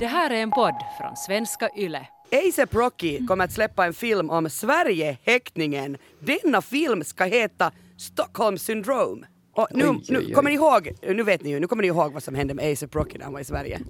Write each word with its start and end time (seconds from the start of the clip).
Det 0.00 0.06
här 0.06 0.30
är 0.30 0.34
en 0.42 0.50
podd 0.50 0.74
från 1.00 1.16
svenska 1.16 1.68
YLE. 1.76 2.06
ASAP 2.48 2.74
Rocky 2.74 3.26
kommer 3.26 3.44
att 3.44 3.52
släppa 3.52 3.86
en 3.86 3.94
film 3.94 4.30
om 4.30 4.50
Sverigehäktningen. 4.50 5.96
Denna 6.20 6.62
film 6.62 7.04
ska 7.04 7.24
heta 7.24 7.72
Stockholm 7.98 8.58
syndrome. 8.58 9.26
Och 9.52 9.68
nu, 9.70 9.84
Oj, 9.88 9.96
oj, 9.96 10.04
nu 10.08 10.18
oj. 10.18 10.32
kommer 10.32 10.50
ni 10.50 10.56
ihåg, 10.56 10.92
nu 11.02 11.22
vet 11.22 11.42
ni 11.42 11.50
ju, 11.50 11.60
nu 11.60 11.66
kommer 11.66 11.82
ni 11.82 11.88
ihåg 11.88 12.12
vad 12.12 12.22
som 12.22 12.34
hände 12.34 12.54
med 12.54 12.72
ASAP 12.72 12.94
Rocky 12.94 13.18
när 13.18 13.24
han 13.24 13.32
var 13.32 13.40
i 13.40 13.44
Sverige. 13.44 13.80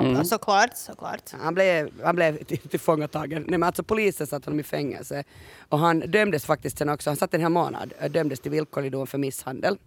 Mm. 0.00 0.24
Såklart, 0.24 0.70
såklart. 0.76 1.30
Han 1.42 1.54
blev, 1.54 1.90
han 2.04 2.16
blev 2.16 2.44
till- 2.44 2.58
tillfångatagen. 2.58 3.42
Nej 3.48 3.58
men 3.58 3.62
alltså 3.66 3.82
polisen 3.82 4.26
satte 4.26 4.46
honom 4.46 4.60
i 4.60 4.62
fängelse. 4.62 5.24
Och 5.68 5.78
han 5.78 6.00
dömdes 6.00 6.44
faktiskt 6.44 6.78
sen 6.78 6.88
också, 6.88 7.10
han 7.10 7.16
satt 7.16 7.34
en 7.34 7.40
hel 7.40 7.50
månad, 7.50 7.92
eh, 8.00 8.10
dömdes 8.10 8.40
till 8.40 8.50
villkorlig 8.50 8.92
dom 8.92 9.06
för 9.06 9.18
misshandel. 9.18 9.78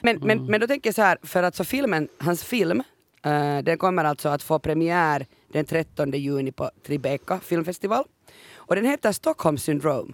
Men, 0.00 0.18
men, 0.20 0.46
men 0.46 0.60
då 0.60 0.66
tänker 0.66 0.88
jag 0.88 0.94
så 0.94 1.02
här, 1.02 1.18
för 1.22 1.42
att 1.42 1.56
så 1.56 1.64
filmen, 1.64 2.08
hans 2.18 2.44
film, 2.44 2.82
eh, 3.24 3.58
den 3.58 3.78
kommer 3.78 4.04
alltså 4.04 4.28
att 4.28 4.42
få 4.42 4.58
premiär 4.58 5.26
den 5.52 5.64
13 5.64 6.10
juni 6.12 6.52
på 6.52 6.70
Tribeca 6.86 7.40
filmfestival. 7.44 8.04
Och 8.56 8.74
den 8.74 8.84
heter 8.84 9.12
Stockholm 9.12 9.58
syndrome. 9.58 10.12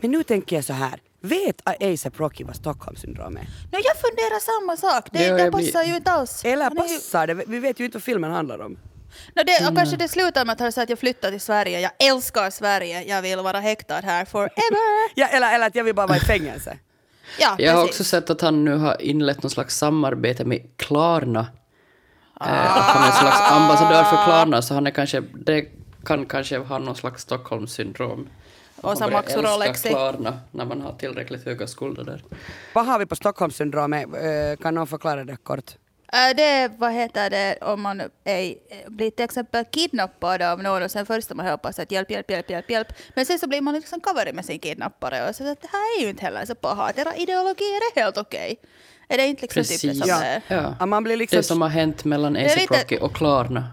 Men 0.00 0.10
nu 0.10 0.22
tänker 0.22 0.56
jag 0.56 0.64
så 0.64 0.72
här, 0.72 1.00
vet 1.20 1.62
ASAP 1.82 2.20
Rocky 2.20 2.44
vad 2.44 2.56
Stockholm 2.56 2.96
syndrom 2.96 3.36
är? 3.36 3.46
Nej, 3.72 3.82
jag 3.84 3.96
funderar 3.96 4.40
samma 4.40 4.76
sak. 4.76 5.08
Det, 5.12 5.28
det 5.30 5.50
blir- 5.50 5.66
passar 5.66 5.84
ju 5.84 5.96
inte 5.96 6.10
alls. 6.12 6.44
Eller 6.44 6.70
passar 6.70 7.26
det? 7.26 7.34
Vi 7.34 7.58
vet 7.58 7.80
ju 7.80 7.84
inte 7.84 7.96
vad 7.96 8.02
filmen 8.02 8.30
handlar 8.30 8.58
om. 8.58 8.72
No, 9.36 9.42
det, 9.46 9.68
och 9.70 9.76
kanske 9.76 9.96
det 9.96 10.08
slutar 10.08 10.44
med 10.44 10.52
att 10.52 10.60
han 10.60 10.72
säger 10.72 10.82
att 10.86 10.90
jag 10.90 10.98
flyttar 10.98 11.30
till 11.30 11.40
Sverige. 11.40 11.80
Jag 11.80 11.90
älskar 11.98 12.50
Sverige. 12.50 13.02
Jag 13.02 13.22
vill 13.22 13.38
vara 13.38 13.60
häktad 13.60 14.00
här 14.00 14.24
forever. 14.24 14.50
Ja, 15.14 15.26
eller, 15.26 15.54
eller 15.54 15.66
att 15.66 15.74
jag 15.74 15.84
vill 15.84 15.94
bara 15.94 16.06
vara 16.06 16.18
i 16.18 16.20
fängelse. 16.20 16.78
Ja, 17.38 17.54
Jag 17.58 17.72
har 17.74 17.84
också 17.84 18.04
sett 18.04 18.30
att 18.30 18.40
han 18.40 18.64
nu 18.64 18.76
har 18.76 19.02
inlett 19.02 19.42
någon 19.42 19.50
slags 19.50 19.76
samarbete 19.76 20.44
med 20.44 20.60
Klarna. 20.76 21.46
Eh, 22.40 22.76
att 22.76 22.82
han 22.84 23.02
är 23.02 23.06
en 23.06 23.12
slags 23.12 23.50
ambassadör 23.52 24.04
för 24.04 24.24
Klarna, 24.24 24.62
så 24.62 24.74
han 24.74 24.86
är 24.86 24.90
kanske, 24.90 25.20
det 25.34 25.66
kan 26.04 26.26
kanske 26.26 26.58
ha 26.58 26.78
någon 26.78 26.96
slags 26.96 27.22
Stockholmssyndrom. 27.22 28.28
Och 28.76 28.84
man 28.84 28.96
som 28.96 29.12
älska 29.12 29.42
Rolexi. 29.42 29.88
Klarna 29.88 30.38
när 30.50 30.64
man 30.64 30.80
har 30.80 30.92
tillräckligt 30.92 31.44
höga 31.44 31.66
skulder 31.66 32.04
där. 32.04 32.22
Vad 32.74 32.86
har 32.86 32.98
vi 32.98 33.06
på 33.06 33.16
Stockholmssyndromet? 33.16 34.06
Eh, 34.06 34.62
Kan 34.62 34.74
någon 34.74 34.86
förklara 34.86 35.24
det 35.24 35.36
kort? 35.36 35.72
Äh, 36.12 36.36
Det 36.36 36.42
är, 36.44 36.68
vad 36.78 36.92
heter 36.92 37.30
det, 37.30 37.58
om 37.60 37.80
man 37.82 38.00
är, 38.24 38.54
blir 38.90 39.10
till 39.10 39.24
exempel 39.24 39.64
kidnappad 39.64 40.42
av 40.42 40.62
någon 40.62 40.82
och 40.82 40.90
sen 40.90 41.06
först 41.06 41.34
man 41.34 41.46
hoppas 41.46 41.78
att 41.78 41.92
hjälp, 41.92 42.10
hjälp, 42.10 42.30
hjälp, 42.30 42.50
hjälp, 42.50 42.70
hjälp. 42.70 42.88
Men 43.14 43.26
sen 43.26 43.38
så 43.38 43.46
blir 43.46 43.60
man 43.60 43.74
liksom 43.74 44.00
covered 44.00 44.34
med 44.34 44.44
sin 44.44 44.58
kidnappare 44.58 45.28
och 45.28 45.34
så 45.36 45.50
att 45.52 45.60
det 45.62 45.68
här 45.72 45.98
är 45.98 46.02
ju 46.04 46.10
inte 46.10 46.24
heller 46.24 46.44
så 46.46 46.54
paha. 46.54 46.92
Era 46.96 47.16
ideologier 47.16 47.80
är 47.96 48.00
helt 48.00 48.18
okej. 48.18 48.56
Är 49.08 49.16
det 49.16 49.26
inte 49.26 49.42
liksom 49.42 49.64
typ 49.64 49.80
det 49.82 49.94
som 49.94 50.08
Ja. 50.08 50.22
är? 50.22 50.42
Ja. 50.48 50.76
Ja, 50.80 50.86
man 50.86 51.04
blir 51.04 51.16
liksom... 51.16 51.36
Det 51.36 51.42
som 51.42 51.62
har 51.62 51.68
hänt 51.68 52.04
mellan 52.04 52.36
ASAP 52.36 52.56
lite- 52.60 52.74
Rocky 52.80 52.98
och 52.98 53.14
Klarna. 53.16 53.68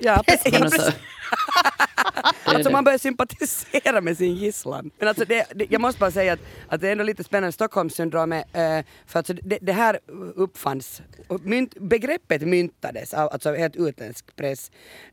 Ja, 0.00 0.22
precis. 0.26 0.94
Alltså 2.44 2.70
man 2.70 2.84
börjar 2.84 2.98
sympatisera 2.98 4.00
med 4.00 4.16
sin 4.16 4.34
gisslan. 4.34 4.90
Men 4.98 5.08
alltså 5.08 5.24
det, 5.24 5.46
det, 5.54 5.66
jag 5.70 5.80
måste 5.80 6.00
bara 6.00 6.10
säga 6.10 6.32
att, 6.32 6.40
att 6.68 6.80
det 6.80 6.88
är 6.88 6.92
ändå 6.92 7.04
lite 7.04 7.24
spännande, 7.24 7.52
Stockholmssyndromet, 7.52 8.46
eh, 8.52 8.80
för 9.06 9.18
alltså 9.18 9.32
det, 9.32 9.58
det 9.60 9.72
här 9.72 10.00
uppfanns, 10.34 11.02
mynt, 11.42 11.74
begreppet 11.80 12.42
myntades 12.42 13.14
av 13.14 13.28
alltså 13.32 13.54
helt 13.54 13.76
utländsk 13.76 14.36
press. 14.36 14.70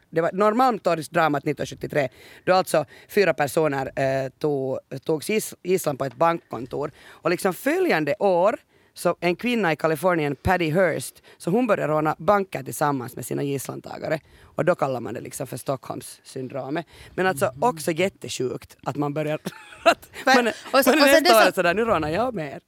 Det 0.09 0.21
var 0.21 0.31
Norrmalmstorgsdramat 0.33 1.43
1973 1.43 2.09
då 2.43 2.53
alltså 2.53 2.85
fyra 3.07 3.33
personer 3.33 3.91
eh, 3.95 4.29
tog, 4.29 4.79
togs 5.03 5.29
gisslan 5.63 5.97
på 5.97 6.05
ett 6.05 6.15
bankkontor 6.15 6.91
och 7.07 7.29
liksom 7.29 7.53
följande 7.53 8.15
år 8.19 8.59
så 8.97 9.15
en 9.19 9.35
kvinna 9.35 9.73
i 9.73 9.75
Kalifornien, 9.75 10.35
Patty 10.35 10.69
Hearst, 10.71 11.23
så 11.37 11.49
hon 11.49 11.67
började 11.67 11.93
råna 11.93 12.15
banker 12.19 12.63
tillsammans 12.63 13.15
med 13.15 13.25
sina 13.25 13.43
gisslantagare. 13.43 14.19
Och 14.43 14.65
då 14.65 14.75
kallar 14.75 14.99
man 14.99 15.13
det 15.13 15.21
liksom 15.21 15.47
för 15.47 15.57
Stockholmssyndromet. 15.57 16.85
Men 17.15 17.27
alltså 17.27 17.51
också 17.61 17.91
jättesjukt 17.91 18.77
att 18.83 18.95
man 18.95 19.13
börjar... 19.13 19.39
att 19.83 20.09
man, 20.25 20.47
och 20.47 20.83
sen- 20.83 20.99
man 20.99 21.09
och 21.09 21.23
nästa 21.23 21.41
så- 21.41 21.47
år 21.47 21.51
sådär, 21.51 21.73
nu 21.73 21.85
rånar 21.85 22.09
jag 22.09 22.33
mer. 22.33 22.59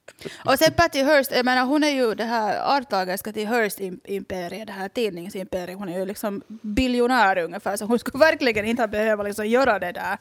Och 0.44 0.58
sen 0.58 0.72
Patty 0.76 1.02
Hearst, 1.02 1.32
jag 1.32 1.44
menar 1.44 1.64
hon 1.66 1.84
är 1.84 1.90
ju 1.90 2.14
det 2.14 2.24
här 2.24 2.76
arvtagerska 2.76 3.32
till 3.32 3.46
Hearst-imperiet, 3.46 4.66
det 4.66 4.72
här 4.72 4.88
tidningsimperiet. 4.88 5.78
Hon 5.78 5.88
är 5.88 5.98
ju 5.98 6.04
liksom 6.04 6.42
biljonär 6.62 7.38
ungefär, 7.38 7.76
så 7.76 7.84
hon 7.84 7.98
skulle 7.98 8.18
verkligen 8.18 8.64
inte 8.64 8.88
behöva 8.88 9.22
liksom 9.22 9.46
göra 9.46 9.78
det 9.78 9.92
där. 9.92 10.18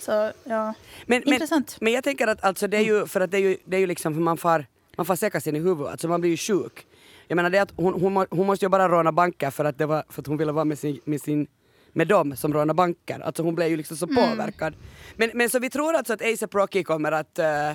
Så 0.00 0.10
ja, 0.44 0.64
Men, 0.64 0.74
men, 1.06 1.28
intressant. 1.32 1.76
men 1.80 1.92
jag 1.92 2.04
tänker 2.04 2.26
att 2.26 2.44
alltså 2.44 2.66
det 2.68 2.76
är 2.76 2.84
ju, 2.84 3.06
för 3.06 3.20
att 3.20 3.30
det 3.30 3.36
är 3.36 3.40
ju, 3.42 3.56
det 3.64 3.76
är 3.76 3.80
ju 3.80 3.86
liksom, 3.86 4.14
för 4.14 4.20
man 4.20 4.36
får, 4.36 4.66
man 4.96 5.06
får 5.06 5.16
säkra 5.16 5.40
sin 5.40 5.56
i 5.56 5.58
huvudet, 5.58 5.90
alltså 5.92 6.08
man 6.08 6.20
blir 6.20 6.30
ju 6.30 6.36
sjuk. 6.36 6.86
Jag 7.28 7.36
menar 7.36 7.50
det 7.50 7.58
att 7.58 7.72
hon, 7.76 8.00
hon, 8.00 8.26
hon 8.30 8.46
måste 8.46 8.64
ju 8.64 8.68
bara 8.68 8.88
råna 8.88 9.12
banker 9.12 9.50
för 9.50 9.64
att, 9.64 9.78
det 9.78 9.86
var, 9.86 10.04
för 10.08 10.20
att 10.22 10.26
hon 10.26 10.36
ville 10.36 10.52
vara 10.52 10.64
med 10.64 10.78
sin, 10.78 11.00
med 11.04 11.20
sin 11.20 11.46
med 11.92 12.08
dem 12.08 12.36
som 12.36 12.52
rånar 12.54 12.74
banker. 12.74 13.20
Alltså 13.20 13.42
hon 13.42 13.54
blev 13.54 13.68
ju 13.68 13.76
liksom 13.76 13.96
så 13.96 14.06
Mm. 14.06 14.16
påverkad. 14.30 14.74
Men, 15.16 15.30
men 15.34 15.50
så 15.50 15.58
vi 15.58 15.70
tror 15.70 15.94
alltså 15.94 16.12
att 16.12 16.22
ASAP 16.22 16.54
Rocky 16.54 16.84
kommer 16.84 17.12
att 17.12 17.38
eh, 17.38 17.72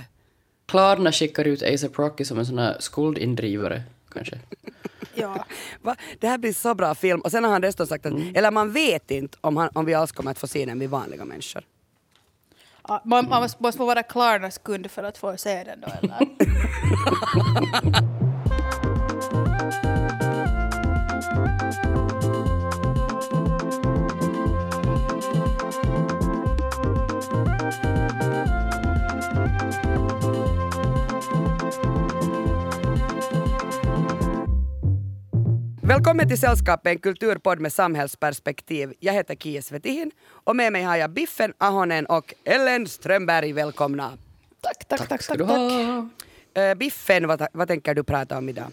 Klarna 0.65 1.11
skickar 1.11 1.45
ut 1.45 1.63
ASAP 1.63 1.99
Rocky 1.99 2.25
som 2.25 2.39
en 2.39 2.45
sån 2.45 2.57
här 2.57 2.77
skuldindrivare, 2.79 3.83
kanske. 4.11 4.39
Ja. 5.13 5.45
Va? 5.81 5.95
Det 6.19 6.27
här 6.27 6.37
blir 6.37 6.53
så 6.53 6.75
bra 6.75 6.95
film. 6.95 7.19
Och 7.21 7.31
sen 7.31 7.43
har 7.43 7.51
han 7.51 7.61
dessutom 7.61 7.87
sagt 7.87 8.05
att, 8.05 8.13
eller 8.35 8.51
man 8.51 8.71
vet 8.71 9.11
inte 9.11 9.37
om, 9.41 9.57
han, 9.57 9.69
om 9.73 9.85
vi 9.85 9.93
alls 9.93 10.11
kommer 10.11 10.31
att 10.31 10.39
få 10.39 10.47
se 10.47 10.65
den 10.65 10.79
vid 10.79 10.89
vanliga 10.89 11.25
människor. 11.25 11.63
Ja, 12.87 13.01
Man, 13.05 13.29
man 13.29 13.41
måste, 13.41 13.63
måste 13.63 13.77
få 13.77 13.85
vara 13.85 14.03
Klarnas 14.03 14.57
kund 14.57 14.91
för 14.91 15.03
att 15.03 15.17
få 15.17 15.37
se 15.37 15.63
den 15.63 15.81
då 15.81 15.87
eller? 16.01 16.27
Välkommen 35.87 36.27
till 36.27 36.39
Sällskapet, 36.39 36.91
en 36.91 36.99
kulturpodd 36.99 37.59
med 37.59 37.73
samhällsperspektiv. 37.73 38.93
Jag 38.99 39.13
heter 39.13 39.35
Kia 39.35 39.61
Svetihin 39.61 40.11
och 40.27 40.55
med 40.55 40.73
mig 40.73 40.83
har 40.83 40.95
jag 40.95 41.09
Biffen 41.09 41.53
Ahonen 41.57 42.05
och 42.05 42.33
Ellen 42.43 42.87
Strömberg. 42.87 43.53
Välkomna! 43.53 44.17
tack, 44.61 44.87
tack, 44.87 44.99
tack, 44.99 45.09
tack, 45.09 45.27
tack. 45.27 45.47
ha? 45.47 46.09
Eh, 46.53 46.75
Biffen, 46.75 47.27
vad, 47.27 47.47
vad 47.53 47.67
tänker 47.67 47.95
du 47.95 48.03
prata 48.03 48.37
om 48.37 48.49
idag? 48.49 48.71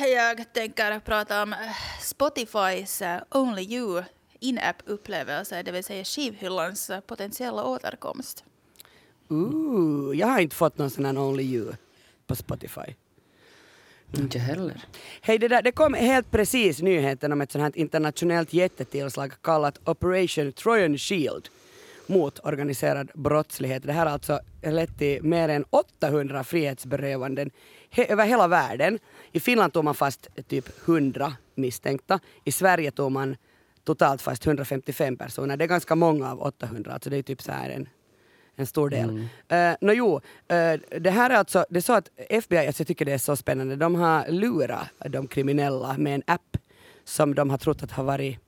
Jag 0.00 0.52
tänker 0.52 1.00
prata 1.00 1.42
om 1.42 1.52
eh, 1.52 1.58
Spotifys 2.02 3.02
eh, 3.02 3.20
Only 3.30 3.62
You 3.62 4.02
in-app-upplevelse, 4.40 5.62
det 5.62 5.72
vill 5.72 5.84
säga 5.84 6.04
skivhyllans 6.04 6.90
potentiella 7.06 7.64
återkomst. 7.64 8.44
Ooh, 9.28 10.16
jag 10.16 10.26
har 10.26 10.40
inte 10.40 10.56
fått 10.56 10.78
någon 10.78 10.90
sån 10.90 11.04
här 11.04 11.18
Only 11.18 11.42
You 11.42 11.72
på 12.26 12.36
Spotify. 12.36 12.94
Inte 14.18 14.38
heller. 14.38 14.80
Hej, 15.20 15.38
det, 15.38 15.48
där, 15.48 15.62
det 15.62 15.72
kom 15.72 15.94
helt 15.94 16.30
precis 16.30 16.82
nyheten 16.82 17.32
om 17.32 17.40
ett 17.40 17.52
sånt 17.52 17.62
här 17.62 17.78
internationellt 17.78 18.52
jättetillslag 18.52 19.32
kallat 19.42 19.88
Operation 19.88 20.52
Trojan 20.52 20.98
Shield 20.98 21.48
mot 22.06 22.38
organiserad 22.44 23.10
brottslighet. 23.14 23.82
Det 23.82 23.92
här 23.92 24.06
har 24.06 24.12
alltså 24.12 24.40
lett 24.62 24.98
till 24.98 25.22
mer 25.22 25.48
än 25.48 25.64
800 25.70 26.44
frihetsberövanden 26.44 27.50
he- 27.90 28.12
över 28.12 28.24
hela 28.26 28.48
världen. 28.48 28.98
I 29.32 29.40
Finland 29.40 29.72
tog 29.72 29.84
man 29.84 29.94
fast 29.94 30.28
typ 30.48 30.68
100 30.88 31.32
misstänkta. 31.54 32.20
I 32.44 32.52
Sverige 32.52 32.90
tog 32.90 33.12
man 33.12 33.36
totalt 33.84 34.22
fast 34.22 34.46
155 34.46 35.16
personer. 35.16 35.56
Det 35.56 35.64
är 35.64 35.68
ganska 35.68 35.94
många 35.94 36.30
av 36.30 36.40
800, 36.42 36.92
alltså 36.92 37.10
det 37.10 37.16
är 37.16 37.22
typ 37.22 37.42
så 37.42 37.52
här 37.52 37.70
en 37.70 37.88
en 38.56 38.66
stor 38.66 38.90
del. 38.90 39.28
Mm. 39.48 39.76
Nå 39.80 39.92
jo, 39.92 40.20
eh, 40.48 40.80
det 41.00 41.10
här 41.10 41.30
är 41.30 41.34
alltså, 41.34 41.64
det 41.70 41.78
är 41.78 41.80
så 41.80 41.92
att 41.92 42.10
FBI, 42.16 42.66
alltså 42.66 42.80
jag 42.80 42.88
tycker 42.88 43.04
det 43.04 43.12
är 43.12 43.18
så 43.18 43.36
spännande, 43.36 43.76
de 43.76 43.94
har 43.94 44.28
lurat 44.28 44.88
de 45.08 45.26
kriminella 45.26 45.94
med 45.98 46.14
en 46.14 46.22
app 46.26 46.56
som 47.04 47.34
de 47.34 47.50
har 47.50 47.58
trott 47.58 47.82
att 47.82 47.90
har 47.90 48.04
varit 48.04 48.38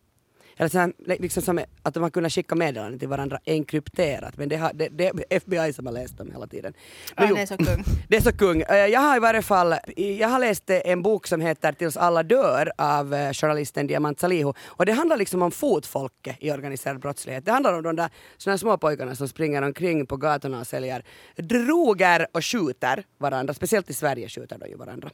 eller 0.56 0.68
så 0.68 0.78
här, 0.78 0.92
liksom 0.98 1.42
som 1.42 1.60
att 1.82 1.94
de 1.94 2.02
har 2.02 2.10
kunnat 2.10 2.32
skicka 2.32 2.54
meddelanden 2.54 2.98
till 2.98 3.08
varandra 3.08 3.38
enkrypterat 3.46 4.36
men 4.36 4.48
det, 4.48 4.56
har, 4.56 4.72
det, 4.72 4.88
det 4.88 5.06
är 5.06 5.24
FBI 5.30 5.72
som 5.72 5.86
har 5.86 5.92
läst 5.92 6.18
dem 6.18 6.30
hela 6.32 6.46
tiden. 6.46 6.72
Nå 7.18 7.24
Ja, 7.24 7.26
jo, 7.28 7.34
det 7.34 7.42
är 7.42 7.46
så 7.46 7.56
kung. 7.56 7.84
det 8.08 8.16
är 8.16 8.20
så 8.20 8.32
kung. 8.32 8.62
Eh, 8.62 8.76
Jag 8.76 9.00
har 9.00 9.16
i 9.16 9.20
varje 9.20 9.42
fall 9.42 9.74
jag 9.96 10.28
har 10.28 10.38
läst 10.38 10.70
en 10.70 11.02
bok 11.02 11.26
som 11.26 11.40
heter 11.40 11.72
Tills 11.72 11.96
alla 11.96 12.22
dör 12.22 12.72
av 12.78 13.14
eh, 13.14 13.32
journalisten 13.32 13.86
Diamant 13.86 14.20
Salihu 14.20 14.52
och 14.66 14.86
det 14.86 14.92
handlar 14.92 15.16
liksom 15.16 15.42
om 15.42 15.50
fotfolket 15.50 16.36
i 16.40 16.50
organiserad 16.52 17.00
brottslighet. 17.00 17.44
Det 17.44 17.52
handlar 17.52 17.72
om 17.72 17.82
de 17.82 17.96
där 17.96 18.10
såna 18.36 18.58
små 18.58 18.78
pojkarna 18.78 19.14
som 19.14 19.28
springer 19.28 19.62
omkring 19.62 20.06
på 20.06 20.16
gatorna 20.16 20.60
och 20.60 20.66
säljer 20.66 21.04
droger 21.36 22.26
och 22.32 22.44
skjuter 22.44 23.04
varandra. 23.18 23.54
Speciellt 23.54 23.90
i 23.90 23.92
Sverige 23.92 24.28
skjuter 24.28 24.58
de 24.58 24.68
ju 24.68 24.76
varandra. 24.76 25.10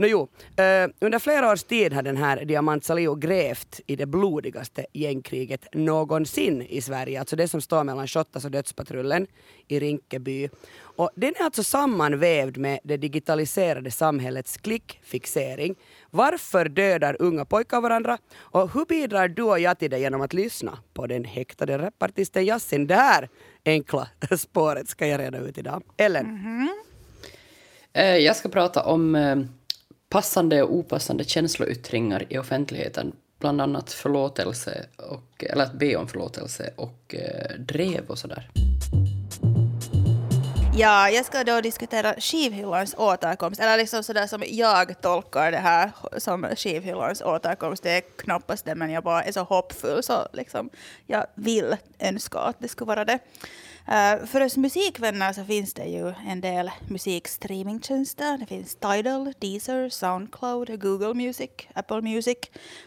No, 0.00 0.06
jo, 0.06 0.28
Uh, 0.50 0.90
under 1.00 1.18
flera 1.18 1.52
års 1.52 1.62
tid 1.62 1.92
har 1.92 2.02
den 2.02 2.16
här 2.16 2.44
Diamant 2.44 2.84
Salio 2.84 3.14
grävt 3.14 3.80
i 3.86 3.96
det 3.96 4.06
blodigaste 4.06 4.86
gängkriget 4.92 5.66
någonsin 5.74 6.62
i 6.62 6.80
Sverige, 6.80 7.20
alltså 7.20 7.36
det 7.36 7.48
som 7.48 7.60
står 7.60 7.84
mellan 7.84 8.06
Shottaz 8.08 8.44
och 8.44 8.50
Dödspatrullen 8.50 9.26
i 9.68 9.80
Rinkeby. 9.80 10.48
Och 10.80 11.10
den 11.16 11.34
är 11.38 11.44
alltså 11.44 11.62
sammanvävd 11.62 12.56
med 12.58 12.78
det 12.84 12.96
digitaliserade 12.96 13.90
samhällets 13.90 14.56
klickfixering. 14.56 15.74
Varför 16.10 16.68
dödar 16.68 17.16
unga 17.18 17.44
pojkar 17.44 17.80
varandra? 17.80 18.18
Och 18.38 18.74
hur 18.74 18.84
bidrar 18.84 19.28
du 19.28 19.42
och 19.42 19.60
jag 19.60 19.78
till 19.78 19.90
det 19.90 19.98
genom 19.98 20.20
att 20.20 20.32
lyssna 20.32 20.78
på 20.94 21.06
den 21.06 21.24
häktade 21.24 21.78
rapartisten 21.78 22.44
Yasin? 22.44 22.86
Det 22.86 22.94
här 22.94 23.28
enkla 23.64 24.08
spåret 24.38 24.88
ska 24.88 25.06
jag 25.06 25.20
reda 25.20 25.38
ut 25.38 25.58
idag. 25.58 25.82
Ellen? 25.96 26.26
Mm-hmm. 26.26 26.90
Eh, 27.92 28.16
Jag 28.16 28.36
ska 28.36 28.48
prata 28.48 28.82
om 28.84 29.14
eh, 29.14 29.36
passande 30.10 30.62
och 30.62 30.74
opassande 30.74 31.24
känsloyttringar 31.24 32.26
i 32.28 32.38
offentligheten. 32.38 33.12
Bland 33.38 33.60
annat 33.60 33.92
förlåtelse, 33.92 34.86
och, 34.96 35.44
eller 35.44 35.64
att 35.64 35.72
be 35.72 35.96
om 35.96 36.08
förlåtelse 36.08 36.70
och 36.76 37.14
eh, 37.14 37.58
drev 37.58 38.06
och 38.06 38.18
sådär. 38.18 38.50
Ja, 40.76 41.10
jag 41.10 41.24
ska 41.24 41.44
då 41.44 41.60
diskutera 41.60 42.14
skivhyllans 42.18 42.94
återkomst, 42.98 43.60
eller 43.60 43.76
liksom 43.76 44.02
sådär 44.02 44.26
som 44.26 44.42
jag 44.46 45.00
tolkar 45.00 45.50
det 45.50 45.58
här 45.58 45.90
som 46.18 46.46
skivhyllans 46.56 47.22
återkomst. 47.22 47.82
Det 47.82 47.90
är 47.90 48.00
knappast 48.00 48.64
det, 48.64 48.74
men 48.74 48.90
jag 48.90 49.04
bara 49.04 49.22
är 49.22 49.32
så 49.32 49.42
hoppfull 49.42 50.02
så 50.02 50.28
liksom 50.32 50.70
jag 51.06 51.26
vill 51.34 51.76
önska 51.98 52.38
att 52.38 52.56
det 52.58 52.68
skulle 52.68 52.88
vara 52.88 53.04
det. 53.04 53.18
Eh, 53.88 54.26
för 54.26 54.40
oss 54.40 54.56
musikvänner 54.56 55.32
så 55.32 55.44
finns 55.44 55.74
det 55.74 55.84
ju 55.84 56.12
en 56.26 56.40
del 56.40 56.70
musikstreamingtjänster. 56.88 58.38
Det 58.38 58.46
finns 58.46 58.76
Tidal, 58.76 59.32
Deezer, 59.38 59.88
Soundcloud, 59.88 60.80
Google 60.80 61.14
Music, 61.14 61.50
Apple 61.74 62.00
Music 62.00 62.38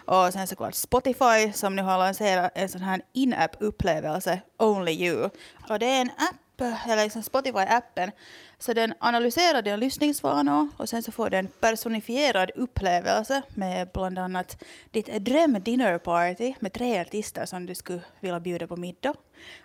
och 0.05 0.33
sen 0.33 0.47
såklart 0.47 0.75
Spotify 0.75 1.51
som 1.53 1.75
nu 1.75 1.81
har 1.81 1.97
lanserat 1.97 2.51
en 2.55 2.69
sån 2.69 2.81
här 2.81 3.01
in-app-upplevelse, 3.13 4.41
Only 4.57 4.91
You. 4.91 5.29
Och 5.69 5.79
det 5.79 5.85
är 5.85 6.01
en 6.01 6.09
app 6.09 6.42
eller 6.61 7.03
liksom 7.03 7.21
Spotify-appen. 7.21 8.11
Så 8.59 8.73
den 8.73 8.93
analyserar 8.99 9.61
dina 9.61 9.75
lyssningsvanor 9.75 10.67
och 10.77 10.89
sen 10.89 11.03
så 11.03 11.11
får 11.11 11.29
du 11.29 11.37
en 11.37 11.47
personifierad 11.47 12.51
upplevelse 12.55 13.41
med 13.55 13.87
bland 13.93 14.19
annat 14.19 14.63
ditt 14.91 15.05
dröm 15.25 15.57
dinner 15.63 15.97
party 15.97 16.53
med 16.59 16.73
tre 16.73 17.01
artister 17.01 17.45
som 17.45 17.65
du 17.65 17.75
skulle 17.75 18.01
vilja 18.19 18.39
bjuda 18.39 18.67
på 18.67 18.75
middag. 18.75 19.13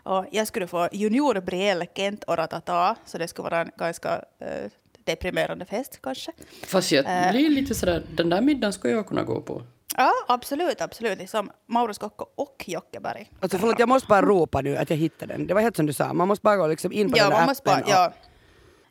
Och 0.02 0.26
jag 0.32 0.46
skulle 0.46 0.66
få 0.66 0.88
Junior 0.92 1.40
Brielle, 1.40 1.86
Kent 1.94 2.24
och 2.24 2.36
Ratata, 2.36 2.96
så 3.06 3.18
det 3.18 3.28
skulle 3.28 3.44
vara 3.50 3.60
en 3.60 3.70
ganska 3.76 4.24
eh, 4.38 4.70
deprimerande 5.04 5.64
fest 5.64 5.98
kanske. 6.02 6.32
Fast 6.66 6.92
jag 6.92 7.04
Eh. 7.08 7.30
blir 7.32 7.50
lite 7.50 7.74
sådär, 7.74 8.02
den 8.14 8.30
där 8.30 8.40
middagen 8.40 8.72
skulle 8.72 8.94
jag 8.94 9.06
kunna 9.06 9.22
gå 9.22 9.40
på. 9.40 9.62
Ja, 9.96 10.12
absolut, 10.28 10.80
absolut. 10.80 11.18
Liksom 11.18 11.50
Mauro 11.66 11.94
Scocco 11.94 12.26
och 12.34 12.64
Jockeberg. 12.66 13.30
Alltså 13.40 13.58
förlåt, 13.58 13.78
jag 13.78 13.88
måste 13.88 14.08
bara 14.08 14.22
ropa 14.22 14.60
nu 14.60 14.76
att 14.76 14.90
jag 14.90 14.96
hittade 14.96 15.34
den. 15.34 15.46
Det 15.46 15.54
var 15.54 15.60
helt 15.60 15.76
som 15.76 15.86
du 15.86 15.92
sa, 15.92 16.12
man 16.12 16.28
måste 16.28 16.42
bara 16.42 16.56
gå 16.56 16.66
liksom 16.66 16.92
in 16.92 17.10
på 17.12 17.18
Ja, 17.18 17.22
den 17.22 17.30
där 17.30 17.38
man 17.38 17.46
måste 17.48 17.70
appen. 17.72 17.84
bara, 17.86 17.90
ja. 17.92 18.12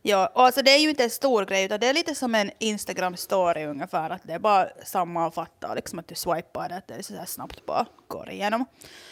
Ja, 0.01 0.31
och 0.35 0.43
alltså 0.43 0.61
det 0.61 0.71
är 0.71 0.77
ju 0.77 0.89
inte 0.89 1.03
en 1.03 1.09
stor 1.09 1.45
grej, 1.45 1.65
utan 1.65 1.79
det 1.79 1.87
är 1.87 1.93
lite 1.93 2.15
som 2.15 2.35
en 2.35 2.51
Instagram-story 2.59 3.65
ungefär. 3.69 4.09
Att 4.09 4.21
det 4.23 4.33
är 4.33 4.39
bara 4.39 4.67
sammanfatta, 4.85 5.73
liksom 5.73 5.99
att 5.99 6.07
du 6.07 6.15
swipar 6.15 6.69
det, 6.69 6.75
att 6.77 6.87
det 6.87 6.93
är 6.93 7.01
så 7.01 7.15
här 7.15 7.25
snabbt 7.25 7.65
bara 7.65 7.85
går 8.07 8.29
igenom. 8.29 8.65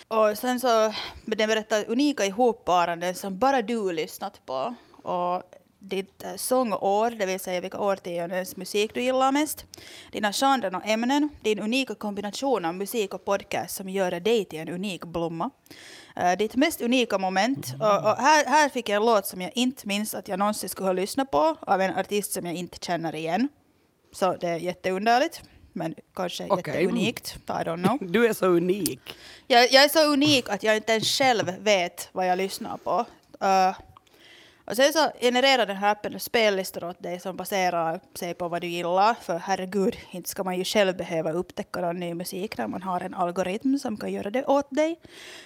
Och 0.08 0.38
sen 0.38 0.60
så, 0.60 0.94
den 1.26 1.48
berättar 1.48 1.86
unika 1.90 2.26
ihopparanden 2.26 3.16
som 3.16 3.40
bara 3.40 3.62
du 3.62 3.92
lyssnat 3.92 4.46
på. 4.46 4.76
Och 5.04 5.44
ditt 5.90 6.24
eh, 6.24 6.36
sångår, 6.36 7.12
det 7.12 7.26
vill 7.26 7.40
säga 7.40 7.62
vilka 7.62 7.80
årtiondens 7.80 8.56
musik 8.58 8.94
du 8.94 9.02
gillar 9.02 9.32
mest, 9.32 9.66
dina 10.12 10.34
genrer 10.34 10.76
och 10.76 10.88
ämnen, 10.88 11.30
din 11.42 11.60
unika 11.60 11.96
kombination 11.96 12.66
av 12.66 12.76
musik 12.76 13.14
och 13.14 13.26
podcast 13.26 13.76
som 13.76 13.90
gör 13.90 14.20
dig 14.20 14.46
till 14.46 14.60
en 14.60 14.70
unik 14.70 15.06
blomma. 15.06 15.50
Eh, 16.16 16.38
ditt 16.38 16.56
mest 16.56 16.82
unika 16.82 17.18
moment. 17.18 17.74
Och, 17.80 18.12
och 18.12 18.18
här, 18.18 18.46
här 18.46 18.70
fick 18.70 18.90
jag 18.90 18.96
en 18.96 19.06
låt 19.06 19.28
som 19.28 19.42
jag 19.42 19.52
inte 19.56 19.88
minns 19.88 20.16
att 20.16 20.28
jag 20.28 20.40
någonsin 20.40 20.70
skulle 20.70 20.88
ha 20.88 20.94
lyssnat 20.94 21.32
på 21.32 21.56
av 21.60 21.82
en 21.82 21.98
artist 21.98 22.34
som 22.34 22.46
jag 22.46 22.56
inte 22.56 22.78
känner 22.86 23.16
igen. 23.16 23.50
Så 24.12 24.36
det 24.36 24.48
är 24.48 24.58
jätteunderligt, 24.58 25.42
men 25.74 25.96
kanske 26.16 26.48
Okej. 26.50 26.74
jätteunikt. 26.74 27.36
I 27.48 27.52
don't 27.52 27.84
know. 27.84 27.98
Du 28.12 28.28
är 28.28 28.34
så 28.34 28.46
unik. 28.46 29.00
Jag, 29.48 29.72
jag 29.72 29.84
är 29.84 29.90
så 29.90 30.14
unik 30.14 30.50
att 30.50 30.64
jag 30.64 30.76
inte 30.76 30.92
ens 30.92 31.18
själv 31.18 31.54
vet 31.60 32.10
vad 32.12 32.28
jag 32.28 32.38
lyssnar 32.38 32.78
på. 32.78 33.06
Eh, 33.42 33.76
och 34.66 34.76
sen 34.76 34.94
så 34.94 35.12
genererar 35.22 35.66
den 35.66 35.78
här 35.78 35.92
appen 35.92 36.20
spellistor 36.20 36.84
åt 36.84 37.04
dig 37.04 37.20
som 37.20 37.38
baserar 37.38 38.00
sig 38.14 38.34
på 38.34 38.48
vad 38.48 38.62
du 38.62 38.68
gillar. 38.68 39.14
För 39.14 39.38
herregud, 39.38 39.98
inte 40.12 40.30
ska 40.30 40.44
man 40.44 40.58
ju 40.58 40.64
själv 40.64 40.98
behöva 40.98 41.32
upptäcka 41.32 41.82
någon 41.82 42.00
ny 42.00 42.14
musik 42.14 42.58
när 42.58 42.68
man 42.68 42.84
har 42.84 43.02
en 43.02 43.14
algoritm 43.14 43.78
som 43.80 43.98
kan 43.98 44.14
göra 44.14 44.30
det 44.30 44.46
åt 44.46 44.68
dig. 44.70 45.00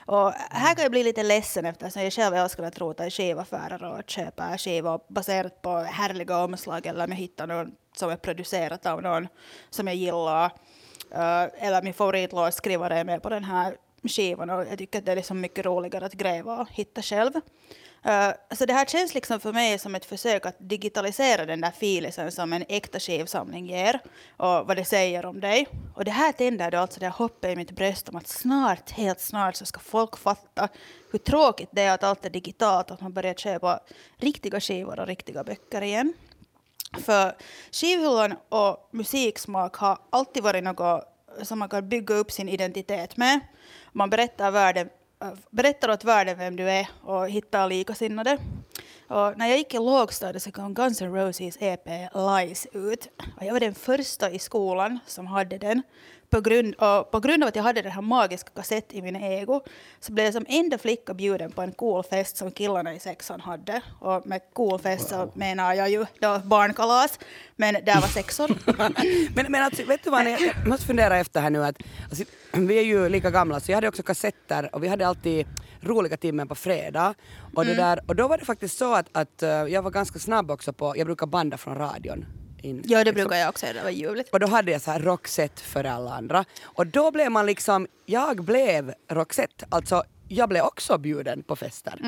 Och 0.06 0.32
här 0.32 0.76
kan 0.76 0.84
jag 0.84 0.92
bli 0.92 1.04
lite 1.04 1.24
ledsen 1.24 1.66
eftersom 1.66 2.04
jag 2.04 2.14
själv 2.14 2.36
älskar 2.36 2.64
att 2.64 2.80
rota 2.80 3.08
i 3.08 3.12
skivaffärer 3.12 3.84
och 3.84 4.10
köpa 4.10 4.58
skivor 4.58 5.02
baserat 5.08 5.62
på 5.62 5.78
härliga 5.78 6.44
omslag 6.44 6.86
eller 6.86 7.04
om 7.04 7.12
jag 7.12 7.18
hittar 7.18 7.48
någon 7.48 7.72
som 7.96 8.10
är 8.10 8.16
producerat 8.16 8.86
av 8.86 9.02
någon 9.02 9.28
som 9.70 9.88
jag 9.88 9.96
gillar. 9.96 10.46
Eh, 11.12 11.66
eller 11.68 11.82
min 11.82 11.94
favoritlåtskrivare 11.94 13.00
är 13.00 13.04
med 13.04 13.22
på 13.24 13.30
den 13.30 13.44
här 13.44 13.76
skivan 14.08 14.50
och 14.50 14.62
jag 14.62 14.78
tycker 14.78 15.00
att 15.00 15.06
det 15.06 15.12
är 15.12 15.16
liksom 15.16 15.42
mycket 15.42 15.66
roligare 15.66 16.06
att 16.06 16.14
gräva 16.14 16.62
och 16.62 16.68
hitta 16.72 17.02
själv. 17.02 17.32
Uh, 18.06 18.56
så 18.56 18.66
det 18.66 18.74
här 18.74 18.86
känns 18.86 19.14
liksom 19.14 19.40
för 19.40 19.54
mig 19.54 19.80
som 19.80 19.96
ett 19.96 20.06
försök 20.06 20.46
att 20.46 20.56
digitalisera 20.60 21.46
den 21.46 21.62
där 21.62 21.72
filisen 21.72 22.32
som 22.32 22.54
en 22.54 22.66
äkta 22.70 23.00
skivsamling 23.00 23.68
ger 23.68 24.00
och 24.38 24.68
vad 24.68 24.76
det 24.76 24.86
säger 24.86 25.26
om 25.26 25.40
dig. 25.40 25.68
Och 25.96 26.06
det 26.06 26.12
här 26.12 26.32
tänder 26.32 26.72
då 26.72 26.78
alltså 26.78 27.00
det 27.00 27.06
här 27.06 27.14
hoppet 27.14 27.52
i 27.54 27.56
mitt 27.56 27.72
bröst 27.72 28.10
om 28.10 28.16
att 28.16 28.28
snart, 28.28 28.92
helt 28.92 29.20
snart 29.20 29.56
så 29.56 29.66
ska 29.66 29.80
folk 29.80 30.18
fatta 30.18 30.70
hur 31.12 31.20
tråkigt 31.20 31.70
det 31.72 31.82
är 31.82 31.94
att 31.94 32.04
allt 32.04 32.26
är 32.26 32.30
digitalt 32.30 32.90
och 32.90 32.94
att 32.94 33.02
man 33.02 33.14
börjar 33.14 33.34
köpa 33.34 33.80
riktiga 34.18 34.60
skivor 34.60 35.00
och 35.00 35.08
riktiga 35.08 35.44
böcker 35.44 35.82
igen. 35.82 36.14
För 36.98 37.36
skivhyllan 37.72 38.36
och 38.50 38.90
musiksmak 38.92 39.76
har 39.76 39.98
alltid 40.10 40.44
varit 40.44 40.64
något 40.64 41.06
som 41.46 41.60
man 41.60 41.70
kan 41.70 41.90
bygga 41.90 42.16
upp 42.16 42.32
sin 42.32 42.50
identitet 42.50 43.18
med. 43.18 43.40
Man 43.92 44.10
berättar, 44.10 44.52
världen, 44.52 44.90
berättar 45.50 45.90
åt 45.90 46.04
världen 46.04 46.38
vem 46.38 46.56
du 46.56 46.70
är 46.70 46.88
och 47.04 47.30
hittar 47.30 47.68
likasinnade. 47.68 48.38
Och 49.08 49.38
när 49.38 49.48
jag 49.48 49.58
gick 49.58 49.74
i 49.74 49.78
lågstadiet 49.78 50.44
så 50.44 50.52
kom 50.52 50.74
Guns 50.74 51.02
N' 51.02 51.16
Roses 51.16 51.58
EP 51.60 51.88
Lies 52.14 52.68
ut. 52.74 53.10
Och 53.38 53.46
jag 53.46 53.54
var 53.54 53.60
den 53.60 53.76
första 53.76 54.32
i 54.32 54.40
skolan 54.40 55.00
som 55.06 55.28
hade 55.28 55.58
den. 55.58 55.84
På 56.30 56.42
grund, 56.42 56.76
och 56.76 57.12
på 57.12 57.20
grund 57.20 57.44
av 57.44 57.48
att 57.48 57.56
jag 57.56 57.64
hade 57.64 57.82
den 57.82 57.92
här 57.92 58.02
magiska 58.02 58.50
kassett 58.56 58.94
i 58.94 59.02
min 59.02 59.16
ego 59.16 59.62
så 60.00 60.12
blev 60.12 60.26
jag 60.26 60.34
som 60.34 60.46
enda 60.50 60.78
flicka 60.78 61.14
bjuden 61.14 61.52
på 61.52 61.62
en 61.62 61.72
cool 61.72 62.04
fest 62.04 62.38
som 62.38 62.52
killarna 62.52 62.94
i 62.94 63.00
sexan 63.00 63.42
hade. 63.42 63.82
Och 64.00 64.28
med 64.28 64.42
cool 64.54 64.80
fest 64.80 65.10
så 65.10 65.32
menar 65.36 65.74
jag 65.74 65.90
ju 65.90 66.06
då 66.22 66.40
barnkalas, 66.44 67.20
men 67.56 67.74
där 67.74 68.02
var 68.02 68.08
sexor. 68.08 68.58
men, 69.36 69.46
men 69.52 69.64
alltså, 69.64 69.84
vet 69.84 70.04
du 70.04 70.10
vad, 70.10 70.26
jag 70.28 70.68
måste 70.68 70.86
fundera 70.86 71.18
efter 71.18 71.42
här 71.42 71.50
nu 71.50 71.66
att 71.66 71.76
alltså, 72.10 72.24
vi 72.54 72.78
är 72.80 72.84
ju 72.84 73.10
lika 73.10 73.32
gamla 73.32 73.60
så 73.60 73.72
jag 73.72 73.78
hade 73.78 73.88
också 73.88 74.04
kassetter 74.04 74.76
och 74.76 74.84
vi 74.84 74.88
hade 74.88 75.08
alltid 75.08 75.48
roliga 75.82 76.18
timmen 76.18 76.48
på 76.48 76.56
fredag 76.56 77.14
och, 77.56 77.64
Mm. 77.64 77.76
det 77.78 77.84
där, 77.84 78.00
och 78.08 78.16
då 78.16 78.28
var 78.28 78.38
det 78.38 78.46
faktiskt 78.46 78.78
så 78.78 78.94
att, 78.96 79.08
att 79.12 79.44
eh, 79.44 79.50
jag 79.50 79.82
var 79.82 79.92
ganska 79.92 80.20
snabb 80.20 80.52
också 80.52 80.74
på, 80.74 80.94
jag 80.98 81.06
brukar 81.08 81.28
banda 81.28 81.58
från 81.58 81.76
radion. 81.76 82.26
In, 82.62 82.84
ja, 82.86 82.98
det 82.98 83.04
liksom. 83.04 83.16
brukar 83.16 83.38
jag 83.38 83.50
också 83.50 83.66
göra, 83.66 83.78
det 83.78 83.84
var 83.84 83.90
ljuvligt. 83.90 84.30
Och 84.30 84.40
då 84.40 84.48
hade 84.48 84.72
jag 84.72 84.82
så 84.82 84.92
här 84.92 85.00
Roxette 85.00 85.62
för 85.62 85.84
alla 85.84 86.14
andra. 86.14 86.46
Och 86.64 86.88
då 86.88 87.12
blev 87.12 87.32
man 87.32 87.46
liksom, 87.46 87.88
jag 88.06 88.44
blev 88.44 88.94
Roxette, 89.10 89.66
alltså 89.70 90.04
jag 90.30 90.50
blev 90.50 90.64
också 90.64 90.98
bjuden 90.98 91.44
på 91.44 91.56
fester. 91.56 92.00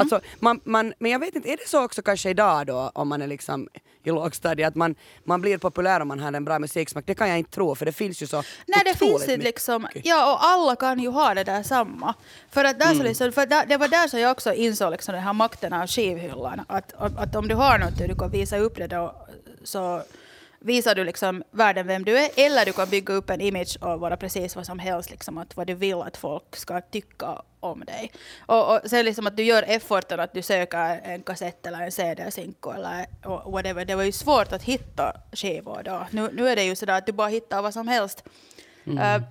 Alltså, 0.00 0.20
man, 0.40 0.60
man, 0.64 0.94
men 0.98 1.10
jag 1.10 1.18
vet 1.18 1.34
inte, 1.34 1.48
är 1.48 1.56
det 1.56 1.68
så 1.68 1.84
också 1.84 2.02
kanske 2.02 2.30
idag 2.30 2.66
då 2.66 2.90
om 2.94 3.08
man 3.08 3.22
är 3.22 3.26
liksom 3.26 3.68
i 4.02 4.10
lågstadiet 4.10 4.68
att 4.68 4.74
man, 4.74 4.94
man 5.24 5.40
blir 5.40 5.58
populär 5.58 6.00
om 6.00 6.08
man 6.08 6.20
har 6.20 6.32
en 6.32 6.44
bra 6.44 6.58
musiksmak? 6.58 7.04
Det 7.06 7.14
kan 7.14 7.28
jag 7.28 7.38
inte 7.38 7.50
tro 7.50 7.74
för 7.74 7.86
det 7.86 7.92
finns 7.92 8.22
ju 8.22 8.26
så 8.26 8.36
Nej, 8.66 8.82
det 8.84 8.98
finns 8.98 9.26
det 9.26 9.36
liksom, 9.36 9.88
ja 10.04 10.32
och 10.32 10.44
alla 10.44 10.76
kan 10.76 11.00
ju 11.00 11.08
ha 11.08 11.34
det 11.34 11.44
där 11.44 11.62
samma. 11.62 12.14
För 12.50 12.64
att 12.64 12.78
där 12.78 12.94
så 12.94 13.02
liksom, 13.02 13.32
för 13.32 13.46
där, 13.46 13.66
det 13.66 13.76
var 13.76 13.88
där 13.88 14.08
som 14.08 14.20
jag 14.20 14.30
också 14.30 14.54
insåg 14.54 14.92
liksom 14.92 15.14
den 15.14 15.22
här 15.22 15.32
makten 15.32 15.72
av 15.72 15.86
skivhyllan. 15.86 16.60
Att, 16.68 16.92
att, 16.92 17.18
att 17.18 17.36
om 17.36 17.48
du 17.48 17.54
har 17.54 17.78
något 17.78 18.00
och 18.00 18.08
du 18.08 18.14
kan 18.14 18.30
visa 18.30 18.58
upp 18.58 18.76
det 18.76 18.86
då 18.86 19.26
så 19.64 20.02
visar 20.60 20.94
du 20.94 21.04
liksom 21.04 21.42
världen 21.50 21.86
vem 21.86 22.04
du 22.04 22.18
är 22.18 22.30
eller 22.36 22.64
du 22.64 22.72
kan 22.72 22.88
bygga 22.88 23.14
upp 23.14 23.30
en 23.30 23.40
image 23.40 23.78
och 23.80 24.00
vara 24.00 24.16
precis 24.16 24.56
vad 24.56 24.66
som 24.66 24.78
helst, 24.78 25.10
liksom 25.10 25.38
att 25.38 25.56
vad 25.56 25.66
du 25.66 25.74
vill 25.74 26.00
att 26.00 26.16
folk 26.16 26.56
ska 26.56 26.80
tycka 26.80 27.42
om 27.60 27.84
dig. 27.84 28.12
Och, 28.46 28.74
och 28.74 28.80
sen 28.84 29.04
liksom 29.04 29.26
att 29.26 29.36
du 29.36 29.42
gör 29.42 29.64
efforten 29.66 30.20
att 30.20 30.34
du 30.34 30.42
söker 30.42 31.00
en 31.04 31.22
kassett 31.22 31.66
eller 31.66 31.80
en 31.80 31.92
CD-sinko 31.92 32.70
eller 32.70 33.06
whatever. 33.50 33.84
Det 33.84 33.94
var 33.94 34.02
ju 34.02 34.12
svårt 34.12 34.52
att 34.52 34.62
hitta 34.62 35.12
skivor 35.32 35.82
då. 35.84 36.06
Nu, 36.10 36.30
nu 36.32 36.48
är 36.48 36.56
det 36.56 36.64
ju 36.64 36.76
sådär 36.76 36.98
att 36.98 37.06
du 37.06 37.12
bara 37.12 37.28
hittar 37.28 37.62
vad 37.62 37.74
som 37.74 37.88
helst. 37.88 38.24
Eh, 38.86 39.22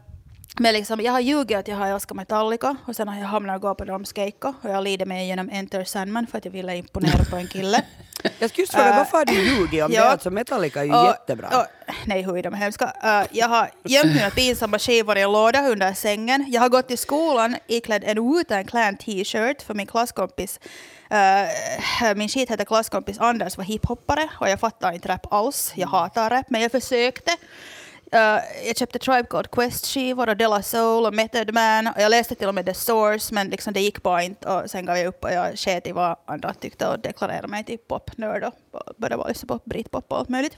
men 0.59 0.73
liksom, 0.73 1.01
jag 1.01 1.11
har 1.11 1.19
ljugit 1.19 1.57
att 1.57 1.67
jag 1.67 1.75
har 1.75 1.87
älskat 1.87 2.17
Metallica 2.17 2.75
och 2.85 2.95
sen 2.95 3.07
har 3.07 3.19
jag 3.19 3.27
hamnat 3.27 3.55
och 3.55 3.61
gå 3.61 3.75
på 3.75 3.85
deras 3.85 4.15
keikka 4.15 4.53
och 4.63 4.69
jag 4.69 4.83
lider 4.83 5.05
mig 5.05 5.23
igenom 5.23 5.49
Enter 5.49 5.83
Sandman 5.83 6.27
för 6.27 6.37
att 6.37 6.45
jag 6.45 6.51
ville 6.51 6.75
imponera 6.77 7.23
på 7.29 7.35
en 7.35 7.47
kille. 7.47 7.81
Jag 8.39 8.49
skulle 8.49 8.61
just 8.63 8.73
fråga, 8.73 8.89
Äh, 8.89 8.97
varför 8.97 9.17
har 9.17 9.25
du 9.25 9.33
ljugit 9.33 9.83
om 9.83 9.91
ja. 9.93 10.01
det? 10.03 10.09
Alltså 10.09 10.29
Metallica 10.29 10.79
är 10.79 10.83
ju 10.85 10.93
Och- 10.93 11.05
jättebra. 11.07 11.47
och- 11.47 11.93
nej, 12.05 12.21
hur 12.21 12.43
de 12.43 12.53
är 12.53 12.57
hemska. 12.57 12.85
Uh, 12.85 13.27
jag 13.37 13.47
har 13.47 13.69
gömt 13.83 14.13
mina 14.15 14.29
pinsamma 14.29 14.79
skivor 14.79 15.17
i 15.17 15.21
en 15.21 15.31
låda 15.31 15.67
under 15.67 15.93
sängen. 15.93 16.45
Jag 16.47 16.61
har 16.61 16.69
gått 16.69 16.87
till 16.87 16.97
skolan 16.97 17.55
iklädd 17.67 18.03
en 18.03 18.17
Wu-Tang 18.17 18.65
Clan 18.67 18.97
t-shirt 18.97 19.61
för 19.61 19.73
min 19.73 19.87
klasskompis 19.87 20.59
uh, 21.11 22.13
min 22.15 22.29
shit 22.29 22.51
heter 22.51 22.65
klasskompis 22.65 23.19
Anders 23.19 23.57
var 23.57 23.63
hiphoppare 23.63 24.29
och 24.39 24.49
jag 24.49 24.59
fattar 24.59 24.91
inte 24.91 25.07
rap 25.09 25.33
alls. 25.33 25.71
Jag 25.75 25.87
hatar 25.87 26.29
rap, 26.29 26.45
men 26.49 26.61
jag 26.61 26.71
försökte. 26.71 27.31
Uh, 28.13 28.67
jag 28.67 28.77
köpte 28.77 28.99
Tribe 28.99 29.27
Called 29.29 29.51
Quest-skivor 29.51 30.29
och 30.29 30.37
Della 30.37 30.61
Soul 30.61 31.05
och 31.05 31.13
Method 31.13 31.53
Man. 31.53 31.87
Och 31.87 32.01
jag 32.01 32.09
läste 32.09 32.35
till 32.35 32.47
och 32.47 32.55
med 32.55 32.65
The 32.65 32.73
Source, 32.73 33.33
men 33.33 33.49
liksom 33.49 33.73
det 33.73 33.79
gick 33.79 34.03
bara 34.03 34.23
inte. 34.23 34.49
Och 34.49 34.69
sen 34.69 34.85
gav 34.85 34.97
jag 34.97 35.07
upp 35.07 35.23
och 35.23 35.31
jag 35.31 35.57
sket 35.57 35.87
i 35.87 35.91
vad 35.91 36.15
andra 36.25 36.53
tyckte 36.53 36.87
och 36.87 36.99
deklarerade 36.99 37.47
mig 37.47 37.63
till 37.63 37.77
popnörd 37.77 38.43
och 38.43 38.53
började 38.97 39.17
bara 39.17 39.27
lyssna 39.27 39.27
liksom 39.27 39.47
på 39.47 39.59
britpop 39.69 40.11
och 40.11 40.17
allt 40.17 40.29
möjligt. 40.29 40.57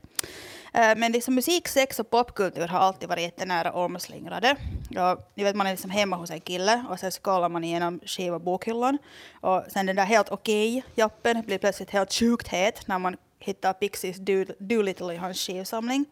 Uh, 0.75 0.96
men 0.98 1.12
liksom 1.12 1.36
musik, 1.36 1.68
sex 1.68 2.00
och 2.00 2.10
popkultur 2.10 2.68
har 2.68 2.79
alltid 2.79 3.10
varit 3.10 3.24
jättenära 3.24 3.72
omslingrade. 3.72 4.56
Och, 4.89 5.32
ni 5.36 5.44
vet, 5.44 5.56
man 5.56 5.68
är 5.68 5.72
liksom 5.72 5.91
hemma 5.91 6.15
hos 6.15 6.32
en 6.32 6.41
kille 6.41 6.86
och 6.89 7.00
sen 7.00 7.12
kollar 7.22 7.50
man 7.50 7.63
igenom 7.63 8.00
skiv 8.06 8.34
och 8.34 8.41
bokhyllan. 8.41 8.98
Och 9.41 9.63
sen 9.68 9.86
den 9.86 9.96
där 9.96 10.06
helt 10.06 10.32
okej-jappen 10.32 11.41
blir 11.46 11.58
plötsligt 11.58 11.89
helt 11.89 12.13
sjukt 12.13 12.48
het 12.48 12.88
när 12.88 13.00
man 13.00 13.18
hittar 13.39 13.74
Pixies 13.74 14.17
Do- 14.17 14.53
Doolittle 14.60 15.13
i 15.13 15.17
hans 15.17 15.38
skivsamling. 15.48 16.05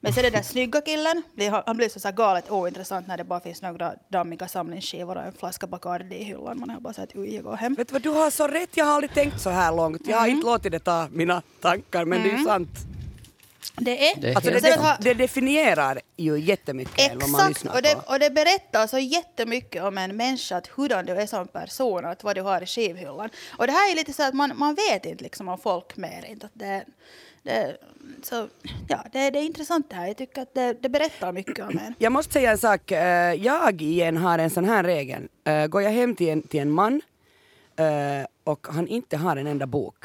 Men 0.00 0.12
sen 0.12 0.22
den 0.22 0.32
där 0.32 0.42
snygga 0.42 0.80
killen, 0.80 1.22
han 1.66 1.76
blir 1.76 1.88
så, 1.88 2.10
galet 2.12 2.50
ointressant 2.50 3.06
när 3.06 3.16
det 3.16 3.24
bara 3.24 3.40
finns 3.40 3.62
några 3.62 3.94
dammiga 4.08 4.48
samlingsskivor 4.48 5.16
och 5.16 5.22
en 5.22 5.32
flaska 5.32 5.66
Bacardi 5.66 6.16
i 6.16 6.24
hyllan. 6.24 6.60
Man 6.60 6.70
har 6.70 6.80
bara 6.80 6.92
sagt 6.92 7.12
oj, 7.16 7.34
jag 7.34 7.44
går 7.44 7.56
hem. 7.56 7.74
Vet 7.74 7.88
du 7.88 7.92
vad, 7.92 8.02
du 8.02 8.08
har 8.10 8.30
så 8.30 8.46
rätt. 8.46 8.76
Jag 8.76 8.84
har 8.84 8.92
aldrig 8.94 9.14
tänkt 9.14 9.40
så 9.40 9.50
här 9.50 9.72
långt. 9.76 10.06
Jag 10.06 10.16
har 10.16 10.24
Mm. 10.26 10.36
inte 10.36 10.46
låtit 10.46 10.72
det 10.72 10.78
ta 10.78 11.08
mina 11.12 11.42
tankar, 11.60 12.04
men 12.04 12.22
det 12.22 12.30
är 12.30 12.38
ju 12.38 12.44
sant. 12.44 12.68
Det 13.76 14.10
är, 14.10 14.20
Det 14.20 14.28
är 14.30 14.34
Alltså 14.36 14.50
det, 14.50 14.96
det, 15.00 15.14
definierar 15.14 16.00
ju 16.16 16.38
jättemycket 16.40 17.14
vad 17.14 17.30
man 17.30 17.40
Exakt, 17.40 17.48
lyssnar 17.48 17.74
och 17.74 17.82
det, 17.82 17.94
på. 17.94 18.12
och 18.12 18.18
det 18.18 18.30
berättar 18.30 18.86
så 18.86 18.98
jättemycket 18.98 19.82
om 19.82 19.98
en 19.98 20.16
människa, 20.16 20.56
att 20.56 20.66
hurdan 20.66 21.06
du 21.06 21.12
är 21.12 21.26
som 21.26 21.48
person, 21.48 22.04
att 22.04 22.24
vad 22.24 22.36
du 22.36 22.40
har 22.42 22.62
i 22.62 22.66
skivhyllan. 22.66 23.28
Och 23.58 23.66
det 23.66 23.72
här 23.72 23.90
är 23.92 23.96
lite 23.96 24.12
så 24.12 24.22
att 24.22 24.34
man, 24.34 24.52
man 24.56 24.74
vet 24.74 25.06
inte 25.06 25.24
liksom 25.24 25.48
om 25.48 25.58
folk 25.58 25.96
mer. 25.96 26.24
Inte 26.28 26.46
att 26.46 26.52
det, 26.54 26.84
det, 27.42 27.76
så, 28.22 28.48
ja, 28.88 29.04
det, 29.12 29.30
det 29.30 29.38
är 29.38 29.42
intressant 29.42 29.90
det 29.90 29.96
här. 29.96 30.06
Jag 30.06 30.16
tycker 30.16 30.42
att 30.42 30.54
det, 30.54 30.72
det 30.80 30.88
berättar 30.88 31.32
mycket 31.32 31.58
om 31.64 31.78
en. 31.78 31.94
Jag 31.98 32.12
måste 32.12 32.32
säga 32.32 32.50
en 32.50 32.58
sak. 32.58 32.90
Eh, 32.90 33.34
Jag 33.34 33.82
igen 33.82 34.16
har 34.16 34.38
en 34.38 34.50
sån 34.50 34.64
här 34.64 34.84
regel. 34.84 35.28
Eh, 35.44 35.66
Går 35.66 35.82
jag 35.82 35.90
hem 35.90 36.16
till 36.16 36.28
en, 36.28 36.42
till 36.42 36.60
en 36.60 36.70
man 36.70 37.00
eh, 37.76 38.26
och 38.44 38.66
han 38.70 38.88
inte 38.88 39.16
har 39.16 39.36
en 39.36 39.46
enda 39.46 39.66
bok. 39.66 40.04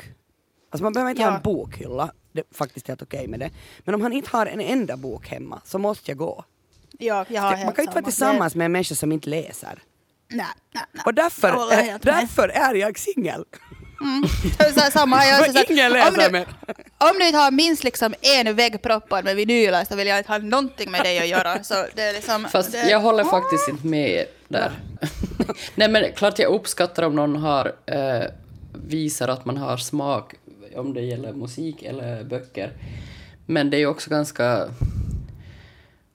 Alltså 0.70 0.84
man 0.84 0.94
behöver 0.94 1.12
inte 1.12 1.24
ha 1.24 1.30
Ja. 1.32 1.36
en 1.36 1.42
bokhylla. 1.44 2.12
Det 2.38 2.42
är 2.52 2.56
faktiskt 2.56 2.88
helt 2.88 3.02
okej 3.02 3.28
med 3.28 3.40
det. 3.40 3.50
Men 3.80 3.96
om 3.96 4.02
han 4.02 4.14
inte 4.14 4.30
har 4.30 4.46
en 4.46 4.62
enda 4.62 4.98
bok 4.98 5.28
hemma 5.28 5.62
så 5.66 5.80
måste 5.80 6.12
jag 6.12 6.18
gå. 6.18 6.46
Ja, 7.00 7.26
jag 7.30 7.42
har 7.42 7.50
man 7.50 7.60
helt 7.60 7.76
kan 7.76 7.84
inte 7.84 7.94
vara 7.94 7.94
samma. 7.94 8.02
tillsammans 8.02 8.56
med 8.56 8.66
en 8.66 8.72
människa 8.72 8.96
som 8.96 9.12
inte 9.12 9.30
läser. 9.30 9.80
Nej, 10.30 10.46
nej, 10.72 10.84
nej. 10.92 11.04
Och 11.06 11.14
därför, 11.14 11.76
med. 11.76 12.00
därför 12.02 12.50
är 12.50 12.74
jag 12.74 13.00
singel. 13.00 13.46
Så 14.74 14.80
här, 14.80 14.92
samma. 14.92 15.26
Jag 15.26 15.48
är 15.48 15.54
så 15.54 16.32
du, 16.32 16.46
om 16.98 17.20
du 17.20 17.26
inte 17.26 17.38
har 17.38 17.52
minst 17.52 17.84
liksom 17.84 18.14
en 18.22 18.56
vägg 18.56 18.82
proppad 18.82 19.26
med 19.26 19.36
vinyler 19.36 19.86
så 19.86 19.96
vill 19.96 20.08
jag 20.08 20.18
inte 20.18 20.32
ha 20.32 20.38
någonting 20.38 20.92
med 20.92 21.04
dig 21.04 21.20
att 21.20 21.28
göra. 21.28 21.64
Så 21.64 21.86
det 21.96 22.02
är 22.02 22.14
liksom, 22.14 22.46
Fast 22.46 22.72
det, 22.72 22.90
jag 22.90 23.00
håller 23.00 23.24
faktiskt 23.24 23.68
inte 23.70 23.88
med 23.88 24.26
där. 24.48 24.72
Nej 25.76 25.90
men 25.90 26.14
klart 26.16 26.40
jag 26.40 26.54
uppskattar 26.54 27.04
om 27.04 27.16
någon 27.16 27.36
har, 27.36 27.74
eh, 27.86 28.24
visar 28.74 29.28
att 29.28 29.46
man 29.46 29.58
har 29.58 29.78
smak 29.78 30.34
om 30.78 30.94
det 30.94 31.02
gäller 31.02 31.34
musik 31.34 31.84
eller 31.84 32.24
böcker. 32.24 32.72
Men 33.46 33.70
det 33.70 33.78
är 33.78 33.80
ju 33.80 33.88
också 33.88 34.10
ganska... 34.10 34.68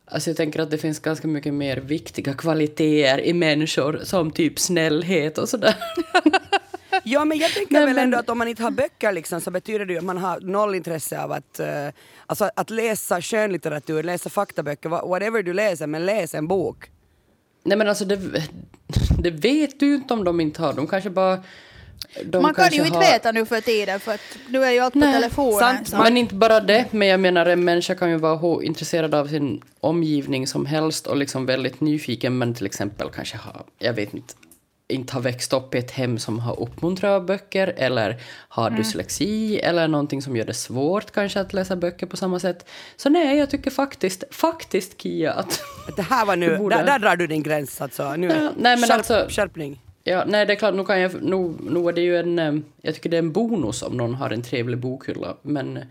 Alltså 0.04 0.30
jag 0.30 0.36
tänker 0.36 0.60
att 0.60 0.70
det 0.70 0.78
finns 0.78 0.98
ganska 0.98 1.28
mycket 1.28 1.54
mer 1.54 1.76
viktiga 1.76 2.34
kvaliteter 2.34 3.20
i 3.20 3.32
människor 3.32 4.00
som 4.04 4.30
typ 4.30 4.58
snällhet 4.58 5.38
och 5.38 5.48
sådär. 5.48 5.74
Ja 7.04 7.24
men 7.24 7.38
jag 7.38 7.50
tänker 7.50 7.74
Nej, 7.74 7.84
väl 7.86 7.94
men- 7.94 8.04
ändå 8.04 8.18
att 8.18 8.28
om 8.30 8.38
man 8.38 8.48
inte 8.48 8.62
har 8.62 8.70
böcker 8.70 9.12
liksom, 9.12 9.40
så 9.40 9.50
betyder 9.50 9.86
det 9.86 9.92
ju 9.92 9.98
att 9.98 10.04
man 10.04 10.18
har 10.18 10.40
noll 10.40 10.74
intresse 10.74 11.22
av 11.22 11.32
att, 11.32 11.60
eh, 11.60 11.88
alltså, 12.26 12.50
att 12.56 12.70
läsa 12.70 13.22
skönlitteratur, 13.22 14.02
läsa 14.02 14.30
faktaböcker, 14.30 14.88
wha- 14.88 15.08
whatever 15.08 15.42
du 15.42 15.52
läser, 15.52 15.86
men 15.86 16.06
läs 16.06 16.34
en 16.34 16.48
bok. 16.48 16.90
Nej 17.64 17.78
men 17.78 17.88
alltså 17.88 18.04
det, 18.04 18.16
det 19.18 19.30
vet 19.30 19.80
du 19.80 19.86
ju 19.86 19.94
inte 19.94 20.14
om 20.14 20.24
de 20.24 20.40
inte 20.40 20.62
har. 20.62 20.72
De 20.72 20.86
kanske 20.86 21.10
bara... 21.10 21.42
De 22.24 22.42
man 22.42 22.54
kan 22.54 22.68
ju 22.70 22.84
inte 22.84 22.94
har- 22.98 23.00
veta 23.12 23.32
nu 23.32 23.46
för 23.46 23.60
tiden 23.60 24.00
för 24.00 24.14
att 24.14 24.20
nu 24.48 24.64
är 24.64 24.70
ju 24.70 24.78
allt 24.78 24.92
på 24.92 24.98
Nej, 24.98 25.14
telefonen. 25.14 25.58
sant. 25.58 25.88
så- 25.88 25.96
Men 25.96 26.16
inte 26.16 26.34
bara 26.34 26.60
det, 26.60 26.84
men 26.90 27.08
jag 27.08 27.20
menar 27.20 27.46
en 27.46 27.64
människa 27.64 27.94
kan 27.94 28.10
ju 28.10 28.16
vara 28.16 28.36
hur 28.36 28.62
intresserad 28.62 29.14
av 29.14 29.26
sin 29.26 29.62
omgivning 29.80 30.46
som 30.46 30.66
helst 30.66 31.06
och 31.06 31.16
liksom 31.16 31.46
väldigt 31.46 31.80
nyfiken 31.80 32.38
men 32.38 32.54
till 32.54 32.66
exempel 32.66 33.08
kanske 33.14 33.36
ha, 33.36 33.66
jag 33.78 33.92
vet 33.92 34.14
inte, 34.14 34.34
inte 34.88 35.12
har 35.14 35.20
växt 35.20 35.52
upp 35.52 35.74
i 35.74 35.78
ett 35.78 35.90
hem 35.90 36.18
som 36.18 36.38
har 36.38 36.60
uppmuntrat 36.60 37.26
böcker 37.26 37.74
eller 37.76 38.16
har 38.48 38.66
Mm. 38.66 38.78
dyslexi 38.82 39.58
eller 39.60 39.88
någonting 39.88 40.22
som 40.22 40.36
gör 40.36 40.44
det 40.44 40.54
svårt 40.54 41.10
kanske 41.10 41.40
att 41.40 41.52
läsa 41.52 41.76
böcker 41.76 42.06
på 42.06 42.16
samma 42.16 42.38
sätt. 42.38 42.68
Så 42.96 43.08
nej, 43.10 43.38
jag 43.38 43.50
tycker 43.50 43.70
faktiskt, 43.70 44.24
faktiskt 44.30 45.00
Kia 45.02 45.32
att 45.32 45.60
Det 45.96 46.02
här 46.02 46.26
var 46.26 46.36
nu, 46.36 46.56
borde- 46.58 46.76
där, 46.76 46.84
där 46.84 46.98
drar 46.98 47.16
du 47.16 47.26
din 47.26 47.42
gräns 47.42 47.80
alltså. 47.80 48.16
Nu, 48.16 48.26
Ja, 48.26 48.34
nej, 48.34 48.50
men 48.56 48.78
skärp, 48.78 48.90
alltså- 48.90 49.26
skärpning. 49.28 49.80
Ja, 50.04 50.24
nej 50.26 50.46
det 50.46 50.52
är 50.52 50.56
klart, 50.56 50.74
nu 50.74 50.84
kan 50.84 51.00
jag, 51.00 51.22
nu, 51.22 51.54
nu 51.60 51.88
är 51.88 51.92
det 51.92 52.00
ju 52.00 52.16
en, 52.16 52.38
eh, 52.38 52.54
jag 52.80 52.94
tycker 52.94 53.10
det 53.10 53.16
är 53.16 53.22
en 53.22 53.32
bonus 53.32 53.82
om 53.82 53.96
någon 53.96 54.14
har 54.14 54.30
en 54.30 54.42
trevlig 54.42 54.78
bokhylla, 54.78 55.36
men 55.42 55.76
eh, 55.76 55.82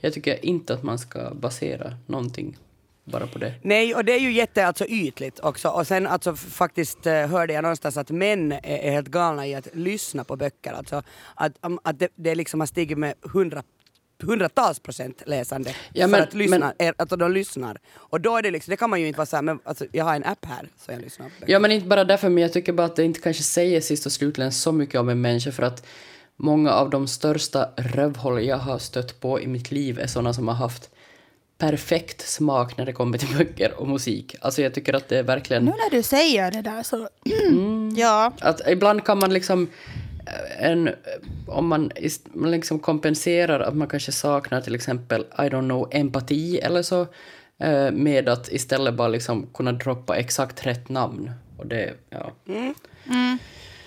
jag 0.00 0.12
tycker 0.12 0.44
inte 0.44 0.74
att 0.74 0.82
man 0.82 0.98
ska 0.98 1.34
basera 1.34 1.94
någonting 2.06 2.56
bara 3.04 3.26
på 3.26 3.38
det. 3.38 3.54
Nej, 3.62 3.94
och 3.94 4.04
det 4.04 4.12
är 4.12 4.20
ju 4.20 4.32
jätte 4.32 4.66
alltså, 4.66 4.86
ytligt 4.86 5.40
också. 5.40 5.68
Och 5.68 5.86
sen 5.86 6.06
alltså, 6.06 6.34
faktiskt 6.36 7.06
eh, 7.06 7.26
hörde 7.26 7.52
jag 7.52 7.62
någonstans 7.62 7.96
att 7.96 8.10
män 8.10 8.52
är, 8.52 8.60
är 8.62 8.90
helt 8.90 9.08
galna 9.08 9.46
i 9.46 9.54
att 9.54 9.68
lyssna 9.74 10.24
på 10.24 10.36
böcker. 10.36 10.72
Alltså, 10.72 11.02
att, 11.34 11.52
att 11.82 11.98
det, 11.98 12.08
det 12.14 12.34
liksom 12.34 12.60
har 12.60 12.66
stigit 12.66 12.98
med 12.98 13.14
hundra 13.20 13.62
hundratals 14.22 14.78
procent 14.78 15.22
läsande 15.26 15.74
Ja, 15.92 16.04
för 16.06 16.10
men- 16.10 16.22
att 16.22 16.34
lyssna, 16.34 16.58
men- 16.58 16.72
är, 16.88 16.94
alltså 16.96 17.16
de 17.16 17.32
lyssnar. 17.32 17.78
Och 17.94 18.20
då 18.20 18.36
är 18.36 18.42
det 18.42 18.50
liksom, 18.50 18.70
det 18.70 18.76
kan 18.76 18.90
man 18.90 19.00
ju 19.00 19.06
inte 19.06 19.16
vara 19.18 19.26
såhär, 19.26 19.42
men 19.42 19.58
alltså, 19.64 19.84
jag 19.92 20.04
har 20.04 20.14
en 20.14 20.24
app 20.24 20.44
här 20.44 20.68
så 20.86 20.92
jag 20.92 21.00
lyssnar. 21.00 21.30
Ja, 21.46 21.58
men 21.58 21.72
inte 21.72 21.86
bara 21.86 22.04
därför, 22.04 22.28
men 22.28 22.42
jag 22.42 22.52
tycker 22.52 22.72
bara 22.72 22.86
att 22.86 22.96
det 22.96 23.04
inte 23.04 23.20
kanske 23.20 23.42
säger 23.42 23.80
sist 23.80 24.06
och 24.06 24.12
slutligen 24.12 24.52
så 24.52 24.72
mycket 24.72 25.00
om 25.00 25.08
en 25.08 25.20
människa 25.20 25.52
för 25.52 25.62
att 25.62 25.86
många 26.36 26.70
av 26.72 26.90
de 26.90 27.06
största 27.08 27.68
rövhål 27.76 28.42
jag 28.44 28.56
har 28.58 28.78
stött 28.78 29.20
på 29.20 29.40
i 29.40 29.46
mitt 29.46 29.70
liv 29.70 29.98
är 30.00 30.06
sådana 30.06 30.32
som 30.32 30.48
har 30.48 30.54
haft 30.54 30.90
perfekt 31.58 32.28
smak 32.28 32.76
när 32.76 32.86
det 32.86 32.92
kommer 32.92 33.18
till 33.18 33.36
böcker 33.38 33.72
och 33.80 33.88
musik. 33.88 34.34
Alltså 34.40 34.62
jag 34.62 34.74
tycker 34.74 34.94
att 34.94 35.08
det 35.08 35.18
är 35.18 35.22
verkligen... 35.22 35.64
Nu 35.64 35.70
när 35.70 35.90
du 35.96 36.02
säger 36.02 36.50
det 36.50 36.62
där 36.62 36.82
så... 36.82 37.08
Mm. 37.48 37.94
ja. 37.96 38.32
Att 38.40 38.60
ibland 38.68 39.04
kan 39.04 39.18
man 39.18 39.32
liksom 39.32 39.68
en, 40.58 40.90
om 41.46 41.66
man, 41.68 41.90
ist- 41.92 42.28
man 42.32 42.50
liksom 42.50 42.78
kompenserar 42.78 43.60
att 43.60 43.76
man 43.76 43.88
kanske 43.88 44.12
saknar 44.12 44.60
till 44.60 44.74
exempel, 44.74 45.20
I 45.20 45.40
don't 45.42 45.64
know, 45.68 45.88
empati 45.90 46.58
eller 46.58 46.82
så 46.82 47.00
eh, 47.60 47.90
med 47.90 48.28
att 48.28 48.48
istället 48.52 48.94
bara 48.94 49.08
liksom 49.08 49.46
kunna 49.54 49.72
droppa 49.72 50.16
exakt 50.16 50.66
rätt 50.66 50.88
namn. 50.88 51.30
Och 51.58 51.66
det, 51.66 51.94
ja. 52.10 52.32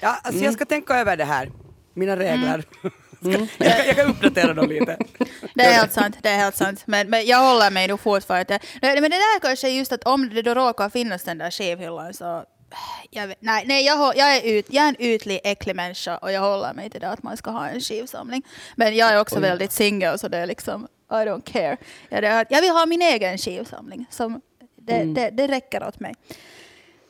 Ja, 0.01 0.10
alltså 0.10 0.31
Mm. 0.31 0.43
jag 0.45 0.53
ska 0.53 0.65
tänka 0.65 0.95
över 0.95 1.17
det 1.17 1.25
här, 1.25 1.51
mina 1.93 2.17
regler. 2.17 2.63
Ska, 3.21 3.31
jag, 3.65 3.77
kan, 3.77 3.86
jag 3.88 3.95
kan 3.95 4.10
uppdatera 4.10 4.53
dem 4.53 4.69
lite. 4.69 4.98
Det 5.55 5.63
är 5.63 5.74
helt 5.74 5.93
sant. 5.93 6.17
Det 6.21 6.29
är 6.29 6.38
helt 6.38 6.55
sant. 6.55 6.83
Men, 6.86 7.10
men 7.10 7.25
jag 7.25 7.38
håller 7.53 7.71
mig 7.71 7.88
nog 7.88 8.00
fortfarande. 8.00 8.60
Men 8.81 9.01
det 9.01 9.10
där 9.10 9.39
kanske 9.39 9.67
är 9.69 9.71
just 9.71 9.91
att 9.91 10.03
om 10.03 10.29
det 10.29 10.41
då 10.41 10.53
råkar 10.53 10.89
finnas 10.89 11.24
den 11.24 11.38
där 11.38 11.51
skivhyllan 11.51 12.13
så... 12.13 12.43
Jag 13.09 13.27
vet, 13.27 13.37
nej, 13.41 13.65
nej 13.67 13.85
jag, 13.85 14.17
jag, 14.17 14.37
är 14.37 14.41
ut, 14.41 14.65
jag 14.69 14.85
är 14.85 14.89
en 14.89 15.01
ytlig, 15.01 15.39
äcklig 15.43 15.75
människa 15.75 16.17
och 16.17 16.31
jag 16.31 16.41
håller 16.41 16.73
mig 16.73 16.89
till 16.89 17.01
det 17.01 17.09
att 17.09 17.23
man 17.23 17.37
ska 17.37 17.51
ha 17.51 17.67
en 17.67 17.81
skivsamling. 17.81 18.43
Men 18.75 18.95
jag 18.95 19.09
är 19.09 19.19
också 19.19 19.35
Oj. 19.35 19.41
väldigt 19.41 19.71
singel 19.71 20.19
så 20.19 20.27
det 20.27 20.37
är 20.37 20.45
liksom, 20.45 20.87
I 21.11 21.13
don't 21.13 21.51
care. 21.51 21.77
Jag, 22.09 22.45
jag 22.49 22.61
vill 22.61 22.71
ha 22.71 22.85
min 22.85 23.01
egen 23.01 23.37
skivsamling. 23.37 24.05
Som, 24.09 24.41
det, 24.75 25.03
det, 25.03 25.29
det 25.29 25.47
räcker 25.47 25.87
åt 25.87 25.99
mig. 25.99 26.15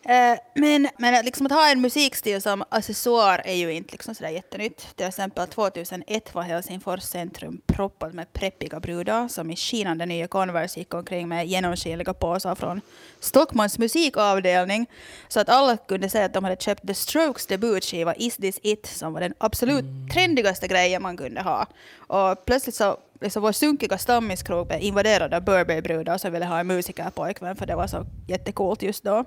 Eh, 0.04 0.40
men 0.56 0.88
men 0.98 1.16
att, 1.16 1.26
liksom 1.26 1.46
att 1.46 1.52
ha 1.52 1.72
en 1.72 1.82
musikstil 1.82 2.42
som 2.42 2.64
accessoar 2.70 3.42
är 3.46 3.54
ju 3.54 3.74
inte 3.74 3.92
liksom 3.92 4.16
sådär 4.16 4.30
jättenytt. 4.30 4.88
Till 4.96 5.06
exempel 5.08 5.48
2001 5.48 6.36
var 6.36 6.42
Helsingfors 6.42 7.04
centrum 7.04 7.62
proppat 7.66 8.14
med 8.14 8.34
preppiga 8.34 8.80
brudar 8.80 9.28
som 9.28 9.52
i 9.52 9.56
skinande 9.56 10.06
nya 10.06 10.28
Converse 10.28 10.80
gick 10.80 10.94
omkring 10.94 11.28
med 11.28 11.48
genomskinliga 11.48 12.14
påsar 12.14 12.56
från 12.56 12.82
Stockmans 13.20 13.80
musikavdelning. 13.80 14.86
Så 15.28 15.40
att 15.40 15.50
alla 15.50 15.78
kunde 15.78 16.10
säga 16.10 16.26
att 16.26 16.34
de 16.34 16.44
hade 16.44 16.62
köpt 16.62 16.88
The 16.88 16.94
Strokes 16.94 17.48
debutskiva 17.48 18.16
Is 18.16 18.38
This 18.38 18.60
It 18.64 18.86
som 18.86 19.14
var 19.14 19.22
den 19.22 19.34
absolut 19.38 19.86
trendigaste 20.14 20.68
grejen 20.68 21.02
man 21.02 21.18
kunde 21.18 21.42
ha. 21.42 21.68
Och 21.98 22.46
plötsligt 22.46 22.76
så 22.76 22.98
liksom 23.22 23.42
vår 23.42 23.52
sunkiga 23.52 23.98
stammiskrog 23.98 24.68
blev 24.68 24.82
invaderad 24.82 25.34
av 25.34 25.44
Burberry-brudar 25.44 26.18
som 26.18 26.34
ville 26.34 26.46
ha 26.46 26.60
en 26.60 26.68
musikerpojkvän 26.68 27.56
för 27.56 27.66
det 27.66 27.76
var 27.76 27.88
så 27.88 28.06
jättecoolt 28.28 28.84
just 28.84 29.04
då. 29.04 29.26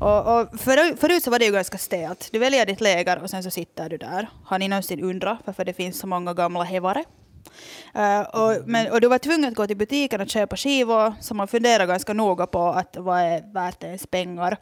Och, 0.00 0.40
och 0.40 0.60
för, 0.60 0.96
förut 0.96 1.22
så 1.22 1.30
var 1.30 1.38
det 1.38 1.44
ju 1.44 1.52
ganska 1.52 1.78
stelt. 1.78 2.28
Du 2.32 2.38
väljer 2.38 2.66
ditt 2.66 2.80
läger 2.80 3.18
och 3.22 3.30
sen 3.30 3.42
så 3.42 3.50
sitter 3.50 3.88
du 3.88 3.96
där. 3.96 4.28
Har 4.44 4.58
ni 4.58 4.68
någonsin 4.68 5.04
undrat 5.04 5.38
varför 5.44 5.64
det 5.64 5.72
finns 5.72 5.98
så 5.98 6.06
många 6.06 6.34
gamla 6.34 6.64
hävare? 6.64 7.04
Uh, 7.96 8.20
och, 8.20 8.68
men, 8.68 8.92
och 8.92 9.00
du 9.00 9.08
var 9.08 9.18
tvungen 9.18 9.48
att 9.48 9.54
gå 9.54 9.66
till 9.66 9.76
butiken 9.76 10.20
och 10.20 10.28
köpa 10.28 10.56
skivor, 10.56 11.14
så 11.20 11.34
man 11.34 11.48
funderar 11.48 11.86
ganska 11.86 12.12
noga 12.12 12.46
på 12.46 12.68
att 12.68 12.96
vad 12.96 13.20
är 13.20 13.52
värt 13.52 13.84
ens 13.84 14.06
pengar. 14.06 14.56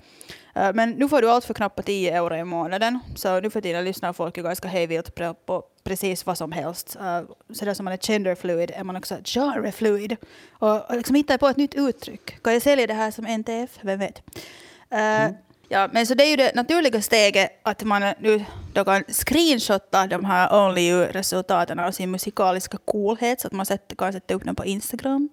Uh, 0.58 0.72
men 0.74 0.90
nu 0.90 1.08
får 1.08 1.22
du 1.22 1.30
allt 1.30 1.44
för 1.44 1.54
knappt 1.54 1.86
10 1.86 2.16
euro 2.16 2.36
i 2.36 2.44
månaden, 2.44 2.98
så 3.16 3.40
nu 3.40 3.50
för 3.50 3.60
tiden 3.60 3.84
lyssnar 3.84 4.12
folk 4.12 4.36
ju 4.36 4.42
ganska 4.42 4.68
hejvilt 4.68 5.14
på, 5.14 5.34
på 5.34 5.64
precis 5.84 6.26
vad 6.26 6.38
som 6.38 6.52
helst. 6.52 6.96
Uh, 7.00 7.20
så 7.52 7.64
där 7.64 7.74
som 7.74 7.84
man 7.84 7.92
är 7.92 7.98
genderfluid 7.98 8.70
är 8.74 8.84
man 8.84 8.96
också 8.96 9.16
genrefluid. 9.24 10.16
Och, 10.50 10.90
och 10.90 10.96
liksom 10.96 11.14
hittar 11.14 11.38
på 11.38 11.48
ett 11.48 11.56
nytt 11.56 11.74
uttryck. 11.74 12.42
Kan 12.42 12.52
jag 12.52 12.62
sälja 12.62 12.86
det 12.86 12.94
här 12.94 13.10
som 13.10 13.26
NTF? 13.26 13.78
Vem 13.80 13.98
vet? 13.98 14.22
Uh, 14.92 14.98
mm. 14.98 15.34
Ja, 15.68 15.88
men 15.92 16.06
så 16.06 16.14
det 16.14 16.24
är 16.24 16.30
ju 16.30 16.36
det 16.36 16.54
naturliga 16.54 17.02
steget 17.02 17.60
att 17.62 17.82
man 17.84 18.02
nu 18.20 18.44
då 18.72 18.84
kan 18.84 19.04
screenshotta 19.08 20.06
de 20.06 20.24
här 20.24 20.66
Only 20.66 20.80
You-resultaten 20.80 21.78
av 21.78 21.90
sin 21.90 22.10
musikaliska 22.10 22.78
coolhet 22.84 23.40
så 23.40 23.46
att 23.46 23.52
man 23.52 23.66
kan 23.98 24.12
sätta 24.12 24.34
upp 24.34 24.44
dem 24.44 24.56
på 24.56 24.64
Instagram. 24.64 25.28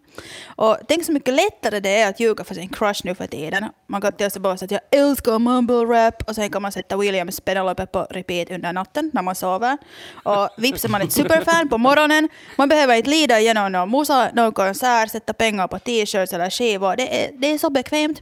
Och 0.56 0.78
tänk 0.88 1.06
så 1.06 1.12
mycket 1.12 1.34
lättare 1.34 1.80
det 1.80 2.02
är 2.02 2.10
att 2.10 2.20
ljuga 2.20 2.44
för 2.44 2.56
sin 2.56 2.70
crush 2.70 3.02
nu 3.04 3.16
för 3.16 3.28
tiden. 3.28 3.70
Man 3.88 4.02
kan 4.02 4.14
till 4.14 4.42
bara 4.42 4.58
säga 4.58 4.66
att 4.66 4.72
jag 4.92 5.02
älskar 5.02 5.40
mumble 5.40 5.76
rap 5.76 6.24
och 6.28 6.36
sen 6.36 6.50
kan 6.50 6.62
man 6.62 6.72
sätta 6.72 6.98
Williams 6.98 7.40
Penelope 7.40 7.86
på 7.86 8.08
repeat 8.10 8.52
under 8.52 8.74
natten 8.74 9.12
när 9.14 9.22
man 9.22 9.36
sover. 9.36 9.78
Och 10.24 10.50
vips 10.58 10.86
är 10.86 10.90
man 10.90 11.02
ett 11.02 11.12
superfan 11.12 11.70
på 11.70 11.78
morgonen. 11.78 12.30
Man 12.58 12.70
behöver 12.70 12.96
inte 12.96 13.10
lida 13.10 13.40
igenom 13.40 13.72
någon 13.72 13.92
musa, 13.92 14.30
någon 14.34 14.52
konsert, 14.52 15.12
sätta 15.12 15.34
pengar 15.34 15.68
på 15.68 15.80
t-shirts 15.80 16.34
eller 16.34 16.50
skivor. 16.50 16.96
Det 16.96 17.26
är, 17.26 17.32
det 17.34 17.48
är 17.48 17.58
så 17.58 17.70
bekvämt. 17.70 18.22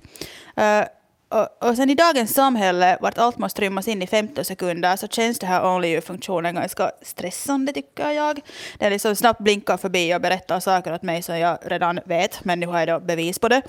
Uh, 0.57 0.85
och, 1.31 1.69
och 1.69 1.75
sen 1.75 1.89
i 1.89 1.95
dagens 1.95 2.33
samhälle, 2.33 2.97
vart 3.01 3.17
allt 3.17 3.37
måste 3.37 3.61
rymmas 3.61 3.87
in 3.87 4.01
i 4.01 4.07
15 4.07 4.45
sekunder, 4.45 4.95
så 4.95 5.07
känns 5.07 5.39
det 5.39 5.47
här 5.47 5.75
Only 5.75 5.87
You-funktionen 5.87 6.55
ganska 6.55 6.91
stressande 7.01 7.73
tycker 7.73 8.09
jag. 8.11 8.39
Den 8.77 8.91
liksom 8.91 9.15
snabbt 9.15 9.39
blinkar 9.39 9.77
förbi 9.77 10.15
och 10.15 10.21
berättar 10.21 10.59
saker 10.59 10.93
åt 10.93 11.01
mig 11.01 11.21
som 11.21 11.39
jag 11.39 11.57
redan 11.61 11.99
vet, 12.05 12.45
men 12.45 12.59
nu 12.59 12.67
har 12.67 12.79
jag 12.79 12.87
då 12.87 12.99
bevis 12.99 13.39
på 13.39 13.47
det. 13.47 13.61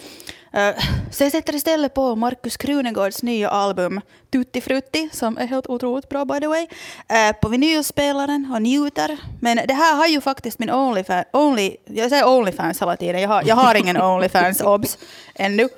Uh, 0.56 0.85
så 1.11 1.25
jag 1.25 1.32
sätter 1.32 1.54
istället 1.54 1.94
på 1.94 2.16
Markus 2.16 2.56
Krunegårds 2.56 3.23
nya 3.23 3.50
album 3.50 4.00
Tutti 4.32 4.61
Frutti, 4.61 5.09
som 5.12 5.38
är 5.38 5.47
helt 5.47 5.66
otroligt 5.66 6.09
bra 6.09 6.25
by 6.25 6.40
the 6.40 6.47
way, 6.47 6.62
uh, 6.62 7.32
på 7.40 7.49
vinylspelaren 7.49 8.52
och 8.54 8.62
njuter. 8.62 9.18
Men 9.40 9.61
det 9.68 9.75
här 9.75 9.97
har 9.97 10.06
ju 10.06 10.21
faktiskt 10.21 10.59
min 10.59 10.71
Onlyfans, 10.71 11.26
only, 11.32 11.76
jag 11.85 12.11
säger 12.11 12.28
Onlyfans 12.28 12.82
hela 12.82 12.97
tiden, 12.97 13.21
jag 13.21 13.28
har, 13.28 13.42
jag 13.47 13.56
har 13.56 13.75
ingen 13.75 14.02
Onlyfans, 14.02 14.61
obs, 14.64 14.99
ännu. 15.35 15.62
Uh, 15.62 15.68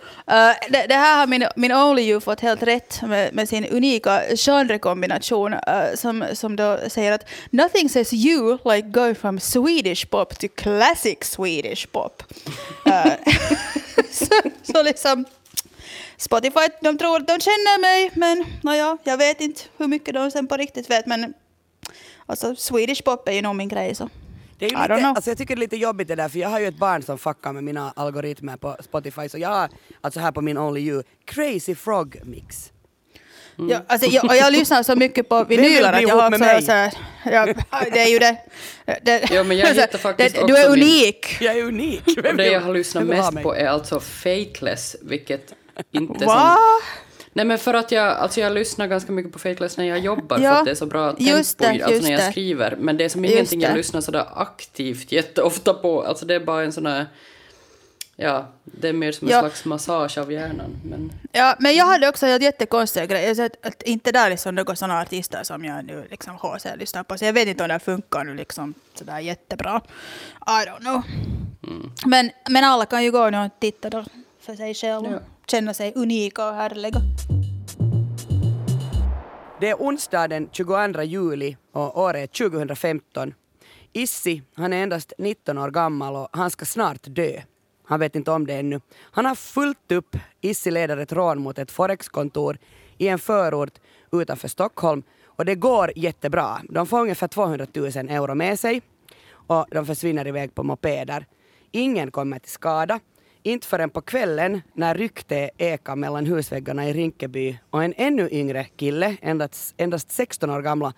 det, 0.71 0.87
det, 0.89 0.95
här 0.95 1.19
har 1.19 1.27
min, 1.27 1.47
min 1.57 1.73
Only 1.73 2.03
You 2.03 2.21
fått 2.21 2.41
helt 2.41 2.63
rätt 2.63 3.03
med, 3.03 3.35
med 3.35 3.49
sin 3.49 3.67
unika 3.67 4.23
genrekombination 4.37 5.55
som, 5.95 6.25
som 6.33 6.57
då 6.57 6.79
säger 6.89 7.13
att 7.13 7.29
nothing 7.51 7.89
says 7.89 8.13
you 8.13 8.59
like 8.65 8.89
go 8.89 9.15
from 9.15 9.41
Swedish 9.41 10.11
pop 10.11 10.39
to 10.39 10.47
classic 10.57 11.19
Swedish 11.21 11.87
pop. 11.93 12.23
Liksom 14.85 15.25
Spotify, 16.17 16.69
de 16.81 16.99
tror 16.99 17.17
att 17.17 17.27
de 17.27 17.41
känner 17.41 17.81
mig, 17.81 18.11
men 18.15 18.45
naja, 18.63 18.99
jag 19.05 19.19
vet 19.19 19.41
inte 19.41 19.61
hur 19.77 19.87
mycket 19.87 20.15
de 20.15 20.31
sen 20.31 20.47
på 20.47 20.57
riktigt 20.57 20.91
vet, 20.91 21.07
men 21.07 21.35
alltså 22.27 22.57
Swedish 22.57 23.05
pop 23.05 23.29
är 23.29 23.33
ju 23.33 23.43
nog 23.43 23.57
min 23.57 23.69
grej 23.69 23.95
så. 23.95 24.09
Det 24.59 24.67
är 24.67 24.71
ju 24.71 24.77
lite, 24.77 25.07
alltså 25.07 25.31
jag 25.31 25.39
tycker 25.39 25.57
det 25.57 25.59
är 25.59 25.61
lite 25.61 25.77
jobbigt 25.77 26.09
det 26.09 26.15
där 26.15 26.29
för 26.29 26.39
jag 26.39 26.49
har 26.49 26.61
ju 26.61 26.67
ett 26.67 26.79
barn 26.79 27.03
som 27.03 27.19
fuckar 27.19 27.53
med 27.53 27.65
mina 27.65 27.93
algoritmer 27.97 28.57
på 28.57 28.77
Spotify 28.81 29.29
så 29.29 29.39
jag 29.39 29.49
har 29.49 29.69
alltså 30.01 30.21
här 30.21 30.33
på 30.33 30.41
min 30.41 30.59
Only 30.59 30.81
You 30.81 31.03
Crazy 31.25 31.75
Frog 31.75 32.21
Mix. 32.25 32.73
Mm. 33.59 33.71
Ja, 33.71 33.83
alltså, 33.87 34.11
jag, 34.11 34.25
och 34.25 34.37
jag 34.37 34.53
lyssnar 34.53 34.83
så 34.83 34.97
mycket 34.97 35.29
på 35.29 35.45
vinyler 35.45 35.93
att 35.93 36.03
jag 36.03 36.17
har 36.17 36.29
också 36.29 36.67
så 36.67 36.73
här, 36.73 36.93
ja, 37.25 37.47
det 37.93 38.01
är 38.01 38.09
ju 38.09 38.19
det. 38.19 38.37
det 39.03 39.31
ja, 39.31 39.43
men 39.45 39.57
jag 39.57 39.75
hittar 39.75 39.99
faktiskt 39.99 40.35
det, 40.35 40.47
Du 40.47 40.57
är 40.57 40.71
unik. 40.71 41.37
Min, 41.41 41.49
jag 41.49 41.59
är 41.59 41.65
unik. 41.65 42.03
Och 42.07 42.37
det 42.37 42.47
jag 42.47 42.61
har 42.61 42.75
lyssnat 42.75 43.05
mest 43.05 43.43
på 43.43 43.55
är 43.55 43.67
alltså 43.67 44.01
Fakeless, 44.01 44.97
vilket 45.03 45.53
inte 45.93 46.25
Va? 46.25 46.57
Nej 47.37 47.45
men 47.45 47.59
för 47.59 47.75
att 47.75 47.93
jag, 47.93 48.07
alltså 48.07 48.41
jag 48.41 48.53
lyssnar 48.53 48.87
ganska 48.87 49.13
mycket 49.13 49.33
på 49.33 49.39
Fakeless 49.39 49.77
när 49.77 49.85
jag 49.85 49.99
jobbar 49.99 50.39
ja, 50.39 50.51
för 50.51 50.59
att 50.59 50.65
det 50.65 50.71
är 50.71 50.75
så 50.75 50.87
bra 50.87 51.13
tempo 51.13 51.25
det, 51.59 51.83
alltså 51.83 52.03
när 52.03 52.11
jag 52.11 52.31
skriver. 52.33 52.77
Men 52.79 52.97
det 52.97 53.05
är 53.05 53.09
som 53.09 53.25
ingenting 53.25 53.61
jag 53.61 53.77
lyssnar 53.77 54.01
sådär 54.01 54.27
aktivt 54.35 55.13
jätteofta 55.13 55.75
på. 55.75 56.03
Alltså 56.03 56.27
det 56.27 56.35
är 56.35 56.41
bara 56.41 56.63
en 56.65 56.73
sån 56.73 56.87
här 56.87 57.07
Ja, 58.17 58.47
det 58.65 58.89
är 58.89 58.93
mer 58.93 59.13
som 59.13 59.29
en 59.29 59.35
ja. 59.35 59.41
slags 59.41 59.65
massage 59.65 60.19
av 60.19 60.33
hjärnan. 60.33 60.77
Men... 60.85 61.13
Ja, 61.33 61.57
men 61.59 61.75
jag 61.75 61.87
hade 61.87 62.09
också 62.09 62.27
jättekonstiga 62.27 63.07
grejer. 63.07 63.35
Så 63.35 63.43
att, 63.43 63.67
att 63.67 63.83
inte 63.83 64.13
där 64.13 64.31
liksom 64.31 64.55
några 64.55 64.77
sådana 64.77 65.01
artister 65.01 65.43
som 65.43 65.65
jag 65.65 65.85
nu 65.85 66.07
liksom 66.11 66.35
HC 66.35 66.67
lyssnar 66.77 67.03
på. 67.03 67.19
Så 67.19 67.25
jag 67.25 67.33
vet 67.33 67.49
inte 67.49 67.63
om 67.63 67.69
det 67.69 67.79
funkar 67.79 68.25
nu 68.25 68.35
liksom 68.35 68.75
sådär 68.95 69.19
jättebra. 69.19 69.81
I 70.47 70.69
don't 70.69 70.81
know. 70.81 71.03
Mm. 71.67 71.91
Men, 72.07 72.31
men 72.51 72.65
alla 72.65 72.87
kan 72.87 73.05
ju 73.05 73.11
gå 73.11 73.31
nu 73.31 73.39
och 73.39 73.51
titta 73.61 73.91
då 73.91 74.05
för 74.41 74.57
sig 74.57 74.75
själva. 74.75 75.11
Ja. 75.11 75.19
Känna 75.47 75.75
sig 75.75 75.93
unika 75.95 76.49
och 76.49 76.55
härliga. 76.55 77.01
Det 79.61 79.71
är 79.71 79.75
onsdag 79.75 80.29
den 80.29 80.49
22 80.53 81.03
juli 81.03 81.57
och 81.73 81.99
året 81.99 82.41
är 82.41 82.49
2015. 82.49 83.35
Issi, 83.93 84.43
han 84.55 84.73
är 84.73 84.83
endast 84.83 85.13
19 85.19 85.59
år 85.59 85.71
gammal 85.71 86.17
och 86.17 86.29
han 86.33 86.51
ska 86.51 86.65
snart 86.65 87.03
dö. 87.03 87.43
Han 87.85 88.01
vet 88.01 88.17
inte 88.17 88.31
om 88.31 88.47
det 88.47 88.55
ännu. 88.55 88.81
Han 89.01 89.27
har 89.27 89.35
fullt 89.35 89.93
upp. 89.93 90.17
Issi 90.41 90.71
leder 90.71 90.97
ett 90.97 91.13
rån 91.13 91.43
mot 91.43 91.59
ett 91.59 91.71
Forexkontor 91.71 92.59
i 92.99 93.09
en 93.09 93.19
förort 93.19 93.79
utanför 94.13 94.49
Stockholm 94.49 95.03
och 95.27 95.45
det 95.45 95.55
går 95.55 95.93
jättebra. 95.97 96.61
De 96.69 96.87
får 96.87 97.01
ungefär 97.01 97.29
200 97.29 97.67
000 97.75 97.87
euro 97.87 98.35
med 98.35 98.61
sig 98.61 98.83
och 99.31 99.67
de 99.71 99.87
försvinner 99.87 100.27
iväg 100.27 100.55
på 100.55 100.63
mopeder. 100.63 101.27
Ingen 101.71 102.11
kommer 102.11 102.39
till 102.39 102.51
skada. 102.53 103.01
Inte 103.43 103.67
förrän 103.67 103.91
på 103.91 104.01
kvällen 104.01 104.61
när 104.73 104.95
rykte 104.95 105.51
ekar 105.59 105.97
mellan 105.97 106.27
husväggarna 106.27 106.89
i 106.89 106.93
Rinkeby 106.93 107.59
och 107.71 107.85
en 107.85 107.95
ännu 107.97 108.29
yngre 108.33 108.65
kille, 108.65 109.17
endast, 109.21 109.75
endast 109.77 110.11
16 110.11 110.51
år 110.51 110.63
gamla 110.63 110.93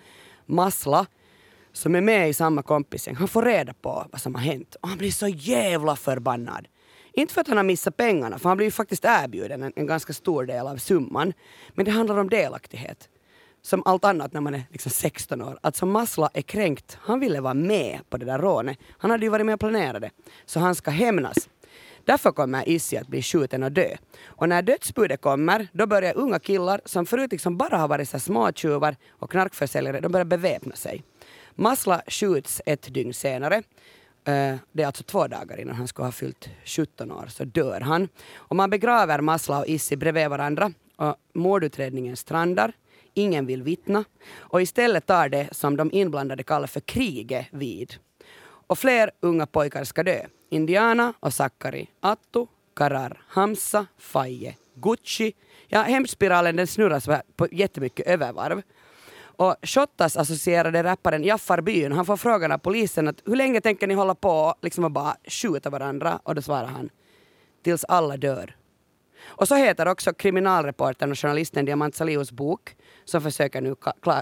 Masla, 0.47 1.07
som 1.73 1.95
är 1.95 2.01
med 2.01 2.29
i 2.29 2.35
samma 2.35 2.63
kompisgäng, 2.63 3.15
han 3.15 3.29
får 3.29 3.43
reda 3.43 3.75
på 3.75 4.07
vad 4.13 4.21
som 4.21 4.35
har 4.35 4.43
hänt 4.43 4.77
och 4.81 4.89
han 4.89 4.99
blir 4.99 5.11
så 5.11 5.29
jävla 5.29 5.97
förbannad. 5.97 6.69
Inte 7.19 7.35
för 7.35 7.41
att 7.41 7.49
han 7.49 7.57
har 7.57 7.65
missat 7.65 7.97
pengarna, 7.97 8.39
för 8.39 8.49
han 8.49 8.57
blir 8.57 8.67
ju 8.67 8.71
faktiskt 8.71 9.05
erbjuden 9.05 9.63
en, 9.63 9.73
en 9.77 9.87
ganska 9.87 10.13
stor 10.13 10.45
del 10.45 10.67
av 10.67 10.77
summan. 10.77 11.33
Men 11.75 11.85
det 11.85 11.91
handlar 11.91 12.19
om 12.19 12.31
delaktighet. 12.31 13.09
Som 13.63 13.83
allt 13.85 14.05
annat 14.05 14.33
när 14.33 14.41
man 14.41 14.55
är 14.55 14.63
liksom 14.71 14.91
16 14.91 15.43
år. 15.43 15.59
Alltså 15.61 15.87
Masla 15.87 16.31
är 16.35 16.43
kränkt. 16.43 16.99
Han 17.01 17.21
ville 17.21 17.41
vara 17.41 17.55
med 17.55 18.01
på 18.11 18.17
det 18.17 18.25
där 18.27 18.39
rånet. 18.39 18.79
Han 18.99 19.11
hade 19.11 19.25
ju 19.25 19.31
varit 19.31 19.47
med 19.47 19.53
och 19.53 19.61
planerat 19.61 20.03
det. 20.03 20.11
Så 20.47 20.61
han 20.61 20.75
ska 20.75 20.91
hämnas. 20.91 21.49
Därför 22.05 22.33
kommer 22.33 22.69
Issi 22.69 22.97
att 22.97 23.09
bli 23.09 23.23
skjuten 23.23 23.63
och 23.63 23.73
dö. 23.73 23.97
Och 24.27 24.49
när 24.49 24.63
dödsbudet 24.63 25.21
kommer, 25.21 25.69
då 25.73 25.87
börjar 25.87 26.17
unga 26.17 26.39
killar 26.39 26.81
som 26.85 27.07
förut 27.07 27.33
liksom 27.33 27.57
bara 27.57 27.77
har 27.77 27.89
varit 27.89 28.09
så 28.09 28.19
småtjuvar 28.19 28.97
och 29.11 29.31
knarkförsäljare, 29.31 30.01
de 30.01 30.13
börjar 30.13 30.25
beväpna 30.25 30.77
sig. 30.77 31.03
Masla 31.55 32.03
skjuts 32.07 32.63
ett 32.67 32.95
dygn 32.95 33.15
senare 33.15 33.63
Eh, 34.27 34.57
det 34.73 34.83
är 34.83 34.87
alltså 34.87 35.03
två 35.03 35.27
dagar 35.27 35.61
innan 35.61 35.75
han 35.75 35.89
skulle 35.89 36.07
ha 36.07 36.13
fyllt 36.13 36.49
17 36.65 37.13
år, 37.13 37.27
så 37.29 37.45
dör 37.45 37.81
han. 37.81 38.09
Och 38.35 38.57
man 38.57 38.71
begraver 38.71 39.21
Masla 39.21 39.59
och 39.59 39.67
Issi 39.67 39.97
bredvid 39.97 40.29
varandra 40.29 40.73
och 40.97 41.17
mordutredningen 41.35 42.17
strandar. 42.17 42.73
Ingen 43.15 43.47
vill 43.47 43.63
vittna. 43.63 44.05
Och 44.37 44.63
istället 44.63 45.07
tar 45.07 45.29
det 45.29 45.49
som 45.53 45.77
de 45.77 45.91
inblandade 45.93 46.43
kallar 46.43 46.67
för 46.67 46.81
kriget 46.81 47.47
vid. 47.51 47.95
Och 48.67 48.79
fler 48.79 49.11
unga 49.21 49.47
pojkar 49.47 49.85
ska 49.85 50.03
dö. 50.03 50.27
Indiana 50.51 51.15
och 51.21 51.35
Sakari, 51.35 51.87
Attu, 52.01 52.47
Karar, 52.77 53.23
Hamza, 53.29 53.87
Faye, 53.99 54.55
Gucci. 54.75 55.33
Ja, 55.69 55.83
hemspiralen 55.83 56.57
den 56.57 56.67
snurras 56.67 57.09
på 57.37 57.49
jättemycket 57.53 58.07
övervarv. 58.07 58.63
Och 59.37 59.57
Shottaz 59.63 60.17
associerade 60.17 60.83
rapparen 60.83 61.25
Jaffar 61.25 61.61
Byn, 61.61 61.93
han 61.93 62.07
får 62.07 62.17
frågan 62.17 62.53
av 62.53 62.59
polisen 62.59 63.09
att 63.09 63.23
hur 63.25 63.37
länge 63.37 63.61
tänker 63.61 63.87
ni 63.87 63.95
hålla 63.95 64.15
på 64.15 64.55
liksom 64.63 64.85
att 64.85 64.93
bara 64.93 65.17
skjuta 65.29 65.71
varandra? 65.71 66.21
Och 66.23 66.35
då 66.35 66.43
svarar 66.43 66.67
han 66.67 66.91
tills 67.63 67.85
alla 67.85 68.17
dör. 68.17 68.57
Och 69.27 69.49
så 69.49 69.55
heter 69.55 69.89
också 69.89 70.13
kriminalreportern 70.13 71.11
och 71.11 71.19
journalisten 71.19 71.65
Diamant 71.65 71.95
Salius 71.95 72.33
bok 72.33 72.77
som 73.05 73.23
försöker 73.23 73.61
nu 73.61 73.75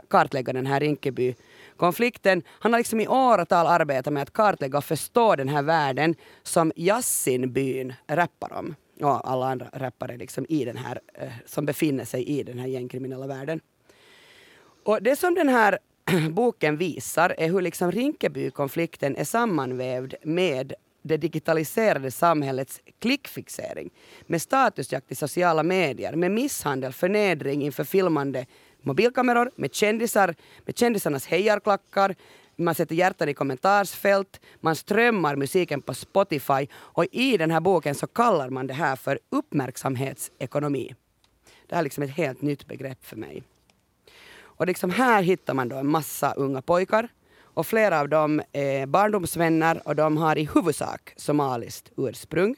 kartlägga 0.09 0.53
den 0.53 0.66
här 0.66 0.81
Rinkeby-konflikten. 0.81 2.42
Han 2.48 2.72
har 2.72 2.81
liksom 2.81 3.00
i 3.00 3.09
åratal 3.09 3.66
arbetat 3.66 4.12
med 4.12 4.22
att 4.22 4.33
kartlägga 4.33 4.79
och 4.79 4.85
förstå 4.85 5.37
den 5.37 5.48
här 5.48 5.62
världen 5.62 6.14
som 6.42 6.72
Jassinbyn 6.77 7.92
rappar 8.07 8.53
om. 8.53 8.74
Och 9.00 9.31
alla 9.31 9.46
andra 9.46 9.68
rappare 9.72 10.16
liksom 10.16 10.46
i 10.48 10.64
den 10.64 10.77
här, 10.77 11.00
eh, 11.14 11.33
som 11.46 11.66
befinner 11.66 12.05
sig 12.05 12.24
i 12.24 12.42
den 12.42 12.59
här 12.59 12.66
gängkriminella 12.66 13.27
världen. 13.27 13.61
Och 14.85 15.03
det 15.03 15.16
som 15.16 15.35
den 15.35 15.49
här 15.49 15.79
boken 16.31 16.77
visar 16.77 17.35
är 17.38 17.49
hur 17.49 17.61
liksom 17.61 17.92
Rinkeby-konflikten 17.92 19.16
är 19.16 19.25
sammanvävd 19.25 20.14
med 20.23 20.73
det 21.03 21.16
digitaliserade 21.16 22.11
samhällets 22.11 22.81
klickfixering. 22.99 23.90
Med 24.27 24.42
statusjakt 24.42 25.12
i 25.12 25.14
sociala 25.14 25.62
medier, 25.62 26.16
med 26.16 26.31
misshandel, 26.31 26.92
förnedring 26.92 27.62
inför 27.62 27.85
filmande 27.85 28.47
mobilkameror, 28.83 29.51
med 29.57 29.75
kändisar, 29.75 30.35
med 30.64 30.79
kändisarnas 30.79 31.27
hejarklackar, 31.27 32.14
man 32.57 32.75
sätter 32.75 32.94
hjärtan 32.94 33.29
i 33.29 33.35
kommentarsfält, 33.35 34.40
man 34.61 34.77
strömmar 34.77 35.37
musiken 35.37 35.83
på 35.83 35.94
Spotify 35.94 36.66
och 36.75 37.05
i 37.12 37.37
den 37.37 37.51
här 37.51 37.61
boken 37.61 37.94
så 37.94 38.07
kallar 38.07 38.51
man 38.51 38.66
det 38.66 38.75
här 38.75 38.97
för 38.97 39.18
uppmärksamhetsekonomi. 39.31 40.94
Det 41.66 41.75
här 41.75 41.83
är 41.83 41.85
liksom 41.85 42.05
ett 42.05 42.16
helt 42.16 42.42
nytt 42.42 42.66
begrepp 42.66 43.05
för 43.05 43.16
mig. 43.16 43.42
Och 44.57 44.67
liksom 44.67 44.90
här 44.90 45.23
hittar 45.23 45.55
man 45.55 45.69
då 45.69 45.77
en 45.77 45.90
massa 45.90 46.33
unga 46.33 46.62
pojkar 46.62 47.09
och 47.43 47.67
flera 47.67 48.01
av 48.01 48.09
dem 48.09 48.43
är 48.53 48.87
barndomsvänner 48.87 49.88
och 49.88 49.97
de 49.97 50.17
har 50.17 50.38
i 50.38 50.49
huvudsak 50.55 51.12
somaliskt 51.17 51.93
ursprung. 51.97 52.57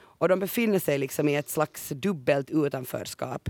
Och 0.00 0.28
de 0.28 0.40
befinner 0.40 0.78
sig 0.78 0.98
liksom 0.98 1.28
i 1.28 1.36
ett 1.36 1.48
slags 1.48 1.88
dubbelt 1.88 2.50
utanförskap. 2.50 3.48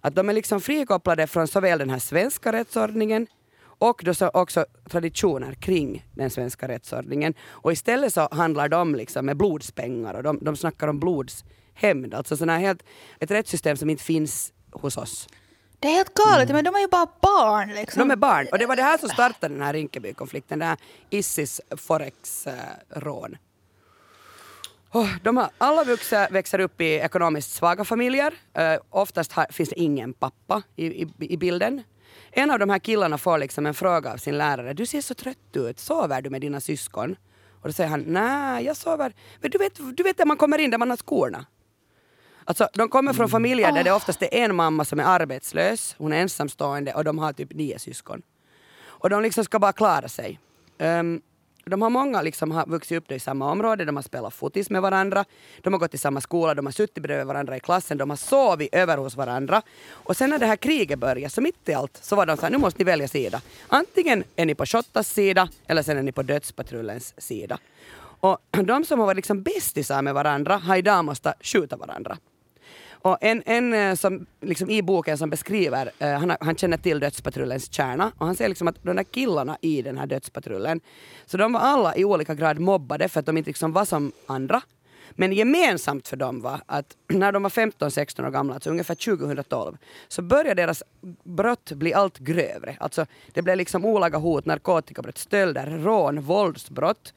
Att 0.00 0.14
de 0.14 0.28
är 0.28 0.32
liksom 0.32 0.60
frikopplade 0.60 1.26
från 1.26 1.48
såväl 1.48 1.78
den 1.78 1.90
här 1.90 1.98
svenska 1.98 2.52
rättsordningen 2.52 3.26
och 3.62 4.00
då 4.04 4.14
så 4.14 4.28
också 4.28 4.66
traditioner 4.90 5.54
kring 5.54 6.06
den 6.14 6.30
svenska 6.30 6.68
rättsordningen. 6.68 7.34
Och 7.48 7.72
istället 7.72 8.14
så 8.14 8.28
handlar 8.30 8.68
de 8.68 8.94
liksom 8.94 9.26
med 9.26 9.36
blodspengar 9.36 10.14
och 10.14 10.22
de, 10.22 10.38
de 10.42 10.56
snackar 10.56 10.88
om 10.88 11.00
blodshämnd. 11.00 12.14
Alltså 12.14 12.36
såna 12.36 12.58
helt, 12.58 12.82
ett 13.18 13.30
rättssystem 13.30 13.76
som 13.76 13.90
inte 13.90 14.04
finns 14.04 14.52
hos 14.72 14.96
oss. 14.96 15.28
Det 15.80 15.88
är 15.88 15.92
helt 15.92 16.14
galet, 16.14 16.48
men 16.48 16.64
de 16.64 16.74
är 16.74 16.80
ju 16.80 16.88
bara 16.88 17.06
barn 17.20 17.74
liksom. 17.74 18.00
De 18.00 18.10
är 18.10 18.16
barn. 18.16 18.48
Och 18.52 18.58
det 18.58 18.66
var 18.66 18.76
det 18.76 18.82
här 18.82 18.98
som 18.98 19.08
startade 19.08 19.54
den 19.54 19.62
här 19.62 19.72
Rinkeby-konflikten, 19.72 20.58
den 20.58 20.68
här 20.68 20.78
Issis 21.10 21.60
Forex-rån. 21.76 23.36
Oh, 24.92 25.08
de 25.22 25.36
har, 25.36 25.50
alla 25.58 25.84
vuxna 25.84 26.28
växer 26.30 26.58
upp 26.58 26.80
i 26.80 26.94
ekonomiskt 26.94 27.50
svaga 27.50 27.84
familjer. 27.84 28.34
Uh, 28.58 28.80
oftast 28.90 29.32
har, 29.32 29.46
finns 29.50 29.68
det 29.68 29.80
ingen 29.80 30.12
pappa 30.12 30.62
i, 30.76 30.86
i, 30.86 31.08
i, 31.18 31.36
bilden. 31.36 31.82
En 32.30 32.50
av 32.50 32.58
de 32.58 32.70
här 32.70 32.78
killarna 32.78 33.18
får 33.18 33.38
liksom 33.38 33.66
en 33.66 33.74
fråga 33.74 34.12
av 34.12 34.16
sin 34.16 34.38
lärare. 34.38 34.72
Du 34.72 34.86
ser 34.86 35.00
så 35.00 35.14
trött 35.14 35.56
ut. 35.56 35.78
Sover 35.78 36.22
du 36.22 36.30
med 36.30 36.40
dina 36.40 36.60
syskon? 36.60 37.16
Och 37.62 37.68
då 37.68 37.72
säger 37.72 37.90
han, 37.90 38.04
nej, 38.06 38.64
jag 38.64 38.76
sover. 38.76 39.12
Men 39.40 39.50
du 39.50 39.58
vet, 39.58 39.96
du 39.96 40.02
vet 40.02 40.16
där 40.16 40.24
man 40.24 40.36
kommer 40.36 40.58
in 40.58 40.70
där 40.70 40.78
man 40.78 40.90
har 40.90 40.96
skorna. 40.96 41.46
Alltså, 42.50 42.68
de 42.72 42.88
kommer 42.88 43.12
från 43.12 43.28
familjer 43.28 43.72
där 43.72 43.84
det 43.84 43.92
oftast 43.92 44.22
är 44.22 44.34
en 44.34 44.54
mamma 44.54 44.84
som 44.84 45.00
är 45.00 45.04
arbetslös, 45.04 45.94
hon 45.98 46.12
är 46.12 46.16
ensamstående 46.16 46.94
och 46.94 47.04
de 47.04 47.18
har 47.18 47.32
typ 47.32 47.54
nio 47.54 47.78
syskon. 47.78 48.22
Och 48.86 49.10
de 49.10 49.22
liksom 49.22 49.44
ska 49.44 49.58
bara 49.58 49.72
klara 49.72 50.08
sig. 50.08 50.40
Um, 50.78 51.22
de 51.64 51.82
har 51.82 51.90
många 51.90 52.22
liksom 52.22 52.50
har 52.50 52.66
vuxit 52.66 52.98
upp 52.98 53.12
i 53.12 53.18
samma 53.18 53.50
område, 53.50 53.84
de 53.84 53.96
har 53.96 54.02
spelat 54.02 54.34
fotis 54.34 54.70
med 54.70 54.82
varandra, 54.82 55.24
de 55.60 55.72
har 55.72 55.80
gått 55.80 55.94
i 55.94 55.98
samma 55.98 56.20
skola, 56.20 56.54
de 56.54 56.66
har 56.66 56.72
suttit 56.72 57.02
bredvid 57.02 57.26
varandra 57.26 57.56
i 57.56 57.60
klassen, 57.60 57.98
de 57.98 58.10
har 58.10 58.16
sovit 58.16 58.74
över 58.74 58.96
hos 58.96 59.16
varandra. 59.16 59.62
Och 59.90 60.16
sen 60.16 60.30
när 60.30 60.38
det 60.38 60.46
här 60.46 60.56
kriget 60.56 60.98
började, 60.98 61.30
så 61.30 61.40
mitt 61.40 61.68
i 61.68 61.74
allt, 61.74 61.98
så 62.02 62.16
var 62.16 62.26
de 62.26 62.36
så 62.36 62.42
här, 62.42 62.50
nu 62.50 62.58
måste 62.58 62.78
ni 62.78 62.84
välja 62.84 63.08
sida. 63.08 63.40
Antingen 63.68 64.24
är 64.36 64.46
ni 64.46 64.54
på 64.54 64.66
Shottas 64.66 65.08
sida, 65.08 65.48
eller 65.66 65.82
sen 65.82 65.98
är 65.98 66.02
ni 66.02 66.12
på 66.12 66.22
dödspatrullens 66.22 67.14
sida. 67.18 67.58
Och 68.20 68.38
de 68.64 68.84
som 68.84 68.98
har 68.98 69.06
varit 69.06 69.16
liksom 69.16 69.42
bästisar 69.42 70.02
med 70.02 70.14
varandra 70.14 70.56
har 70.56 70.76
idag 70.76 71.04
måste 71.04 71.34
skjuta 71.40 71.76
varandra. 71.76 72.18
Och 73.02 73.18
en, 73.20 73.42
en 73.46 73.74
eh, 73.74 73.94
som 73.94 74.26
liksom 74.40 74.70
i 74.70 74.82
boken 74.82 75.18
som 75.18 75.30
beskriver, 75.30 75.90
uh, 76.02 76.08
han, 76.08 76.36
han 76.40 76.56
känner 76.56 76.76
till 76.76 77.00
dödspatrullens 77.00 77.72
kärna 77.72 78.12
och 78.18 78.26
han 78.26 78.36
säger 78.36 78.48
liksom 78.48 78.68
att 78.68 78.82
de 78.82 78.96
där 78.96 79.02
killarna 79.04 79.58
i 79.60 79.82
den 79.82 79.98
här 79.98 80.06
dödspatrullen, 80.06 80.80
så 81.26 81.36
de 81.36 81.52
var 81.52 81.60
alla 81.60 81.96
i 81.96 82.04
olika 82.04 82.34
grad 82.34 82.58
mobbade 82.58 83.08
för 83.08 83.20
att 83.20 83.26
de 83.26 83.36
inte 83.36 83.50
liksom 83.50 83.72
var 83.72 83.84
som 83.84 84.12
andra. 84.26 84.62
Men 85.10 85.32
gemensamt 85.32 86.08
för 86.08 86.16
dem 86.16 86.40
var 86.40 86.60
att 86.66 86.96
när 87.08 87.32
de 87.32 87.42
var 87.42 87.50
15-16 87.50 88.26
år 88.26 88.30
gamla, 88.30 88.54
alltså 88.54 88.70
ungefär 88.70 88.94
2012, 88.94 89.76
så 90.08 90.22
började 90.22 90.62
deras 90.62 90.82
brott 91.24 91.72
bli 91.72 91.94
allt 91.94 92.18
grövre. 92.18 92.76
Alltså 92.80 93.06
det 93.32 93.42
blev 93.42 93.56
liksom 93.56 93.84
olaga 93.84 94.18
hot, 94.18 94.46
narkotikabrott, 94.46 95.18
stölder, 95.18 95.66
rån, 95.66 96.20
våldsbrott. 96.20 97.14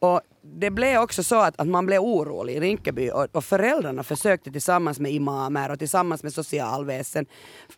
Och 0.00 0.20
det 0.42 0.70
blev 0.70 1.00
också 1.00 1.22
så 1.22 1.40
att, 1.40 1.60
att 1.60 1.68
man 1.68 1.86
blev 1.86 2.00
orolig 2.00 2.54
i 2.54 2.60
Rinkeby 2.60 3.10
och, 3.10 3.26
och 3.32 3.44
föräldrarna 3.44 4.02
försökte 4.02 4.50
tillsammans 4.50 5.00
med 5.00 5.12
imamer 5.12 5.70
och 5.70 5.78
tillsammans 5.78 6.22
med 6.22 6.32
socialväsen 6.32 7.26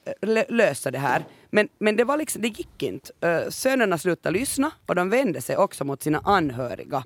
eh, 0.05 0.45
lösa 0.49 0.91
det 0.91 0.99
här. 0.99 1.25
Men, 1.51 1.69
men 1.79 1.97
det, 1.97 2.05
var 2.05 2.17
liksom, 2.17 2.43
det 2.43 2.49
gick 2.49 2.83
inte. 2.83 3.13
Uh, 3.27 3.51
sönerna 3.51 3.99
slutade 3.99 4.39
lyssna 4.39 4.71
och 4.87 4.95
de 4.95 5.11
vände 5.11 5.41
sig 5.41 5.57
också 5.57 5.85
mot 5.85 6.03
sina 6.03 6.21
anhöriga. 6.25 7.05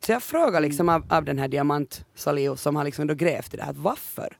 Så 0.00 0.12
jag 0.12 0.22
frågade 0.22 0.66
liksom 0.66 0.88
av, 0.88 1.06
av 1.08 1.24
den 1.24 1.38
här 1.38 1.48
Diamant 1.48 2.04
Salihu 2.14 2.56
som 2.56 2.76
har 2.76 2.84
liksom 2.84 3.06
då 3.06 3.14
grävt 3.14 3.54
i 3.54 3.56
det 3.56 3.62
här, 3.62 3.72
varför? 3.72 4.36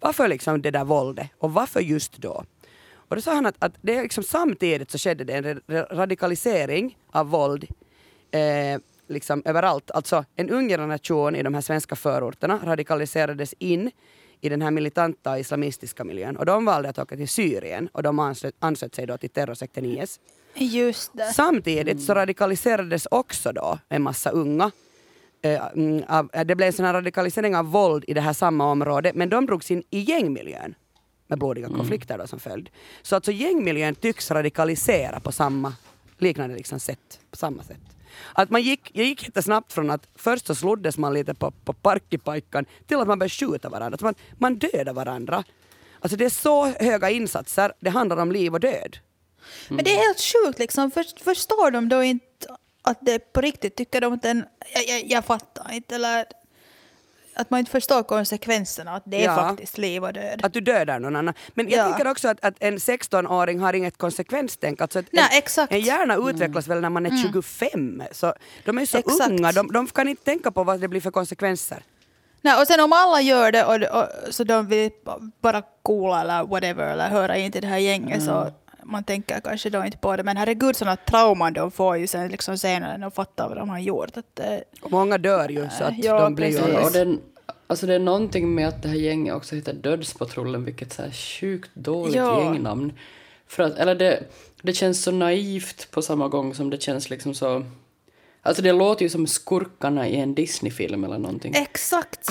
Varför 0.00 0.28
liksom 0.28 0.62
det 0.62 0.70
där 0.70 0.84
våldet 0.84 1.30
och 1.38 1.52
varför 1.52 1.80
just 1.80 2.18
då? 2.18 2.44
Och 2.94 3.16
då 3.16 3.22
sa 3.22 3.34
han 3.34 3.46
att, 3.46 3.54
att 3.58 3.72
det 3.80 4.02
liksom 4.02 4.24
samtidigt 4.24 4.90
så 4.90 4.98
skedde 4.98 5.24
det 5.24 5.32
en 5.32 5.60
radikalisering 5.90 6.98
av 7.10 7.26
våld 7.26 7.66
eh, 8.30 8.80
liksom 9.08 9.42
överallt. 9.44 9.90
Alltså 9.90 10.24
en 10.36 10.50
ung 10.50 10.68
generation 10.68 11.36
i 11.36 11.42
de 11.42 11.54
här 11.54 11.60
svenska 11.60 11.96
förorterna 11.96 12.60
radikaliserades 12.64 13.54
in 13.58 13.90
i 14.40 14.48
den 14.48 14.62
här 14.62 14.70
militanta 14.70 15.38
islamistiska 15.38 16.04
miljön 16.04 16.36
och 16.36 16.46
de 16.46 16.64
valde 16.64 16.88
att 16.88 16.98
åka 16.98 17.16
till 17.16 17.28
Syrien 17.28 17.88
och 17.92 18.02
de 18.02 18.18
anslöt, 18.18 18.54
anslöt 18.58 18.94
sig 18.94 19.06
då 19.06 19.16
till 19.16 19.30
terrorsekten 19.30 19.84
IS. 19.84 20.20
Just 20.54 21.10
det. 21.14 21.32
Samtidigt 21.32 22.02
så 22.02 22.14
radikaliserades 22.14 23.08
också 23.10 23.52
då 23.52 23.78
en 23.88 24.02
massa 24.02 24.30
unga 24.30 24.70
eh, 25.42 25.66
mm, 25.66 26.28
det 26.46 26.54
blev 26.54 26.66
en 26.66 26.72
sån 26.72 26.84
här 26.84 26.92
radikalisering 26.92 27.56
av 27.56 27.64
våld 27.64 28.04
i 28.06 28.14
det 28.14 28.20
här 28.20 28.32
samma 28.32 28.70
område 28.70 29.12
men 29.14 29.28
de 29.28 29.46
drogs 29.46 29.70
in 29.70 29.82
i 29.90 30.00
gängmiljön 30.00 30.74
med 31.26 31.38
blodiga 31.38 31.66
mm. 31.66 31.78
konflikter 31.78 32.18
då 32.18 32.26
som 32.26 32.40
följd. 32.40 32.70
Så 33.02 33.14
alltså 33.14 33.32
gängmiljön 33.32 33.94
tycks 33.94 34.30
radikalisera 34.30 35.20
på 35.20 35.32
samma 35.32 35.74
liknande 36.18 36.56
liksom 36.56 36.80
sätt, 36.80 37.20
på 37.30 37.36
samma 37.36 37.62
sätt. 37.62 37.80
Att 38.32 38.50
man 38.50 38.62
gick, 38.62 38.90
jag 38.94 39.06
gick 39.06 39.22
jättesnabbt 39.22 39.72
från 39.72 39.90
att 39.90 40.08
först 40.14 40.46
så 40.46 40.54
sloddes 40.54 40.98
man 40.98 41.14
lite 41.14 41.34
på, 41.34 41.50
på 41.50 41.72
parkipajkan 41.72 42.66
till 42.86 42.96
att 42.96 43.08
man 43.08 43.18
började 43.18 43.34
skjuta 43.34 43.68
varandra. 43.68 43.94
Att 43.94 44.00
man, 44.00 44.14
man 44.38 44.58
dödar 44.58 44.92
varandra. 44.92 45.44
Alltså 46.00 46.16
det 46.16 46.24
är 46.24 46.30
så 46.30 46.66
höga 46.66 47.10
insatser, 47.10 47.72
det 47.80 47.90
handlar 47.90 48.16
om 48.16 48.32
liv 48.32 48.54
och 48.54 48.60
död. 48.60 48.98
Mm. 49.68 49.76
Men 49.76 49.84
det 49.84 49.90
är 49.94 50.06
helt 50.06 50.20
sjukt 50.20 50.58
liksom. 50.58 50.90
För, 50.90 51.24
förstår 51.24 51.70
de 51.70 51.88
då 51.88 52.02
inte 52.02 52.56
att 52.82 52.98
det 53.00 53.12
är 53.12 53.18
på 53.18 53.40
riktigt? 53.40 53.76
Tycker 53.76 54.00
de 54.00 54.12
att 54.12 54.22
den... 54.22 54.44
Jag, 54.74 54.88
jag, 54.88 55.10
jag 55.10 55.24
fattar 55.24 55.72
inte. 55.72 55.94
Eller 55.94 56.24
att 57.34 57.50
man 57.50 57.58
inte 57.58 57.70
förstår 57.70 58.02
konsekvenserna, 58.02 58.92
att 58.92 59.02
det 59.06 59.24
är 59.24 59.24
ja. 59.24 59.34
faktiskt 59.34 59.78
liv 59.78 60.04
och 60.04 60.12
död. 60.12 60.40
Att 60.44 60.52
du 60.52 60.60
dödar 60.60 61.00
någon 61.00 61.16
annan. 61.16 61.34
Men 61.54 61.68
jag 61.68 61.78
ja. 61.78 61.88
tänker 61.88 62.10
också 62.10 62.28
att, 62.28 62.44
att 62.44 62.54
en 62.58 62.78
16-åring 62.78 63.60
har 63.60 63.72
inget 63.72 63.98
konsekvenstänk. 63.98 64.80
Alltså 64.80 65.02
Nej, 65.10 65.28
en, 65.32 65.38
exakt. 65.38 65.72
en 65.72 65.80
hjärna 65.80 66.16
utvecklas 66.16 66.66
mm. 66.66 66.76
väl 66.76 66.82
när 66.82 66.90
man 66.90 67.06
är 67.06 67.10
mm. 67.10 67.22
25. 67.32 68.02
Så 68.12 68.34
de 68.64 68.78
är 68.78 68.86
så 68.86 68.98
exakt. 68.98 69.30
unga, 69.30 69.52
de, 69.52 69.72
de 69.72 69.86
kan 69.86 70.08
inte 70.08 70.24
tänka 70.24 70.50
på 70.50 70.64
vad 70.64 70.80
det 70.80 70.88
blir 70.88 71.00
för 71.00 71.10
konsekvenser. 71.10 71.82
Nej, 72.42 72.60
och 72.60 72.66
sen 72.66 72.80
om 72.80 72.92
alla 72.92 73.20
gör 73.20 73.52
det 73.52 73.64
och, 73.64 74.02
och 74.02 74.08
så 74.30 74.44
de 74.44 74.66
vill 74.66 74.90
bara 75.42 75.62
coola 75.82 76.20
eller 76.20 76.44
whatever 76.44 76.92
eller 76.92 77.08
höra 77.08 77.36
in 77.36 77.52
till 77.52 77.62
det 77.62 77.68
här 77.68 77.78
gänget 77.78 78.22
mm. 78.22 78.26
så 78.26 78.52
man 78.84 79.04
tänker 79.04 79.40
kanske 79.40 79.70
då 79.70 79.84
inte 79.84 79.98
på 79.98 80.16
det. 80.16 80.22
Men 80.22 80.36
herregud 80.36 80.76
sådana 80.76 80.96
trauman 80.96 81.52
de 81.52 81.70
får 81.70 81.96
ju 81.96 82.06
sen 82.06 82.28
liksom 82.28 82.58
senare 82.58 82.92
när 82.92 82.98
de 82.98 83.10
fattar 83.10 83.48
vad 83.48 83.56
de 83.56 83.68
har 83.68 83.78
gjort. 83.78 84.16
Att, 84.16 84.40
eh, 84.40 84.58
många 84.90 85.18
dör 85.18 85.48
ju 85.48 85.68
så 85.78 85.84
att 85.84 86.04
ja, 86.04 86.20
de 86.20 86.34
blir 86.34 86.48
ju... 86.48 86.76
Och 86.78 86.92
den, 86.92 87.20
alltså 87.66 87.86
det 87.86 87.94
är 87.94 87.98
någonting 87.98 88.54
med 88.54 88.68
att 88.68 88.82
det 88.82 88.88
här 88.88 88.96
gänget 88.96 89.34
också 89.34 89.54
heter 89.54 89.72
Dödspatrullen, 89.72 90.64
vilket 90.64 90.92
så 90.92 91.02
här 91.02 91.10
sjukt 91.10 91.70
dåligt 91.74 92.14
ja. 92.14 92.44
gängnamn. 92.44 92.92
För 93.46 93.62
att, 93.62 93.78
eller 93.78 93.94
det, 93.94 94.24
det 94.62 94.72
känns 94.72 95.02
så 95.02 95.10
naivt 95.10 95.90
på 95.90 96.02
samma 96.02 96.28
gång 96.28 96.54
som 96.54 96.70
det 96.70 96.82
känns 96.82 97.10
liksom 97.10 97.34
så... 97.34 97.64
Alltså 98.42 98.62
det 98.62 98.72
låter 98.72 99.02
ju 99.02 99.08
som 99.08 99.26
skurkarna 99.26 100.08
i 100.08 100.16
en 100.16 100.34
Disney-film 100.34 101.04
eller 101.04 101.18
någonting. 101.18 101.54
Exakt! 101.54 102.28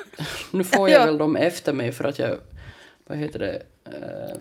nu 0.50 0.64
får 0.64 0.88
jag 0.88 1.00
ja. 1.00 1.06
väl 1.06 1.18
dem 1.18 1.36
efter 1.36 1.72
mig 1.72 1.92
för 1.92 2.04
att 2.04 2.18
jag, 2.18 2.38
vad 3.06 3.18
heter 3.18 3.38
det, 3.38 3.62
uh, 3.88 4.40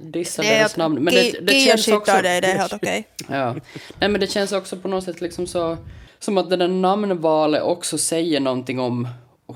dissa 0.00 0.42
deras 0.42 0.76
namn. 0.76 1.04
Men 1.04 1.14
det, 1.14 1.40
det 1.40 1.60
känns 1.60 1.88
också... 1.88 2.12
Det, 2.12 2.22
det 2.22 2.46
är 2.46 2.58
helt 2.58 2.72
okej. 2.72 3.08
Okay. 3.24 3.38
ja. 3.38 3.54
Nej 3.98 4.08
men 4.08 4.20
det 4.20 4.26
känns 4.26 4.52
också 4.52 4.76
på 4.76 4.88
något 4.88 5.04
sätt 5.04 5.20
liksom 5.20 5.46
så, 5.46 5.76
som 6.18 6.38
att 6.38 6.50
det 6.50 6.56
där 6.56 6.68
namnvalet 6.68 7.62
också 7.62 7.98
säger 7.98 8.40
någonting 8.40 8.80
om 8.80 9.08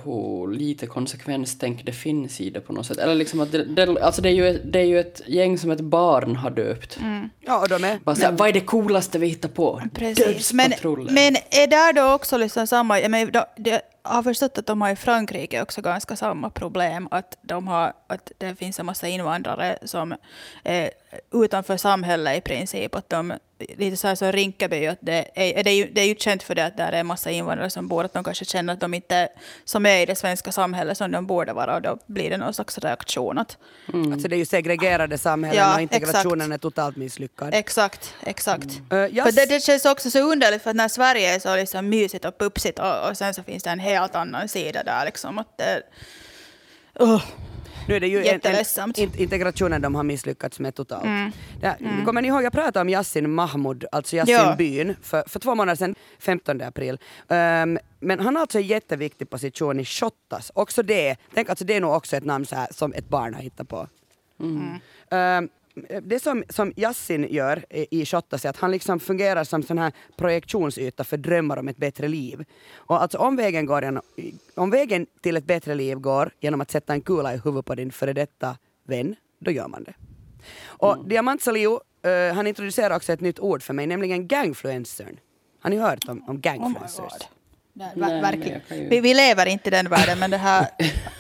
hur 0.05 0.55
lite 0.55 0.87
konsekvenstänk 0.87 1.87
det 1.87 1.93
finns 1.93 2.41
i 2.41 2.51
det 2.51 2.61
på 2.61 2.73
något 2.73 2.87
sätt. 2.87 2.99
Eller 2.99 3.15
liksom 3.15 3.41
att 3.41 3.53
det, 3.53 3.65
det, 3.65 4.03
alltså 4.03 4.23
det, 4.23 4.29
är 4.29 4.33
ju, 4.33 4.61
det 4.65 4.79
är 4.79 4.85
ju 4.85 5.01
ett 5.01 5.23
gäng 5.27 5.59
som 5.59 5.71
ett 5.71 5.81
barn 5.81 6.37
har 6.37 6.51
döpt. 6.51 6.99
Mm. 7.01 7.31
Ja, 7.41 7.67
de 7.69 7.85
är... 7.85 7.99
Bara 8.05 8.17
så, 8.17 8.31
vad 8.31 8.49
är 8.49 8.53
det 8.53 8.61
coolaste 8.61 9.19
vi 9.19 9.27
hittar 9.27 9.49
på? 9.49 9.83
Precis. 9.95 10.53
Men, 10.53 10.73
men 11.11 11.37
är 11.51 11.67
där 11.67 11.93
då 11.93 12.13
också 12.13 12.37
liksom 12.37 12.67
samma, 12.67 13.01
jag 13.01 13.11
menar, 13.11 13.47
det, 13.57 13.83
har 14.05 14.23
förstått 14.23 14.59
att 14.59 14.67
de 14.67 14.81
har 14.83 14.91
i 14.91 14.97
Frankrike 14.97 15.63
också 15.63 15.83
ganska 15.83 16.17
samma 16.17 16.51
problem. 16.51 17.09
Att, 17.11 17.39
de 17.43 17.69
har, 17.69 17.93
att 18.07 18.33
det 18.39 18.55
finns 18.57 18.81
en 18.81 18.87
massa 18.87 19.09
invandrare 19.09 19.79
som 19.85 20.15
är 20.65 20.91
utanför 21.33 21.77
samhället 21.77 22.39
i 22.39 22.41
princip. 22.41 22.95
Att 22.95 23.09
de, 23.09 23.35
lite 23.59 23.97
så 23.97 24.09
här 24.09 24.15
som 24.15 24.33
Rinkeby, 24.33 24.87
att 24.87 24.99
det 25.01 25.31
är, 25.35 25.65
det, 25.65 25.71
är 25.71 25.75
ju, 25.75 25.91
det 25.93 26.01
är 26.01 26.07
ju 26.07 26.15
känt 26.15 26.43
för 26.43 26.55
det 26.55 26.65
att 26.67 26.77
där 26.77 26.93
är 26.93 27.01
en 27.01 27.07
massa 27.07 27.31
invandrare 27.31 27.71
som 27.71 27.89
bor, 27.89 28.05
att 28.05 28.13
de 28.13 28.25
kanske 28.25 28.45
känner 28.45 28.73
att 28.73 28.81
de 28.81 28.95
inte 28.95 29.29
som 29.65 29.87
är 29.87 29.99
i 30.01 30.07
det 30.07 30.15
svenska 30.15 30.53
samhället 30.53 30.99
som 30.99 31.11
de 31.11 31.27
borde 31.27 31.53
vara. 31.53 31.75
Och 31.77 31.83
då 31.83 31.99
blir 32.07 32.31
det 32.31 32.37
någon 32.37 32.55
slags 32.55 32.79
reaktion. 32.79 33.39
Att, 33.39 33.59
Mm. 33.93 34.13
Alltså 34.13 34.29
det 34.29 34.37
är 34.37 34.39
ju 34.39 34.47
segregerade 34.47 35.19
samhällen 35.19 35.63
Ja, 35.63 35.75
och 35.75 35.81
integrationen 35.81 36.41
exakt. 36.53 36.55
är 36.55 36.59
totalt 36.71 36.97
misslyckad. 36.97 37.55
Exakt, 37.55 38.15
exakt. 38.27 38.65
Eh, 38.93 38.99
jag 38.99 39.25
För 39.27 39.33
det, 39.33 39.43
s- 39.43 39.49
det 39.49 39.61
känns 39.61 39.85
också 39.85 40.11
så 40.11 40.19
underligt 40.33 40.63
för 40.63 40.71
att 40.71 40.77
när 40.77 40.89
Sverige 40.89 41.35
är 41.35 41.39
så 41.39 41.57
liksom 41.57 41.89
mysigt 41.89 42.25
och 42.25 42.39
pupsigt 42.39 42.79
och, 42.79 43.09
och 43.11 43.17
sen 43.17 43.35
så 43.35 43.43
finns 43.43 43.63
det 43.63 43.71
en 43.71 43.79
helt 43.95 44.15
annan 44.15 44.49
sida 44.49 44.83
där 44.83 45.05
liksom. 45.05 45.39
Att 45.39 45.59
det, 45.59 45.83
uh, 47.05 47.25
Nu 47.89 47.97
är 47.97 48.01
det 48.01 48.09
ju 48.09 48.27
en, 48.27 48.41
en, 48.97 49.21
integrationen 49.21 49.83
de 49.83 49.95
har 49.95 50.03
misslyckats 50.03 50.61
med 50.61 50.75
totalt. 50.75 51.05
Ja, 51.63 51.75
Kommer 52.05 52.23
ni 52.23 52.29
ihåg, 52.29 52.43
jag 52.43 52.53
pratade 52.53 52.81
om 52.81 52.89
Yassin 52.89 53.31
Mahmoud, 53.31 53.85
alltså 53.93 54.17
Yassin 54.17 54.35
Ja. 54.89 54.95
för, 55.03 55.25
för 55.29 55.41
två 55.41 55.55
månader 55.55 55.77
sedan, 55.77 55.95
15 56.19 56.61
april. 56.61 56.99
Ehm, 57.29 57.79
men 58.01 58.21
han 58.21 58.37
har 58.37 58.41
alltså 58.41 58.59
en 58.59 58.67
jätteviktig 58.67 59.31
position 59.31 59.81
i 59.81 59.85
Shottaz. 59.85 60.51
Också 60.55 60.83
det, 60.83 61.17
tänk 61.35 61.49
alltså 61.49 61.65
det 61.65 61.75
är 61.75 61.81
nog 61.81 61.95
också 61.95 62.17
ett 62.17 62.25
namn 62.25 62.47
här, 62.53 62.69
som 62.71 62.93
ett 62.93 63.09
barn 63.09 63.35
har 63.35 63.43
hittat 63.43 63.69
på. 63.69 63.89
Ehm, 65.11 65.49
det 66.03 66.23
som, 66.23 66.45
som 66.49 66.73
Yassin 66.77 67.27
gör 67.31 67.65
i 67.71 68.01
i 68.01 68.07
Shottaz 68.07 68.45
är 68.45 68.51
att 68.51 68.57
han 68.57 68.71
liksom 68.71 69.01
fungerar 69.01 69.45
som 69.45 69.63
sån 69.63 69.79
här 69.79 69.93
projektionsyta 70.17 71.05
för 71.05 71.17
drömmar 71.17 71.57
om 71.57 71.69
ett 71.69 71.77
bättre 71.77 72.09
liv. 72.09 72.45
Och 72.75 73.03
alltså 73.03 73.19
om 73.19 73.37
vägen, 73.37 73.67
går 73.67 73.85
genom, 73.85 74.03
om 74.55 74.71
vägen 74.71 75.07
till 75.21 75.37
ett 75.37 75.45
bättre 75.45 75.75
liv 75.75 75.99
går 75.99 76.31
genom 76.41 76.61
att 76.61 76.71
sätta 76.71 76.93
en 76.93 77.01
kula 77.01 77.35
i 77.35 77.41
huvudet 77.45 77.67
på 77.67 77.75
din 77.75 77.93
före 77.93 78.13
detta 78.13 78.57
vän, 78.85 79.17
då 79.39 79.51
gör 79.51 79.69
man 79.69 79.85
det. 79.85 79.95
Och 80.65 81.09
Diamant 81.09 81.43
Salihu, 81.43 81.79
eh, 82.03 82.35
han 82.35 82.47
introducerar 82.47 82.97
också 82.97 83.13
ett 83.13 83.21
nytt 83.21 83.39
ord 83.39 83.63
för 83.63 83.75
mig, 83.75 83.87
nämligen 83.87 84.29
gangfluencern. 84.29 85.21
Har 85.61 85.71
ni 85.71 85.77
hört 85.77 86.09
om, 86.09 86.25
om 86.29 86.37
oh 86.37 86.41
gangfluencers? 86.41 86.99
god. 86.99 87.29
Nej, 87.77 87.93
men 87.95 88.23
verkligen. 88.23 88.61
ju- 88.71 88.89
Vi, 88.89 89.01
vi 89.01 89.15
lever 89.15 89.47
inte 89.47 89.69
i 89.69 89.71
den 89.71 89.89
världen, 89.89 90.19
men 90.19 90.31
det 90.31 90.37
här... 90.37 90.67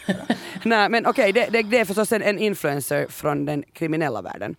Nej, 0.65 0.89
men 0.89 1.07
okej, 1.07 1.33
det, 1.33 1.49
det, 1.51 1.63
det 1.63 1.79
är 1.79 1.85
förstås 1.85 2.13
en, 2.13 2.23
en 2.23 2.39
influencer 2.39 3.07
från 3.09 3.45
den 3.45 3.65
kriminella 3.73 4.23
världen. 4.23 4.55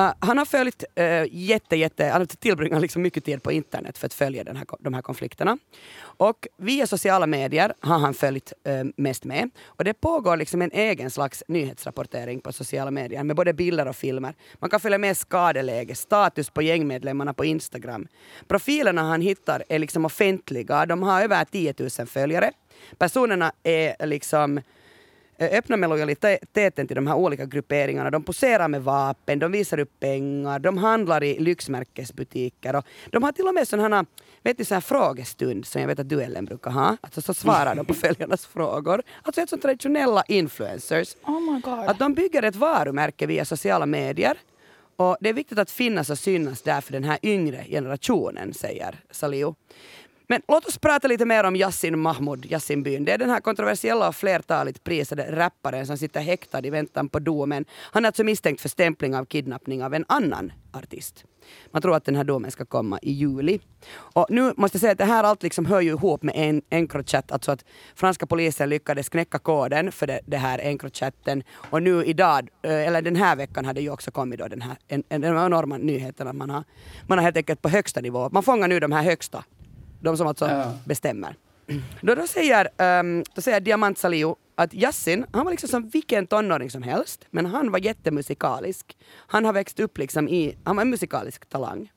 Uh, 0.00 0.12
han 0.18 0.38
har 0.38 0.44
följt 0.44 0.84
uh, 1.00 1.24
jätte, 1.30 1.76
jätte, 1.76 2.04
han 2.04 2.20
har 2.20 2.26
tillbringat 2.26 2.82
liksom 2.82 3.02
mycket 3.02 3.24
tid 3.24 3.42
på 3.42 3.52
internet 3.52 3.98
för 3.98 4.06
att 4.06 4.14
följa 4.14 4.44
den 4.44 4.56
här, 4.56 4.66
de 4.80 4.94
här 4.94 5.02
konflikterna. 5.02 5.58
Och 6.00 6.48
via 6.56 6.86
sociala 6.86 7.26
medier 7.26 7.74
har 7.80 7.98
han 7.98 8.14
följt 8.14 8.52
uh, 8.68 8.90
mest 8.96 9.24
med. 9.24 9.50
Och 9.66 9.84
det 9.84 9.94
pågår 9.94 10.36
liksom 10.36 10.62
en 10.62 10.70
egen 10.72 11.10
slags 11.10 11.44
nyhetsrapportering 11.48 12.40
på 12.40 12.52
sociala 12.52 12.90
medier 12.90 13.24
med 13.24 13.36
både 13.36 13.52
bilder 13.52 13.88
och 13.88 13.96
filmer. 13.96 14.34
Man 14.54 14.70
kan 14.70 14.80
följa 14.80 14.98
med 14.98 15.16
skadeläge, 15.16 15.94
status 15.94 16.50
på 16.50 16.62
gängmedlemmarna 16.62 17.34
på 17.34 17.44
Instagram. 17.44 18.06
Profilerna 18.48 19.02
han 19.02 19.20
hittar 19.20 19.64
är 19.68 19.78
liksom 19.78 20.04
offentliga, 20.04 20.86
de 20.86 21.02
har 21.02 21.22
över 21.22 21.33
10 21.44 21.74
000 21.78 22.06
följare. 22.06 22.52
Personerna 22.98 23.52
är 23.62 24.06
liksom 24.06 24.58
eh, 25.38 25.58
öppna 25.58 25.76
med 25.76 25.90
lojaliteten 25.90 26.86
till 26.86 26.94
de 26.96 27.06
här 27.06 27.14
olika 27.14 27.44
grupperingarna. 27.44 28.10
De 28.10 28.22
poserar 28.22 28.68
med 28.68 28.82
vapen, 28.82 29.38
de 29.38 29.52
visar 29.52 29.78
upp 29.78 30.00
pengar, 30.00 30.58
de 30.58 30.78
handlar 30.78 31.24
i 31.24 31.38
lyxmärkesbutiker 31.38 32.76
och 32.76 32.84
de 33.10 33.22
har 33.22 33.32
till 33.32 33.46
och 33.46 33.54
med 33.54 33.68
sådana 33.68 34.04
vet 34.44 34.58
du, 34.58 34.64
sån 34.64 34.74
här 34.74 34.80
frågestund 34.80 35.66
som 35.66 35.80
jag 35.80 35.88
vet 35.88 35.98
att 35.98 36.08
du 36.08 36.22
Ellen 36.22 36.44
brukar 36.44 36.70
ha. 36.70 36.96
Alltså 37.00 37.20
så 37.20 37.34
svarar 37.34 37.74
de 37.74 37.86
på 37.86 37.94
följarnas 38.04 38.46
frågor. 38.46 39.02
Alltså 39.22 39.40
ett 39.40 39.50
sånt 39.50 39.62
traditionella 39.62 40.24
influencers. 40.28 41.16
Oh 41.22 41.52
my 41.52 41.60
god. 41.60 41.78
Att 41.78 41.98
de 41.98 42.14
bygger 42.14 42.42
ett 42.42 42.56
varumärke 42.56 43.26
via 43.26 43.44
sociala 43.44 43.86
medier. 43.86 44.38
Och 44.96 45.16
det 45.20 45.28
är 45.28 45.32
viktigt 45.32 45.58
att 45.58 45.70
finnas 45.70 46.10
och 46.10 46.18
synas 46.18 46.62
där 46.62 46.80
för 46.80 46.92
den 46.92 47.04
här 47.04 47.18
yngre 47.22 47.64
generationen, 47.68 48.54
säger 48.54 49.00
Salihu. 49.10 49.54
Men 50.28 50.42
låt 50.48 50.66
oss 50.66 50.78
prata 50.78 51.08
lite 51.08 51.24
mer 51.24 51.44
om 51.44 51.56
Yassin 51.56 51.98
Mahmoud, 51.98 52.46
Yassin 52.46 52.82
Byn. 52.82 53.04
Det 53.04 53.12
är 53.12 53.18
den 53.18 53.30
här 53.30 53.40
kontroversiella 53.40 54.08
och 54.08 54.16
flertaligt 54.16 54.84
prisade 54.84 55.36
rapparen 55.36 55.86
som 55.86 55.98
sitter 55.98 56.20
häktad 56.20 56.66
i 56.66 56.70
väntan 56.70 57.08
på 57.08 57.18
domen. 57.18 57.64
Han 57.70 58.04
är 58.04 58.06
alltså 58.06 58.24
misstänkt 58.24 58.60
för 58.60 58.68
stämpling 58.68 59.16
av 59.16 59.24
kidnappning 59.24 59.84
av 59.84 59.94
en 59.94 60.04
annan 60.08 60.52
artist. 60.72 61.24
Man 61.70 61.82
tror 61.82 61.96
att 61.96 62.04
den 62.04 62.16
här 62.16 62.24
domen 62.24 62.50
ska 62.50 62.64
komma 62.64 62.98
i 63.02 63.12
juli. 63.12 63.60
Och 63.96 64.26
nu 64.28 64.52
måste 64.56 64.76
jag 64.76 64.80
säga 64.80 64.92
att 64.92 64.98
det 64.98 65.04
här 65.04 65.24
allt 65.24 65.42
liksom 65.42 65.66
hör 65.66 65.80
ju 65.80 65.90
ihop 65.90 66.22
med 66.22 66.34
en 66.36 66.62
Encrochat, 66.70 67.32
alltså 67.32 67.52
att 67.52 67.64
franska 67.94 68.26
polisen 68.26 68.68
lyckades 68.68 69.08
knäcka 69.08 69.38
koden 69.38 69.92
för 69.92 70.06
det, 70.06 70.20
det 70.26 70.36
här 70.36 70.58
Encrochatten. 70.58 71.42
Och 71.70 71.82
nu 71.82 72.04
idag, 72.04 72.48
eh, 72.62 72.86
eller 72.86 73.02
den 73.02 73.16
här 73.16 73.36
veckan 73.36 73.64
hade 73.64 73.80
ju 73.80 73.90
också 73.90 74.10
kommit 74.10 74.38
då 74.38 74.48
den 74.48 74.62
här 74.62 74.76
en, 74.88 75.02
en, 75.08 75.24
enorma 75.24 75.78
nyheten 75.78 76.28
att 76.28 76.36
Man 76.36 76.50
har, 76.50 76.64
man 77.06 77.18
har 77.18 77.24
helt 77.24 77.36
enkelt 77.36 77.62
på 77.62 77.68
högsta 77.68 78.00
nivå, 78.00 78.28
man 78.32 78.42
fångar 78.42 78.68
nu 78.68 78.80
de 78.80 78.92
här 78.92 79.02
högsta 79.02 79.44
de 80.04 80.16
som 80.16 80.26
alltså 80.26 80.48
Ja. 80.48 80.72
bestämmer. 80.84 81.36
Då, 82.00 82.14
då, 82.14 82.26
säger, 82.26 82.68
um, 83.00 83.24
då 83.34 83.40
säger 83.42 83.60
Diamant 83.60 83.98
Salihu 83.98 84.34
att 84.54 84.74
Yassin, 84.74 85.26
han 85.32 85.44
var 85.44 85.50
liksom 85.50 85.68
som 85.68 85.88
vilken 85.88 86.26
tonåring 86.26 86.70
som 86.70 86.82
helst, 86.82 87.26
men 87.30 87.46
han 87.46 87.70
var 87.72 87.78
jättemusikalisk. 87.78 88.96
Han 89.14 89.44
har 89.44 89.52
växt 89.52 89.80
upp 89.80 89.98
liksom 89.98 90.28
i, 90.28 90.56
han 90.64 90.76
var 90.76 90.82
en 90.82 90.90
musikalisk 90.90 91.46
talang. 91.48 91.92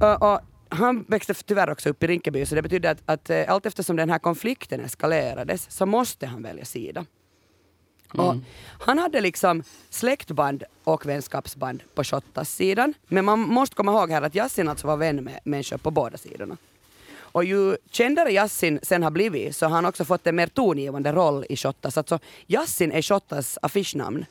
Och, 0.00 0.32
och 0.32 0.40
han 0.68 1.04
växte 1.08 1.34
tyvärr 1.34 1.70
också 1.70 1.88
upp 1.88 2.02
i 2.02 2.06
Rinkeby, 2.06 2.46
så 2.46 2.54
det 2.54 2.62
betyder 2.62 2.90
att, 2.90 3.02
att 3.06 3.30
eh, 3.30 3.44
allt 3.48 3.66
eftersom 3.66 3.96
den 3.96 4.10
här 4.10 4.18
konflikten 4.18 4.80
eskalerades 4.80 5.70
så 5.70 5.86
måste 5.86 6.26
han 6.26 6.42
välja 6.42 6.64
sida. 6.64 7.06
Och 8.12 8.34
han 8.80 8.98
hade 8.98 9.20
liksom 9.20 9.62
släktband 9.90 10.64
och 10.84 11.06
vänskapsband 11.06 11.82
på 11.94 12.04
Shottaz 12.04 12.54
sidan. 12.54 12.94
Men 13.06 13.24
man 13.24 13.38
måste 13.40 13.76
komma 13.76 13.92
ihåg 13.92 14.10
här 14.10 14.22
att 14.22 14.34
Yassin 14.34 14.68
alltså 14.68 14.86
var 14.86 14.96
vän 14.96 15.24
med 15.24 15.40
människor 15.44 15.78
på 15.78 15.90
båda 15.90 16.18
sidorna. 16.18 16.56
Och 17.38 17.44
ju 17.44 17.76
kändare 17.90 18.32
Yassin 18.32 18.80
sen 18.82 19.02
har 19.02 19.10
blivit 19.10 19.56
så 19.56 19.66
har 19.66 19.74
han 19.74 19.84
också 19.84 20.04
fått 20.04 20.26
en 20.26 20.36
mer 20.36 20.46
tongivande 20.46 21.12
roll 21.12 21.44
i 21.48 21.56
Shottaz. 21.56 21.98
Alltså 21.98 22.18
Yassin 22.46 22.92
är 22.92 23.02
Shottaz 23.02 23.58
affischnamn. 23.62 24.24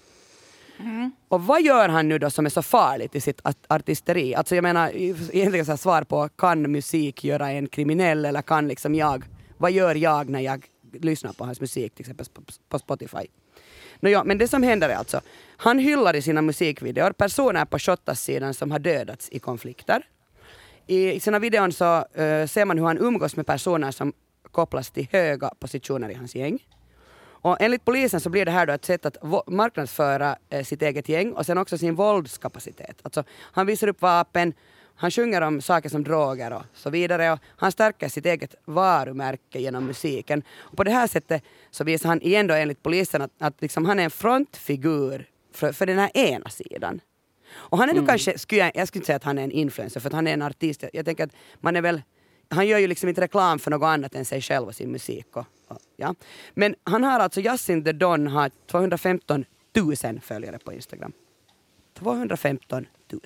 Och 1.28 1.44
vad 1.44 1.62
gör 1.62 1.90
han 1.90 2.08
nu 2.10 2.20
då 2.20 2.30
som 2.30 2.46
är 2.46 2.50
så 2.50 2.62
farligt 2.62 3.16
i 3.16 3.22
sitt 3.22 3.40
art- 3.44 3.66
artisteri? 3.68 4.36
Alltså 4.36 4.56
jag 4.56 4.64
menar, 4.64 4.92
egentligen 4.96 5.66
så 5.66 5.78
svar 5.78 6.04
på 6.04 6.30
kan 6.30 6.72
musik 6.72 7.24
göra 7.24 7.52
en 7.52 7.68
kriminell 7.68 8.26
eller 8.26 8.42
kan 8.42 8.68
liksom 8.68 8.96
jag, 8.96 9.24
vad 9.58 9.72
gör 9.72 9.96
jag 9.96 10.30
när 10.30 10.40
jag 10.40 10.66
lyssnar 11.02 11.34
på 11.34 11.46
hans 11.46 11.62
musik 11.62 11.96
till 11.96 12.04
exempel 12.04 12.26
på, 12.70 12.80
Spotify? 12.80 13.28
Nå 14.00 14.10
ja, 14.10 14.24
men 14.24 14.38
det 14.38 14.48
som 14.48 14.64
händer 14.64 14.90
är 14.90 14.96
alltså, 14.96 15.22
han 15.58 15.80
hyllar 15.80 16.16
i 16.16 16.22
sina 16.22 16.42
musikvideor 16.42 17.12
personer 17.12 17.66
på 17.66 17.80
Shottaz-sidan 17.80 18.54
som 18.54 18.72
har 18.72 18.80
dödats 18.80 19.30
i 19.32 19.40
konflikter. 19.40 20.04
I, 20.88 21.12
i 21.12 21.20
sina 21.20 21.40
videon 21.40 21.72
så 21.72 21.98
uh, 21.98 22.48
ser 22.48 22.66
man 22.66 22.78
hur 22.78 22.86
han 22.86 22.98
umgås 22.98 23.36
med 23.36 23.46
personer 23.46 23.92
som 23.92 24.14
kopplas 24.52 24.92
till 24.92 25.08
höga 25.12 25.52
positioner 25.60 26.10
i 26.10 26.14
hans 26.14 26.36
gäng. 26.36 26.60
Och 27.48 27.58
enligt 27.60 27.86
polisen 27.86 28.20
så 28.20 28.30
blir 28.30 28.46
det 28.46 28.52
här 28.52 28.66
då 28.66 28.74
ett 28.74 28.86
sätt 28.86 29.06
att 29.06 29.18
marknadsföra 29.48 30.36
eh, 30.50 30.64
sitt 30.64 30.82
eget 30.82 31.10
gäng 31.10 31.32
och 31.34 31.46
sen 31.46 31.58
också 31.58 31.78
sin 31.78 31.96
våldskapacitet. 31.96 33.00
Alltså, 33.04 33.24
han 33.40 33.66
visar 33.66 33.88
upp 33.88 34.02
vapen, 34.02 34.54
han 34.96 35.12
sjunger 35.12 35.42
om 35.42 35.62
saker 35.62 35.90
som 35.90 36.04
droger 36.04 36.54
och 36.54 36.64
så 36.74 36.90
vidare 36.90 37.32
och 37.32 37.40
han 37.58 37.72
stärker 37.72 38.10
sitt 38.10 38.26
eget 38.26 38.56
varumärke 38.66 39.60
genom 39.60 39.86
musiken. 39.86 40.44
Och 40.58 40.78
på 40.78 40.84
det 40.84 40.92
här 40.92 41.08
sättet 41.08 41.44
så 41.72 41.84
visar 41.84 42.10
han 42.10 42.22
igen 42.22 42.48
då 42.48 42.54
enligt 42.54 42.84
polisen 42.84 43.22
att, 43.22 43.32
att 43.40 43.62
liksom 43.62 43.86
han 43.86 44.00
är 44.00 44.04
en 44.04 44.12
frontfigur 44.12 45.30
för, 45.54 45.72
för 45.72 45.86
den 45.86 46.00
här 46.00 46.18
ena 46.18 46.50
sidan. 46.50 47.02
Och 47.58 47.78
han 47.78 47.90
är 47.90 47.94
nu 47.94 48.06
kanske, 48.06 48.38
skulle 48.38 48.62
jag, 48.62 48.72
jag 48.76 48.88
skulle 48.88 49.00
inte 49.00 49.06
säga 49.06 49.16
att 49.16 49.24
han 49.24 49.38
är 49.38 49.44
en 49.44 49.52
influencer 49.52 50.00
för 50.00 50.10
att 50.10 50.14
han 50.14 50.28
är 50.28 50.34
en 50.34 50.42
artist. 50.42 50.82
Jag, 50.84 50.92
jag 50.94 51.06
tänker 51.06 51.24
att 51.24 51.36
man 51.60 51.76
är 51.76 51.82
väl, 51.82 52.02
han 52.50 52.68
gör 52.68 52.78
ju 52.80 52.88
liksom 52.88 53.10
inte 53.10 53.22
reklam 53.22 53.60
för 53.60 53.72
något 53.72 53.86
annat 53.86 54.16
än 54.16 54.26
sig 54.26 54.42
själv 54.42 54.68
och 54.68 54.76
sin 54.76 54.92
musik. 54.92 55.38
Och, 55.38 55.46
och, 55.68 55.78
ja. 55.96 56.16
Men 56.54 56.76
han 56.84 57.04
har 57.04 57.20
alltså, 57.20 57.42
Yasin 57.42 57.84
the 57.84 57.92
Don 57.92 58.28
har 58.28 58.52
215 58.72 59.46
000 59.76 60.20
följare 60.22 60.60
på 60.60 60.74
Instagram. 60.74 61.12
215 61.94 62.88
000. 63.12 63.22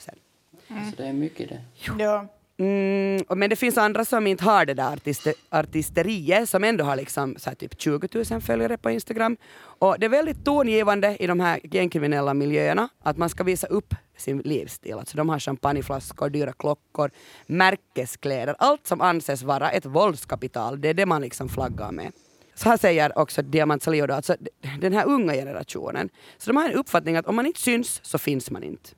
Så 0.68 0.96
det 0.98 1.08
är 1.08 1.14
mycket 1.14 1.50
det. 1.50 1.62
Ja. 1.98 2.28
Mm, 2.62 3.24
men 3.30 3.50
det 3.50 3.56
finns 3.56 3.78
andra 3.78 4.06
som 4.06 4.28
inte 4.28 4.44
har 4.44 4.66
det 4.66 4.74
där 4.74 4.94
artister, 4.94 5.34
artisteriet 5.50 6.50
som 6.50 6.64
ändå 6.64 6.84
har 6.84 6.96
liksom 6.96 7.36
så 7.38 7.50
här 7.50 7.56
typ 7.56 7.82
20 7.82 8.08
000 8.32 8.42
följare 8.42 8.78
på 8.78 8.90
Instagram. 8.92 9.38
Och 9.62 9.96
det 10.00 10.06
är 10.06 10.10
väldigt 10.10 10.46
tongivande 10.46 11.18
i 11.20 11.28
de 11.28 11.40
här 11.40 11.60
gängkriminella 11.64 12.34
miljöerna 12.34 12.90
att 13.04 13.18
man 13.18 13.30
ska 13.30 13.44
visa 13.44 13.68
upp 13.68 13.96
sin 14.18 14.38
livsstil. 14.38 14.94
Alltså 14.94 15.18
de 15.18 15.30
har 15.30 15.40
champagneflaskor, 15.40 16.30
dyra 16.30 16.54
klockor, 16.54 17.12
märkeskläder, 17.46 18.56
allt 18.60 18.88
som 18.88 19.02
anses 19.02 19.44
vara 19.44 19.72
ett 19.72 19.86
våldskapital. 19.86 20.82
Det 20.82 20.90
är 20.90 20.94
det 20.94 21.06
man 21.06 21.22
liksom 21.22 21.50
flaggar 21.50 21.92
med. 21.92 22.12
Så 22.56 22.70
här 22.70 22.78
säger 22.78 23.18
också 23.18 23.42
Diamant 23.42 23.84
Salihu 23.84 24.14
alltså 24.14 24.36
den 24.82 24.94
här 24.94 25.06
unga 25.06 25.34
generationen. 25.34 26.10
Så 26.38 26.50
de 26.50 26.58
har 26.58 26.70
en 26.70 26.76
uppfattning 26.76 27.16
att 27.16 27.26
om 27.26 27.36
man 27.36 27.46
inte 27.46 27.62
syns 27.62 28.00
så 28.04 28.18
finns 28.18 28.52
man 28.52 28.64
inte. 28.64 28.90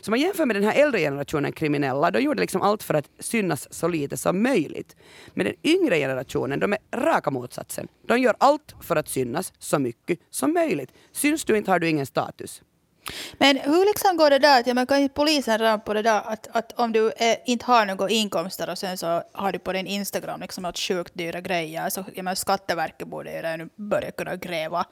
Så 0.00 0.10
man 0.10 0.20
jämför 0.20 0.46
med 0.46 0.56
den 0.56 0.64
här 0.64 0.82
äldre 0.82 1.00
generationen 1.00 1.52
kriminella, 1.52 2.10
de 2.10 2.20
gjorde 2.20 2.40
liksom 2.40 2.62
allt 2.62 2.82
för 2.82 2.94
att 2.94 3.10
synas 3.18 3.68
så 3.70 3.88
lite 3.88 4.16
som 4.16 4.42
möjligt. 4.42 4.96
Men 5.34 5.46
den 5.46 5.54
yngre 5.64 5.98
generationen, 5.98 6.60
de 6.60 6.72
är 6.72 6.78
raka 6.96 7.30
motsatsen. 7.30 7.88
De 8.08 8.18
gör 8.18 8.36
allt 8.38 8.74
för 8.80 8.96
att 8.96 9.08
synas 9.08 9.52
så 9.58 9.78
mycket 9.78 10.18
som 10.30 10.52
möjligt. 10.52 10.92
Syns 11.12 11.44
du 11.44 11.56
inte 11.56 11.70
har 11.70 11.78
du 11.78 11.88
ingen 11.88 12.06
status. 12.06 12.62
Men 13.38 13.56
hur 13.56 13.86
liksom 13.86 14.16
går 14.16 14.30
det 14.30 14.38
där? 14.38 14.60
Att, 14.60 14.66
ja, 14.66 14.74
men 14.74 14.86
kan 14.86 14.98
inte 14.98 15.14
polisen 15.14 15.58
redan 15.58 15.80
på 15.80 15.94
det 15.94 16.02
där 16.02 16.22
att, 16.24 16.48
att 16.52 16.72
om 16.72 16.92
du 16.92 17.12
är, 17.16 17.36
inte 17.46 17.64
har 17.64 17.86
några 17.86 18.08
inkomster 18.10 18.70
och 18.70 18.78
sen 18.78 18.98
så 18.98 19.22
har 19.32 19.52
du 19.52 19.58
på 19.58 19.72
din 19.72 19.86
Instagram 19.86 20.40
liksom 20.40 20.62
något 20.62 20.78
sjukt 20.78 21.14
dyra 21.14 21.40
grejer 21.40 21.90
så 21.90 22.04
ja, 22.14 22.22
men 22.22 22.36
Skatteverket 22.36 23.08
borde 23.08 23.30
ju 23.30 23.36
redan 23.36 23.70
börja 23.76 24.10
kunna 24.10 24.36
gräva 24.36 24.86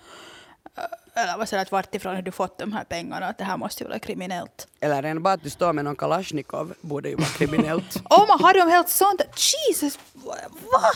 eller 1.14 1.38
vad 1.38 1.48
säger 1.48 1.62
att 1.62 1.72
vart 1.72 1.94
ifrån 1.94 2.14
har 2.14 2.22
du 2.22 2.31
fått 2.31 2.59
de 2.59 2.72
här 2.72 2.85
pengarna? 2.85 3.27
Att 3.27 3.38
det 3.38 3.44
här 3.44 3.57
måste 3.57 3.85
ju 3.85 3.88
vara 3.88 3.98
kriminellt. 3.98 4.68
Eller 4.81 5.03
en 5.03 5.22
bara 5.22 5.35
att 5.35 5.42
du 5.42 5.50
står 5.50 5.72
med 5.72 5.85
någon 5.85 5.96
kalasjnikov 5.96 6.74
borde 6.81 7.09
ju 7.09 7.16
vara 7.16 7.27
kriminellt. 7.27 7.96
oh, 8.11 8.27
man 8.29 8.40
har 8.40 8.55
de 8.55 8.70
helt 8.70 8.88
sånt? 8.88 9.22
Jesus! 9.68 9.98
Va? 10.12 10.90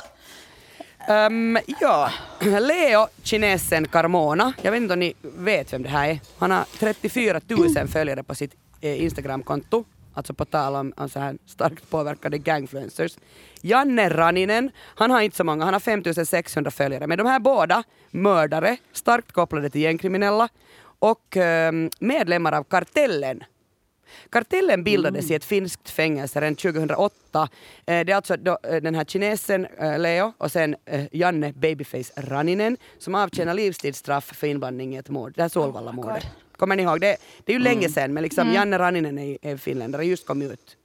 Um, 1.26 1.58
ja, 1.80 2.10
Leo, 2.40 3.06
kinesen 3.22 3.88
Carmona. 3.88 4.52
Jag 4.62 4.72
vet 4.72 4.82
inte 4.82 4.94
om 4.94 5.00
ni 5.00 5.14
vet 5.22 5.72
vem 5.72 5.82
det 5.82 5.88
här 5.88 6.08
är. 6.08 6.20
Han 6.38 6.50
har 6.50 6.64
34 6.78 7.40
000 7.48 7.88
följare 7.88 8.22
på 8.22 8.34
sitt 8.34 8.54
eh, 8.80 9.02
Instagramkonto. 9.02 9.84
Alltså 10.18 10.34
på 10.34 10.44
tal 10.44 10.74
om, 10.74 10.92
om 10.96 11.08
så 11.08 11.20
här 11.20 11.38
starkt 11.46 11.90
påverkade 11.90 12.38
gangfluencers. 12.38 13.18
Janne 13.60 14.08
Raninen, 14.08 14.70
han 14.94 15.10
har 15.10 15.20
inte 15.20 15.36
så 15.36 15.44
många, 15.44 15.64
han 15.64 15.74
har 15.74 15.80
5600 15.80 16.70
följare. 16.70 17.06
Men 17.06 17.18
de 17.18 17.26
här 17.26 17.40
båda, 17.40 17.82
mördare, 18.10 18.76
starkt 18.92 19.32
kopplade 19.32 19.70
till 19.70 19.80
gängkriminella 19.80 20.48
och 20.98 21.36
um, 21.36 21.90
medlemmar 21.98 22.52
av 22.52 22.64
Kartellen 22.64 23.44
Kartellen 24.30 24.84
bildades 24.84 25.24
mm. 25.24 25.32
i 25.32 25.36
ett 25.36 25.44
finskt 25.44 25.90
fängelse 25.90 26.40
redan 26.40 26.56
2008. 26.56 27.48
Eh, 27.86 28.04
det 28.04 28.12
är 28.12 28.14
alltså 28.14 28.34
eh, 28.34 28.76
den 28.82 28.94
här 28.94 29.04
kinesen 29.04 29.66
eh, 29.78 29.98
Leo 29.98 30.32
och 30.38 30.52
sen 30.52 30.76
Janne 31.12 31.52
Babyface 31.52 32.12
Raninen 32.16 32.76
som 32.98 33.14
avtjänar 33.14 33.54
livstidsstraff 33.54 34.24
för 34.24 34.46
inblandning 34.46 34.94
i 34.94 34.98
ett 34.98 35.08
mord. 35.08 35.32
Det 35.36 35.42
här 35.42 35.48
Solvalla-mordet. 35.48 36.24
Oh 36.24 36.47
Kommer 36.58 36.76
ni 36.76 36.82
ihåg? 36.82 37.00
Det, 37.00 37.16
det 37.44 37.52
är 37.52 37.58
ju 37.58 37.60
mm. 37.60 37.72
länge 37.72 37.88
sedan 37.88 38.14
men 38.14 38.22
liksom 38.22 38.42
mm. 38.42 38.54
Janne 38.54 38.78
Raninen 38.78 39.18
är, 39.18 39.38
är 39.42 39.56
finländare, 39.56 40.04
just 40.04 40.26
kom 40.26 40.42
ut, 40.42 40.76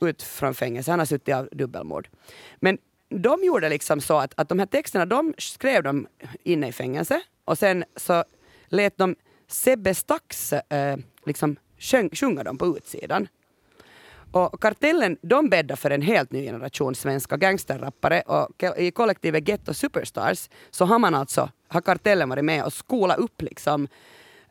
ut 0.00 0.22
från 0.22 0.54
fängelse. 0.54 0.90
Han 0.90 0.98
har 0.98 1.06
suttit 1.06 1.34
av 1.34 1.48
dubbelmord. 1.52 2.08
Men 2.56 2.78
de 3.08 3.44
gjorde 3.44 3.68
liksom 3.68 4.00
så 4.00 4.18
att, 4.18 4.34
att 4.36 4.48
de 4.48 4.58
här 4.58 4.66
texterna 4.66 5.06
de 5.06 5.34
skrev 5.38 5.82
de 5.82 6.06
inne 6.42 6.68
i 6.68 6.72
fängelse 6.72 7.20
och 7.44 7.58
sen 7.58 7.84
så 7.96 8.24
lät 8.68 8.98
de 8.98 9.16
Sebbe 9.48 9.94
Stax 9.94 10.52
äh, 10.52 10.96
liksom 11.26 11.56
sjunga 12.12 12.42
dem 12.42 12.58
på 12.58 12.76
utsidan. 12.76 13.28
Och 14.34 14.60
Kartellen 14.60 15.16
de 15.22 15.48
bäddar 15.48 15.76
för 15.76 15.90
en 15.90 16.02
helt 16.02 16.32
ny 16.32 16.44
generation 16.44 16.94
svenska 16.94 17.36
gangsterrappare 17.36 18.20
och 18.20 18.64
i 18.76 18.90
kollektivet 18.90 19.44
Ghetto 19.44 19.74
Superstars 19.74 20.50
så 20.70 20.84
har 20.84 20.98
man 20.98 21.14
alltså, 21.14 21.50
har 21.68 21.80
Kartellen 21.80 22.28
varit 22.28 22.44
med 22.44 22.64
och 22.64 22.72
skolat 22.72 23.18
upp 23.18 23.42
liksom 23.42 23.84
eh, 23.84 23.88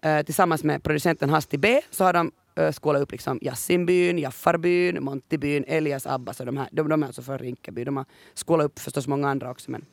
Eh, 0.04 0.24
tillsammans 0.24 0.64
med 0.64 0.84
producenten 0.84 1.30
Hasti 1.30 1.58
B 1.58 1.82
så 1.92 2.04
har 2.04 2.14
de 2.14 2.32
eh, 2.56 2.72
skolat 2.72 3.02
upp 3.02 3.12
liksom 3.12 3.40
Jassinbyn, 3.42 4.20
Jaffarbyn, 4.20 5.04
Montibyn, 5.04 5.64
Elias 5.68 6.08
Abbas 6.08 6.40
och 6.40 6.46
de 6.46 6.58
här. 6.58 6.70
De, 6.72 6.90
de 6.90 7.04
är 7.04 7.08
alltså 7.08 7.22
från 7.22 7.38
Rinkeby. 7.38 7.84
De 7.84 7.98
har 7.98 8.06
skolat 8.34 8.66
upp 8.66 8.80
förstås 8.80 9.08
många 9.08 9.30
andra 9.30 9.52
också 9.52 9.72
men 9.72 9.86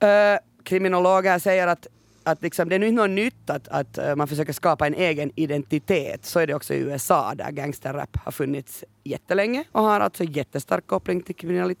eh, 0.00 0.38
kriminologer 0.62 1.38
säger 1.38 1.66
att 1.66 1.86
att 2.22 2.42
liksom, 2.42 2.68
det 2.68 2.74
är 2.74 2.78
nu 2.78 2.88
inte 2.88 3.02
något 3.02 3.10
nytt 3.10 3.50
att, 3.50 3.68
att 3.68 3.98
man 4.16 4.28
försöker 4.28 4.52
skapa 4.52 4.86
en 4.86 4.94
egen 4.94 5.32
identitet. 5.34 6.24
Så 6.24 6.40
är 6.40 6.46
det 6.46 6.54
också 6.54 6.74
i 6.74 6.78
USA 6.78 7.34
där 7.34 7.50
gangsterrap 7.50 8.16
har 8.16 8.32
funnits 8.32 8.84
jättelänge 9.04 9.64
och 9.72 9.82
har 9.82 10.00
alltså 10.00 10.24
jättestark 10.24 10.86
koppling 10.86 11.20
till 11.20 11.34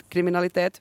kriminalitet. 0.08 0.80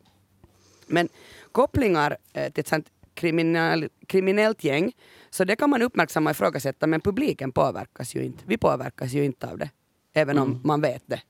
Men 0.88 1.10
kopplingar 1.52 2.18
till 2.34 2.60
ett 2.60 2.68
sånt 2.68 2.88
kriminell, 3.16 3.90
kriminellt 4.08 4.64
gäng, 4.64 4.92
så 5.36 5.44
det 5.44 5.56
kan 5.56 5.70
man 5.70 5.82
uppmärksamma 5.82 6.30
och 6.30 6.36
ifrågasätta 6.36 6.88
men 6.88 7.02
publiken 7.02 7.52
påverkas 7.52 8.16
ju 8.16 8.24
inte. 8.24 8.44
Vi 8.48 8.58
påverkas 8.58 9.14
ju 9.14 9.26
inte 9.26 9.48
av 9.48 9.58
det, 9.58 9.70
även 10.14 10.38
mm. 10.38 10.52
om 10.52 10.62
man 10.64 10.82
vet 10.82 11.04
det. 11.06 11.22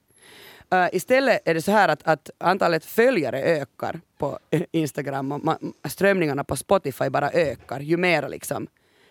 Uh, 0.74 0.96
istället 0.96 1.42
är 1.46 1.54
det 1.54 1.62
så 1.62 1.72
här 1.72 1.90
att, 1.90 2.08
att 2.08 2.30
antalet 2.38 2.86
följare 2.86 3.42
ökar 3.42 4.02
på 4.18 4.40
Instagram 4.72 5.32
och 5.32 5.44
man, 5.44 5.74
strömningarna 5.88 6.44
på 6.44 6.56
Spotify 6.56 7.10
bara 7.10 7.32
ökar 7.32 7.80
ju 7.80 7.98
mer 7.98 8.30
liksom 8.30 8.68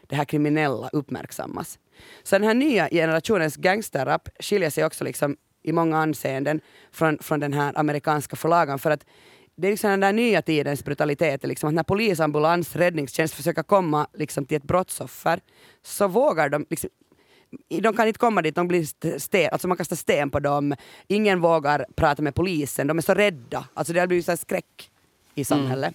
det 0.06 0.16
här 0.16 0.24
kriminella 0.24 0.88
uppmärksammas. 0.92 1.78
Så 2.22 2.38
den 2.38 2.44
här 2.44 2.54
nya 2.54 2.88
generationens 2.88 3.56
gangsterrap 3.56 4.28
skiljer 4.40 4.70
sig 4.70 4.84
också 4.84 5.04
liksom 5.04 5.36
i 5.62 5.72
många 5.72 5.98
anseenden 5.98 6.60
från, 6.92 7.18
från 7.18 7.40
den 7.40 7.52
här 7.52 7.78
amerikanska 7.78 8.36
förlagan 8.36 8.78
för 8.78 8.90
att 8.90 9.04
det 9.56 9.66
är 9.66 9.70
liksom 9.70 9.90
den 9.90 10.00
där 10.00 10.12
nya 10.12 10.42
tidens 10.42 10.84
brutalitet, 10.84 11.44
liksom 11.44 11.68
att 11.68 11.74
när 11.74 11.82
polisambulans, 11.82 12.76
räddningstjänst 12.76 13.34
försöker 13.34 13.62
komma 13.62 14.06
liksom 14.12 14.44
till 14.44 14.56
ett 14.56 14.62
brottsoffer 14.62 15.40
så 15.82 16.08
vågar 16.08 16.48
de 16.48 16.66
liksom 16.70 16.90
de 17.68 17.96
kan 17.96 18.06
inte 18.06 18.18
komma 18.18 18.42
dit, 18.42 18.54
de 18.54 18.68
blir 18.68 19.18
sten, 19.18 19.48
alltså 19.52 19.68
man 19.68 19.76
kastar 19.76 19.96
sten 19.96 20.30
på 20.30 20.40
dem. 20.40 20.74
Ingen 21.08 21.40
vågar 21.40 21.86
prata 21.94 22.22
med 22.22 22.34
polisen, 22.34 22.86
de 22.86 22.98
är 22.98 23.02
så 23.02 23.14
rädda. 23.14 23.64
Alltså 23.74 23.92
det 23.92 24.00
har 24.00 24.06
blivit 24.06 24.26
så 24.26 24.36
skräck 24.36 24.90
i 25.34 25.40
mm. 25.40 25.44
samhället. 25.44 25.94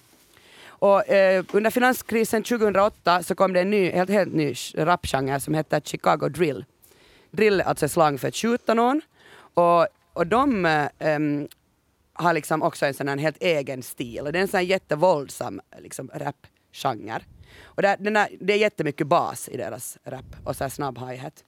Och, 0.68 1.08
eh, 1.08 1.44
under 1.52 1.70
finanskrisen 1.70 2.42
2008 2.42 3.22
så 3.22 3.34
kom 3.34 3.52
det 3.52 3.60
en 3.60 3.70
ny, 3.70 3.90
helt, 3.90 4.10
helt 4.10 4.34
ny 4.34 4.54
rapgenre 4.74 5.40
som 5.40 5.54
heter 5.54 5.80
Chicago 5.80 6.28
Drill. 6.28 6.64
Drill 7.30 7.60
är 7.60 7.64
alltså 7.64 7.88
slang 7.88 8.18
för 8.18 8.28
att 8.28 8.36
skjuta 8.36 8.74
någon. 8.74 9.00
Och, 9.54 9.86
och 10.12 10.26
de 10.26 10.66
eh, 10.66 11.18
har 12.20 12.32
liksom 12.32 12.62
också 12.62 12.86
en 12.86 12.94
sån 12.94 13.08
här 13.08 13.16
helt 13.16 13.42
egen 13.42 13.82
stil. 13.82 14.20
Och 14.20 14.32
det 14.32 14.38
är 14.38 14.42
en 14.42 14.48
sån 14.48 14.58
här 14.58 14.64
jättevåldsam 14.64 15.60
liksom, 15.78 16.10
rapgenre. 16.14 17.22
Och 17.62 17.82
där, 17.82 17.96
den 18.00 18.16
här, 18.16 18.28
det 18.40 18.52
är 18.52 18.58
jättemycket 18.58 19.06
bas 19.06 19.48
i 19.48 19.56
deras 19.56 19.98
rap 20.04 20.36
och 20.44 20.56
så 20.56 20.70
snabb 20.70 20.98
hi-hat. 20.98 21.44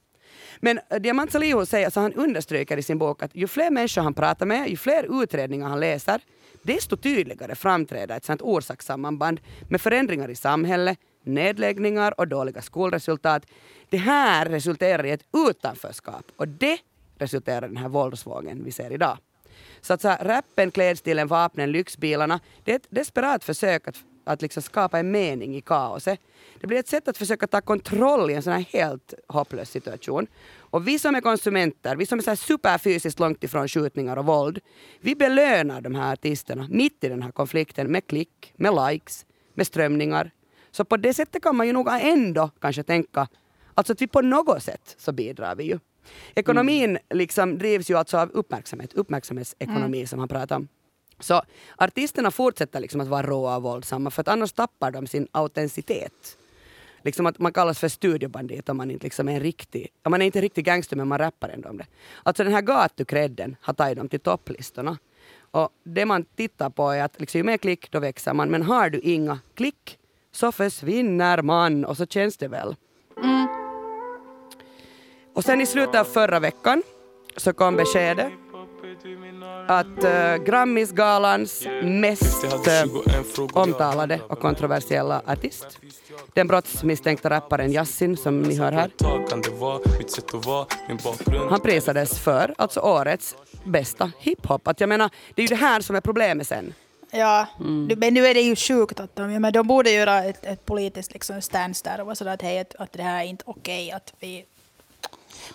Men 0.61 0.81
äh, 0.91 1.01
Diamant 1.01 1.33
Salihu 1.33 1.67
säger, 1.67 1.91
så 1.91 2.01
han 2.01 2.13
understryker 2.13 2.77
i 2.77 2.83
sin 2.83 2.99
bok 2.99 3.23
att 3.23 3.35
ju 3.35 3.47
fler 3.47 3.71
människor 3.71 4.03
han 4.03 4.15
pratar 4.15 4.47
med, 4.47 4.69
ju 4.69 4.77
fler 4.77 5.23
utredningar 5.23 5.69
han 5.69 5.81
läser, 5.81 6.21
desto 6.63 6.97
tydligare 6.97 7.55
framträder 7.55 8.17
ett 8.17 8.25
sånt 8.25 8.43
orsakssamband 8.43 9.41
med 9.69 9.81
förändringar 9.81 10.31
i 10.31 10.35
samhället, 10.35 10.99
nedläggningar 11.25 12.21
och 12.21 12.29
dåliga 12.29 12.63
skolresultat. 12.63 13.47
Det 13.91 13.97
här 13.97 14.47
resulterar 14.47 15.07
i 15.07 15.11
ett 15.11 15.25
utanförskap 15.49 16.25
och 16.37 16.49
det 16.49 16.79
resulterar 17.19 17.65
i 17.65 17.69
den 17.69 17.77
här 17.77 17.89
våldsvågen 17.89 18.65
vi 18.65 18.73
ser 18.73 18.93
idag. 18.93 19.19
Så 19.83 19.92
att 19.92 20.01
så 20.01 20.09
här, 20.09 20.25
rappen, 20.25 20.71
klädstilen, 20.71 21.29
vapnen, 21.29 21.73
lyxbilarna, 21.73 22.40
det 22.64 22.73
är 22.73 22.77
ett 22.77 22.87
desperat 22.90 23.45
försök 23.45 23.88
att 23.88 23.97
att 24.25 24.42
liksom 24.42 24.62
skapa 24.62 24.99
en 24.99 25.11
mening 25.11 25.57
i 25.57 25.61
kaoset. 25.61 26.21
Det 26.61 26.66
blir 26.66 26.79
ett 26.79 26.88
sätt 26.88 27.09
att 27.09 27.18
försöka 27.18 27.47
ta 27.47 27.61
kontroll 27.61 28.31
i 28.31 28.35
en 28.35 28.42
sån 28.42 28.53
här 28.53 28.66
helt 28.73 29.14
hopplös 29.29 29.71
situation. 29.71 30.27
Och 30.59 30.88
vi 30.88 30.99
som 30.99 31.14
är 31.14 31.21
konsumenter, 31.21 31.97
vi 31.97 32.07
som 32.07 32.18
är 32.18 32.23
så 32.23 32.31
här 32.31 32.37
superfysiskt 32.37 33.21
långt 33.21 33.45
ifrån 33.45 33.68
skjutningar 33.68 34.16
och 34.16 34.27
våld, 34.27 34.61
vi 35.01 35.14
belönar 35.14 35.81
de 35.81 35.95
här 35.95 36.12
artisterna 36.12 36.66
mitt 36.71 37.05
i 37.05 37.09
den 37.09 37.23
här 37.23 37.33
konflikten 37.33 37.92
med 37.92 38.07
klick, 38.07 38.55
med 38.57 38.75
likes, 38.75 39.27
med 39.55 39.66
strömningar. 39.66 40.31
Så 40.71 40.85
på 40.85 40.97
det 40.97 41.14
sättet 41.14 41.42
kan 41.42 41.57
man 41.57 41.66
ju 41.66 41.73
nog 41.73 41.88
ändå 41.90 42.51
kanske 42.61 42.83
tänka 42.83 43.29
alltså 43.75 43.92
att 43.92 44.03
vi 44.03 44.07
på 44.07 44.21
något 44.21 44.62
sätt 44.62 44.95
så 44.99 45.12
bidrar 45.12 45.55
vi 45.55 45.64
ju. 45.64 45.79
Ekonomin 46.35 46.91
mm. 46.91 47.03
liksom 47.11 47.59
drivs 47.59 47.91
ju 47.91 47.99
alltså 47.99 48.19
av 48.19 48.31
uppmärksamhet, 48.31 48.93
uppmärksamhetsekonomi 48.93 49.99
mm. 49.99 50.07
som 50.07 50.19
han 50.19 50.29
pratar 50.29 50.57
om. 50.57 50.69
Så 51.21 51.43
artisterna 51.77 52.31
fortsätter 52.31 52.81
liksom 52.81 53.01
att 53.01 53.09
vara 53.09 53.23
råa 53.23 53.57
och 53.57 53.62
våldsamma 53.62 54.11
för 54.11 54.21
att 54.21 54.29
annars 54.29 54.53
tappar 54.53 54.91
de 54.91 55.07
sin 55.07 55.29
autenticitet. 55.33 56.38
Liksom 57.05 57.27
att 57.27 57.38
man 57.38 57.53
kallas 57.53 57.79
för 57.79 57.88
studiobandit 57.88 58.69
om 58.69 58.77
man 58.77 58.91
inte 58.91 59.05
liksom 59.07 59.29
är 59.29 59.33
en 59.33 59.41
riktig, 59.41 59.88
om 60.03 60.11
man 60.11 60.23
är 60.23 60.27
inte 60.27 60.41
riktig 60.41 60.65
gangster 60.65 60.97
men 60.97 61.09
man 61.09 61.19
rappar 61.19 61.49
ändå 61.49 61.69
om 61.69 61.79
det. 61.79 61.87
Alltså 62.23 62.45
den 62.45 62.53
här 62.53 62.62
gatukredden 62.62 63.57
har 63.61 63.75
tagit 63.75 63.97
dem 63.97 64.09
till 64.09 64.21
topplistorna. 64.21 64.99
Och 65.51 65.69
det 65.85 66.07
man 66.07 66.25
tittar 66.25 66.71
på 66.71 66.91
är 66.91 67.03
att 67.03 67.21
liksom, 67.21 67.38
ju 67.38 67.45
mer 67.45 67.57
klick 67.57 67.91
då 67.91 68.01
växer 68.01 68.35
man 68.35 68.51
men 68.51 68.62
har 68.62 68.91
du 68.91 68.99
inga 68.99 69.38
klick 69.55 69.99
så 70.33 70.53
försvinner 70.53 71.43
man 71.43 71.85
och 71.85 71.97
så 71.97 72.07
känns 72.07 72.37
det 72.37 72.49
väl. 72.49 72.77
Mm. 73.23 73.62
Och 75.35 75.45
sen 75.45 75.61
i 75.61 75.66
slutet 75.66 76.01
av 76.01 76.05
förra 76.05 76.40
veckan 76.40 76.83
så 77.37 77.53
kom 77.53 77.77
beskedet 77.77 78.33
att 79.68 80.05
uh, 80.05 80.45
Grammisgalans 80.45 81.66
mest 81.83 82.45
uh, 82.45 82.51
omtalade 83.53 84.21
och 84.29 84.40
kontroversiella 84.40 85.23
artist, 85.27 85.79
den 86.33 86.47
brottsmisstänkta 86.47 87.31
rapparen 87.31 87.73
Yassin 87.73 88.16
som 88.16 88.42
ni 88.42 88.57
hör 88.59 88.73
här, 88.73 88.90
han 91.51 91.61
prisades 91.61 92.18
för 92.18 92.55
alltså 92.59 92.81
årets 92.81 93.37
bästa 93.64 94.12
hiphop. 94.18 94.68
Att 94.68 94.81
jag 94.81 94.88
menar, 94.88 95.11
det 95.35 95.42
är 95.42 95.45
ju 95.45 95.57
det 95.57 95.64
här 95.64 95.81
som 95.81 95.97
är 95.97 96.01
problemet 96.01 96.47
sen. 96.47 96.75
Ja, 97.11 97.47
mm. 97.61 97.99
men 97.99 98.14
nu 98.14 98.27
är 98.27 98.35
det 98.35 98.40
ju 98.40 98.57
sjukt 98.57 99.01
att 99.01 99.16
de, 99.16 99.40
men 99.40 99.53
de 99.53 99.66
borde 99.66 99.90
göra 99.90 100.25
ett, 100.25 100.45
ett 100.45 100.66
politiskt 100.66 101.12
liksom 101.12 101.42
stance 101.42 101.85
där 101.85 102.01
och 102.01 102.07
vara 102.07 102.14
sådär 102.14 102.35
att, 102.35 102.42
hej, 102.42 102.59
att, 102.59 102.75
att 102.75 102.92
det 102.92 103.03
här 103.03 103.25
är 103.25 103.29
inte 103.29 103.45
okej, 103.47 103.87
okay, 103.87 103.97
att 103.97 104.12
vi 104.21 104.45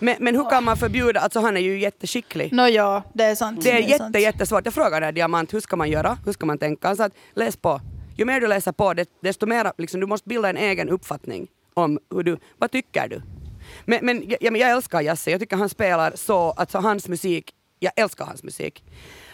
Men, 0.00 0.16
men 0.20 0.36
hur 0.36 0.50
kan 0.50 0.64
man 0.64 0.76
förbjuda, 0.76 1.20
alltså 1.20 1.40
han 1.40 1.56
är 1.56 1.60
ju 1.60 1.78
jätteskicklig. 1.80 2.52
Nå 2.52 2.68
ja, 2.68 3.02
det 3.14 3.24
är 3.24 3.34
sant. 3.34 3.62
Det 3.62 3.70
är 3.70 3.80
sant. 3.82 3.90
jätte, 4.16 4.18
jättesvårt. 4.18 4.64
Jag 4.64 4.74
frågade 4.74 5.12
Diamant, 5.12 5.54
hur 5.54 5.60
ska 5.60 5.76
man 5.76 5.90
göra? 5.90 6.18
Hur 6.26 6.32
ska 6.32 6.46
man 6.46 6.58
tänka? 6.58 6.96
Sa 6.96 7.04
att 7.04 7.12
läs 7.34 7.56
på. 7.56 7.80
Ju 8.16 8.24
mer 8.24 8.40
du 8.40 8.46
läser 8.46 8.72
på, 8.72 8.94
det- 8.94 9.08
desto 9.22 9.46
mer, 9.46 9.72
liksom, 9.78 10.00
du 10.00 10.06
måste 10.06 10.28
bilda 10.28 10.48
en 10.50 10.56
egen 10.56 10.88
uppfattning 10.88 11.46
om 11.74 11.98
hur 12.14 12.22
du, 12.22 12.36
vad 12.58 12.70
tycker 12.70 13.08
du? 13.08 13.22
Men, 13.84 13.98
men, 14.06 14.24
ja, 14.40 14.50
men 14.50 14.60
jag 14.60 14.70
älskar 14.70 15.00
Jasse, 15.00 15.30
jag 15.30 15.40
tycker 15.40 15.56
han 15.56 15.68
spelar 15.68 16.12
så, 16.14 16.50
alltså 16.50 16.78
hans 16.78 17.08
musik, 17.08 17.50
jag 17.78 17.92
älskar 17.96 18.24
hans 18.24 18.42
musik. 18.42 18.84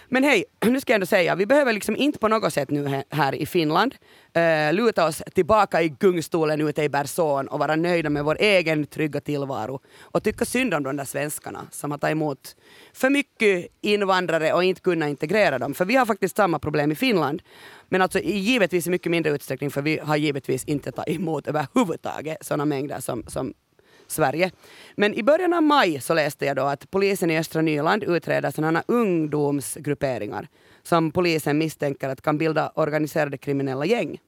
Men 0.09 0.25
hej, 0.25 0.45
nu 0.67 0.81
ska 0.81 0.93
jag 0.93 0.95
ändå 0.95 1.07
säga, 1.07 1.35
vi 1.35 1.47
behöver 1.47 1.73
liksom 1.73 1.97
inte 1.97 2.19
på 2.19 2.29
något 2.29 2.53
sätt 2.53 2.71
nu 2.71 3.03
här 3.11 3.35
i 3.35 3.47
Finland 3.47 3.95
uh, 4.37 4.73
luta 4.73 5.07
oss 5.07 5.23
tillbaka 5.35 5.83
i 5.83 5.89
gungstolen 5.89 6.61
ute 6.61 6.83
i 6.83 6.89
Berson 6.89 7.49
och 7.49 7.59
vara 7.59 7.77
nöjda 7.77 8.11
med 8.11 8.25
vår 8.25 8.37
egen 8.41 8.87
trygga 8.87 9.21
tillvaro 9.21 9.81
och 10.01 10.23
tycka 10.23 10.45
synd 10.45 10.75
om 10.75 10.83
de 10.83 10.97
där 10.97 11.05
svenskarna 11.05 11.67
som 11.71 11.91
har 11.91 11.99
tagit 11.99 12.13
emot 12.13 12.57
för 12.93 13.11
mycket 13.11 13.67
invandrare 13.81 14.53
och 14.53 14.65
inte 14.65 14.81
kunnat 14.81 15.09
integrera 15.09 15.59
dem. 15.59 15.75
För 15.75 15.85
vi 15.85 15.97
har 15.97 16.07
faktiskt 16.07 16.37
samma 16.37 16.59
problem 16.59 16.93
i 16.93 16.95
Finland. 16.95 17.43
Men 17.89 18.03
alltså 18.03 18.19
givetvis 18.21 18.87
i 18.87 18.91
mycket 18.91 19.11
mindre 19.11 19.33
utsträckning 19.33 19.71
för 19.71 19.83
vi 19.83 19.99
har 19.99 20.17
givetvis 20.17 20.65
inte 20.65 20.93
tagit 20.93 21.17
emot 21.17 21.47
överhuvudtaget 21.47 22.37
sådana 22.41 22.65
mängder 22.65 23.01
som, 23.01 23.25
som 23.27 23.55
Sverige. 24.07 24.51
Men 24.97 25.15
i 25.15 25.23
början 25.23 25.53
av 25.53 25.63
maj 25.63 26.01
så 26.01 26.15
läste 26.15 26.47
jag 26.47 26.57
då 26.57 26.63
att 26.63 26.91
polisen 26.91 27.31
i 27.31 27.39
östra 27.39 27.63
Nyland 27.63 28.05
utreder 28.05 28.51
sådana 28.51 28.83
ungdomsgrupperingar 28.87 30.49
som 30.83 31.11
polisen 31.11 31.59
misstänker 31.59 32.09
att 32.09 32.23
kan 32.23 32.39
bilda 32.39 32.73
organiserade 32.75 33.39
kriminella 33.39 33.85
gäng. 33.85 34.19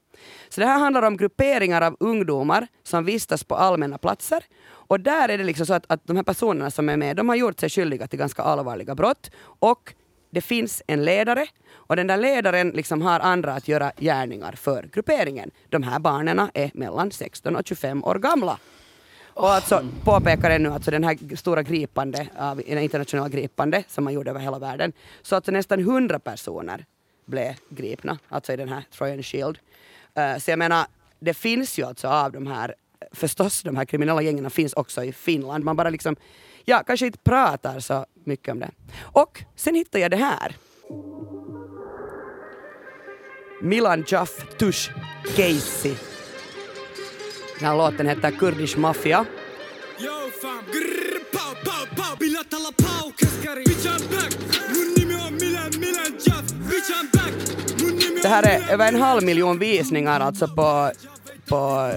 Så 0.49 0.61
det 0.61 0.67
här 0.67 0.79
handlar 0.79 1.01
om 1.01 1.17
grupperingar 1.17 1.81
av 1.81 1.97
ungdomar 1.99 2.67
som 2.83 3.05
vistas 3.05 3.43
på 3.43 3.55
allmänna 3.55 3.97
platser. 3.97 4.43
Och 4.67 4.99
där 4.99 5.29
är 5.29 5.37
det 5.37 5.43
liksom 5.43 5.65
så 5.65 5.73
att, 5.73 5.85
att 5.87 6.07
de 6.07 6.15
här 6.15 6.23
personerna 6.23 6.71
som 6.71 6.89
är 6.89 6.97
med, 6.97 7.15
de 7.15 7.29
har 7.29 7.35
gjort 7.35 7.59
sig 7.59 7.69
skyldiga 7.69 8.07
till 8.07 8.19
ganska 8.19 8.41
allvarliga 8.41 8.95
brott. 8.95 9.31
Och 9.59 9.93
det 10.29 10.41
finns 10.41 10.83
en 10.87 11.05
ledare 11.05 11.47
och 11.73 11.95
den 11.95 12.07
där 12.07 12.17
ledaren 12.17 12.69
liksom 12.69 13.01
har 13.01 13.19
andra 13.19 13.53
att 13.53 13.67
göra 13.67 13.91
gärningar 13.97 14.51
för 14.51 14.89
grupperingen. 14.93 15.51
De 15.69 15.83
här 15.83 15.99
barnen 15.99 16.49
är 16.53 16.71
mellan 16.73 17.11
16 17.11 17.55
och 17.55 17.67
25 17.67 18.03
år 18.03 18.15
gamla. 18.15 18.59
Och 19.37 19.49
alltså 19.49 19.87
påpekar 20.03 20.49
ännu 20.49 20.69
alltså 20.69 20.91
den 20.91 21.03
här 21.03 21.35
stora 21.35 21.63
gripande, 21.63 22.27
av, 22.37 22.61
internationella 22.65 23.29
gripande 23.29 23.83
som 23.87 24.03
man 24.03 24.13
gjorde 24.13 24.29
över 24.29 24.39
hela 24.39 24.59
världen. 24.59 24.93
Så 25.21 25.35
alltså 25.35 25.51
nästan 25.51 25.79
100 25.79 26.19
personer 26.19 26.85
blev 27.25 27.53
gripna, 27.69 28.19
alltså 28.29 28.53
i 28.53 28.55
den 28.55 28.69
här 28.69 28.83
Trojan 28.97 29.23
Shield. 29.23 29.59
Eh, 30.15 30.37
så 30.37 30.51
jag 30.51 30.59
menar, 30.59 30.85
det 31.19 31.33
finns 31.33 31.79
ju 31.79 31.83
alltså 31.83 32.07
av 32.07 32.31
de 32.31 32.47
här, 32.47 32.75
förstås 33.11 33.63
de 33.63 33.77
här 33.77 33.85
kriminella 33.85 34.21
gängen 34.21 34.49
finns 34.49 34.73
också 34.73 35.03
i 35.03 35.13
Finland. 35.13 35.63
Man 35.63 35.75
bara 35.75 35.89
liksom, 35.89 36.15
ja 36.65 36.83
kanske 36.87 37.05
inte 37.05 37.19
pratar 37.19 37.79
så 37.79 38.05
mycket 38.23 38.51
om 38.51 38.59
det. 38.59 38.71
Och 38.99 39.43
sen 39.55 39.75
hittade 39.75 40.01
jag 40.01 40.11
det 40.11 40.17
här. 40.17 40.55
Milan 43.61 44.05
Jaff 44.07 44.57
Tush 44.59 44.91
Casey. 45.35 46.16
Den 47.59 47.67
här 47.67 47.77
låten 47.77 48.07
heter 48.07 48.31
Kurdish 48.31 48.77
Mafia. 48.77 49.25
Det 58.21 58.27
här 58.27 58.43
är 58.43 58.73
över 58.73 58.87
en 58.87 59.01
halv 59.01 59.23
miljon 59.23 59.59
visningar 59.59 60.19
alltså 60.19 60.47
på, 60.47 60.91
på 61.49 61.91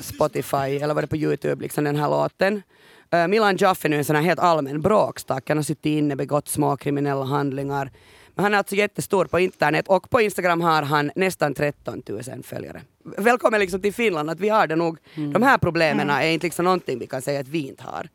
Spotify 0.00 0.56
eller 0.56 0.94
var 0.94 1.02
det 1.02 1.08
på 1.08 1.16
Youtube, 1.16 1.62
liksom 1.62 1.84
den 1.84 1.96
här 1.96 2.08
låten. 2.08 2.62
Eh, 3.10 3.28
Milan 3.28 3.56
Jaff 3.56 3.84
är 3.84 3.88
nu 3.88 3.96
en 3.96 4.04
sån 4.04 4.16
här 4.16 4.22
helt 4.22 4.40
allmän 4.40 4.80
bråkstack. 4.80 5.48
Han 5.48 5.58
har 5.58 5.64
suttit 5.64 5.86
inne, 5.86 6.16
begått 6.16 6.48
små 6.48 6.76
kriminella 6.76 7.24
handlingar. 7.24 7.90
Men 8.34 8.42
han 8.42 8.54
är 8.54 8.58
alltså 8.58 8.74
jättestor 8.74 9.24
på 9.24 9.40
internet 9.40 9.88
och 9.88 10.10
på 10.10 10.20
Instagram 10.20 10.60
har 10.60 10.82
han 10.82 11.10
nästan 11.16 11.54
13 11.54 12.02
000 12.08 12.22
följare. 12.42 12.82
Välkommen 13.04 13.60
liksom 13.60 13.80
till 13.80 13.94
Finland, 13.94 14.30
att 14.30 14.40
vi 14.40 14.48
har 14.48 14.66
det 14.66 14.76
nog. 14.76 14.98
De 15.14 15.42
här 15.42 15.58
problemen 15.58 16.10
är 16.10 16.30
inte 16.30 16.46
liksom 16.46 16.64
någonting 16.64 16.98
vi 16.98 17.06
kan 17.06 17.22
säga 17.22 17.40
att 17.40 17.48
vi 17.48 17.68
inte 17.68 17.84
har. 17.84 18.08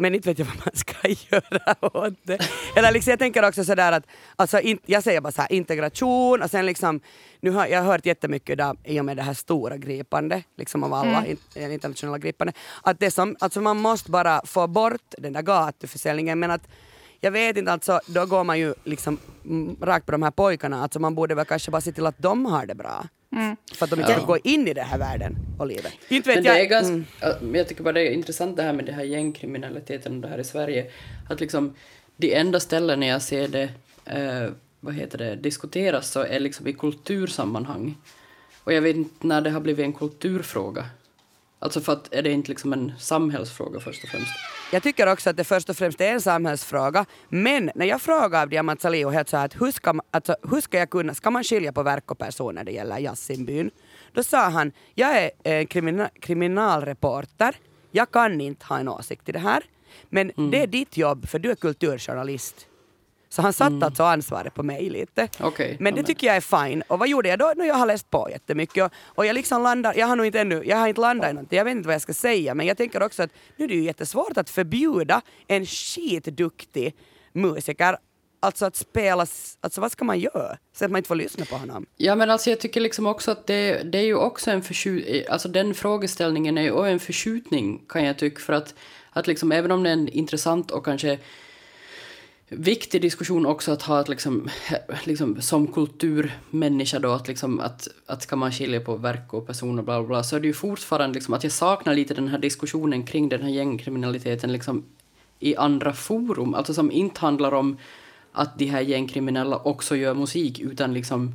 Men 0.00 0.14
inte 0.14 0.28
vet 0.28 0.38
jag 0.38 0.46
vad 0.46 0.56
man 0.56 0.74
ska 0.74 0.94
göra 1.30 1.74
åt 1.80 2.14
det. 2.22 2.38
Eller 2.76 2.92
liksom, 2.92 3.10
jag 3.10 3.18
tänker 3.18 3.48
också 3.48 3.64
sådär 3.64 3.92
att, 3.92 4.06
alltså, 4.36 4.60
in, 4.60 4.78
jag 4.86 5.02
säger 5.02 5.20
bara 5.20 5.32
så 5.32 5.42
här, 5.42 5.52
integration 5.52 6.42
och 6.42 6.50
sen 6.50 6.66
liksom, 6.66 7.00
nu 7.40 7.50
har 7.50 7.66
jag 7.66 7.82
hört 7.82 8.06
jättemycket 8.06 8.50
idag 8.50 8.78
i 8.84 9.00
och 9.00 9.04
med 9.04 9.16
det 9.16 9.22
här 9.22 9.34
stora 9.34 9.76
gripande, 9.76 10.42
liksom 10.56 10.84
av 10.84 10.94
alla 10.94 11.26
in, 11.26 11.38
internationella 11.54 12.18
gripande, 12.18 12.52
att 12.82 13.00
det 13.00 13.10
som, 13.10 13.36
alltså 13.40 13.60
man 13.60 13.76
måste 13.76 14.10
bara 14.10 14.46
få 14.46 14.66
bort 14.66 15.14
den 15.18 15.32
där 15.32 15.42
gatuförsäljningen 15.42 16.38
men 16.38 16.50
att 16.50 16.68
jag 17.20 17.30
vet 17.30 17.56
inte, 17.56 17.72
alltså 17.72 18.00
då 18.06 18.26
går 18.26 18.44
man 18.44 18.58
ju 18.58 18.74
liksom 18.84 19.18
mm, 19.44 19.76
rakt 19.80 20.06
på 20.06 20.12
de 20.12 20.22
här 20.22 20.30
pojkarna, 20.30 20.82
alltså 20.82 21.00
man 21.00 21.14
borde 21.14 21.34
väl 21.34 21.44
kanske 21.44 21.70
bara 21.70 21.80
se 21.80 21.92
till 21.92 22.06
att 22.06 22.18
de 22.18 22.46
har 22.46 22.66
det 22.66 22.74
bra. 22.74 23.04
För 23.74 23.84
att 23.84 23.90
de 23.90 24.00
inte 24.00 24.12
ska 24.12 24.24
gå 24.24 24.38
in 24.38 24.68
i 24.68 24.74
den 24.74 24.84
här 24.84 24.98
världen 24.98 25.36
och 25.58 25.66
livet. 25.66 25.92
Inte 26.08 26.28
vet 26.28 26.36
Men 26.36 26.44
jag. 26.44 26.56
det 26.56 26.60
är 26.60 26.66
ganska, 26.66 26.94
mm. 26.94 27.06
ja, 27.20 27.58
jag 27.58 27.68
tycker 27.68 27.82
bara 27.82 27.92
det 27.92 28.08
är 28.08 28.10
intressant 28.10 28.56
det 28.56 28.62
här 28.62 28.72
med 28.72 28.84
det 28.84 28.92
här 28.92 29.02
gängkriminaliteten 29.02 30.14
och 30.14 30.20
det 30.20 30.28
här 30.28 30.38
i 30.38 30.44
Sverige. 30.44 30.90
Att 31.28 31.40
liksom 31.40 31.74
de 32.16 32.34
enda 32.34 32.60
ställen 32.60 33.02
jag 33.02 33.22
ser 33.22 33.48
det, 33.48 33.68
eh, 34.04 34.50
vad 34.80 34.94
heter 34.94 35.18
det, 35.18 35.36
diskuteras 35.36 36.10
så 36.10 36.20
är 36.20 36.40
liksom 36.40 36.66
i 36.66 36.72
kultursammanhang. 36.72 37.96
Och 38.64 38.72
jag 38.72 38.82
vet 38.82 38.96
inte 38.96 39.26
när 39.26 39.40
det 39.40 39.50
har 39.50 39.60
blivit 39.60 39.84
en 39.84 39.92
kulturfråga. 39.92 40.86
Alltså 41.60 41.80
för 41.80 41.92
att 41.92 42.14
är 42.14 42.22
det 42.22 42.30
inte 42.30 42.48
liksom 42.48 42.72
en 42.72 42.92
samhällsfråga 42.98 43.80
först 43.80 44.04
och 44.04 44.10
främst? 44.10 44.30
Jag 44.72 44.82
tycker 44.82 45.06
också 45.12 45.30
att 45.30 45.36
det 45.36 45.44
först 45.44 45.70
och 45.70 45.76
främst 45.76 46.00
är 46.00 46.12
en 46.12 46.20
samhällsfråga. 46.20 47.06
Men 47.28 47.70
när 47.74 47.86
jag 47.86 48.02
frågade 48.02 48.50
Diamant 48.50 48.80
Salihu 48.80 49.10
helt 49.10 49.28
så 49.28 49.36
här 49.36 49.44
att 49.44 49.60
hur 49.60 49.72
ska, 49.72 49.92
man- 49.92 50.06
alltså, 50.10 50.36
hur 50.50 50.60
ska 50.60 50.78
jag 50.78 50.90
kunna, 50.90 51.14
ska 51.14 51.30
man 51.30 51.44
skilja 51.44 51.72
på 51.72 51.82
verk 51.82 52.10
och 52.10 52.18
person 52.18 52.54
när 52.54 52.64
det 52.64 52.72
gäller 52.72 52.98
Jassinbyn? 52.98 53.70
Då 54.12 54.22
sa 54.22 54.48
han, 54.48 54.72
jag 54.94 55.10
är 55.22 55.30
eh, 55.44 55.66
krimina, 55.66 56.10
kriminalreporter, 56.20 57.54
jag 57.90 58.10
kan 58.10 58.40
inte 58.40 58.66
ha 58.66 58.78
en 58.78 58.88
åsikt 58.88 59.28
i 59.28 59.32
det 59.32 59.38
här. 59.38 59.62
Men 60.08 60.32
det 60.50 60.62
är 60.62 60.66
ditt 60.66 60.96
jobb 60.96 61.28
för 61.28 61.38
du 61.38 61.50
är 61.50 61.54
kulturjournalist. 61.54 62.66
Så 63.28 63.42
han 63.42 63.52
satte 63.52 63.86
alltså 63.86 64.02
ansvaret 64.02 64.54
på 64.54 64.62
mig 64.62 64.90
lite. 64.90 65.28
Okej, 65.40 65.76
men 65.80 65.94
det 65.94 66.02
tycker 66.02 66.26
jag 66.26 66.36
är 66.36 66.66
fine. 66.66 66.82
Och 66.88 66.98
vad 66.98 67.08
gjorde 67.08 67.28
jag 67.28 67.38
då? 67.38 67.52
No, 67.56 67.64
jag 67.64 67.74
har 67.74 67.86
läst 67.86 68.10
på 68.10 68.28
jättemycket 68.30 68.84
och, 68.84 68.92
och 69.04 69.26
jag 69.26 69.34
liksom 69.34 69.62
landar, 69.62 69.94
jag 69.96 70.06
har 70.06 70.16
nog 70.16 70.26
inte 70.26 70.40
ännu, 70.40 70.62
jag 70.64 70.76
har 70.76 70.88
inte 70.88 71.00
landat 71.00 71.30
i 71.30 71.32
någonting, 71.32 71.56
jag 71.56 71.64
vet 71.64 71.72
inte 71.72 71.86
vad 71.86 71.94
jag 71.94 72.02
ska 72.02 72.14
säga 72.14 72.54
men 72.54 72.66
jag 72.66 72.76
tänker 72.76 73.02
också 73.02 73.22
att 73.22 73.30
nu 73.56 73.64
är 73.64 73.68
det 73.68 73.74
ju 73.74 73.82
jättesvårt 73.82 74.36
att 74.36 74.50
förbjuda 74.50 75.22
en 75.46 75.66
skitduktig 75.66 76.94
musiker 77.32 77.98
Alltså 78.40 78.66
att 78.66 78.76
spela, 78.76 79.26
alltså 79.60 79.80
vad 79.80 79.92
ska 79.92 80.04
man 80.04 80.18
göra? 80.18 80.58
Så 80.72 80.84
att 80.84 80.90
man 80.90 80.98
inte 80.98 81.08
får 81.08 81.14
lyssna 81.14 81.44
på 81.44 81.56
honom. 81.56 81.86
Ja, 81.96 82.14
men 82.14 82.30
alltså 82.30 82.50
jag 82.50 82.60
tycker 82.60 82.80
liksom 82.80 83.06
också 83.06 83.30
att 83.30 83.46
det, 83.46 83.82
det 83.92 83.98
är 83.98 84.02
ju 84.02 84.14
också 84.14 84.50
en 84.50 84.62
förskjutning, 84.62 85.22
alltså 85.28 85.48
den 85.48 85.74
frågeställningen 85.74 86.58
är 86.58 86.62
ju 86.62 86.86
en 86.86 87.00
förskjutning 87.00 87.84
kan 87.88 88.04
jag 88.04 88.18
tycka 88.18 88.40
för 88.40 88.52
att, 88.52 88.74
att 89.10 89.26
liksom 89.26 89.52
även 89.52 89.70
om 89.70 89.82
det 89.82 89.90
är 89.90 90.14
intressant 90.14 90.70
och 90.70 90.84
kanske 90.84 91.18
viktig 92.48 93.02
diskussion 93.02 93.46
också 93.46 93.72
att 93.72 93.82
ha 93.82 93.98
att 93.98 94.08
liksom, 94.08 94.48
liksom 95.04 95.42
som 95.42 95.66
kulturmänniska 95.66 96.98
då 96.98 97.12
att 97.12 97.28
liksom 97.28 97.60
att, 97.60 97.88
att 98.06 98.22
ska 98.22 98.36
man 98.36 98.52
skilja 98.52 98.80
på 98.80 98.96
verk 98.96 99.34
och 99.34 99.46
personer 99.46 99.82
bla 99.82 100.00
bla 100.00 100.08
bla 100.08 100.22
så 100.22 100.36
är 100.36 100.40
det 100.40 100.46
ju 100.46 100.52
fortfarande 100.52 101.14
liksom 101.14 101.34
att 101.34 101.44
jag 101.44 101.52
saknar 101.52 101.94
lite 101.94 102.14
den 102.14 102.28
här 102.28 102.38
diskussionen 102.38 103.06
kring 103.06 103.28
den 103.28 103.42
här 103.42 103.50
gängkriminaliteten 103.50 104.52
liksom 104.52 104.84
i 105.38 105.56
andra 105.56 105.92
forum, 105.92 106.54
alltså 106.54 106.74
som 106.74 106.90
inte 106.90 107.20
handlar 107.20 107.54
om 107.54 107.76
att 108.32 108.58
de 108.58 108.66
här 108.66 108.80
gängkriminella 108.80 109.56
också 109.56 109.96
gör 109.96 110.14
musik 110.14 110.60
utan 110.60 110.94
liksom 110.94 111.34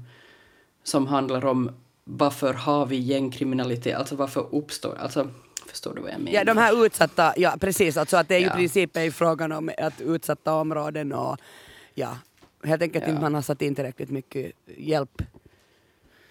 som 0.83 1.07
handlar 1.07 1.45
om 1.45 1.71
varför 2.03 2.53
har 2.53 2.85
vi 2.85 2.97
gängkriminalitet, 2.97 3.97
alltså 3.97 4.15
varför 4.15 4.55
uppstår, 4.55 4.95
alltså 4.95 5.27
förstår 5.67 5.93
du 5.95 6.01
vad 6.01 6.11
jag 6.11 6.19
menar? 6.19 6.31
Ja, 6.31 6.43
de 6.43 6.57
här 6.57 6.85
utsatta, 6.85 7.33
ja 7.37 7.55
precis, 7.59 7.97
alltså 7.97 8.17
att 8.17 8.27
det 8.27 8.35
är 8.35 8.39
ju 8.39 8.45
Ja. 8.45 8.53
i 8.53 8.55
princip 8.55 8.97
är 8.97 9.03
ju 9.03 9.11
frågan 9.11 9.51
om 9.51 9.71
att 9.77 10.01
utsatta 10.01 10.53
områden 10.53 11.13
och 11.13 11.37
ja, 11.93 12.17
helt 12.63 12.81
enkelt 12.81 13.03
Ja. 13.05 13.09
inte 13.09 13.21
man 13.21 13.33
har 13.35 13.41
satt 13.41 13.61
in 13.61 13.75
tillräckligt 13.75 14.09
mycket 14.09 14.51
hjälp. 14.77 15.21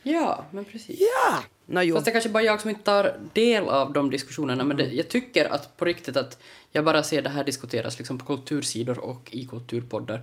Ja, 0.03 0.45
men 0.51 0.65
precis. 0.65 1.01
Ja! 1.01 1.39
No, 1.67 1.81
jo. 1.81 1.95
Fast 1.95 2.05
det 2.05 2.11
är 2.11 2.13
kanske 2.13 2.31
bara 2.31 2.43
jag 2.43 2.61
som 2.61 2.71
inte 2.71 2.83
tar 2.83 3.17
del 3.33 3.69
av 3.69 3.93
de 3.93 4.11
diskussionerna, 4.11 4.65
men 4.65 4.77
det, 4.77 4.85
jag 4.85 5.09
tycker 5.09 5.53
att 5.53 5.77
på 5.77 5.85
riktigt 5.85 6.17
att 6.17 6.39
jag 6.71 6.85
bara 6.85 7.03
ser 7.03 7.23
det 7.23 7.29
här 7.29 7.45
diskuteras 7.45 7.99
liksom 7.99 8.19
på 8.19 8.25
kultursidor 8.25 8.99
och 8.99 9.29
i 9.33 9.47
kulturpoddar. 9.47 10.21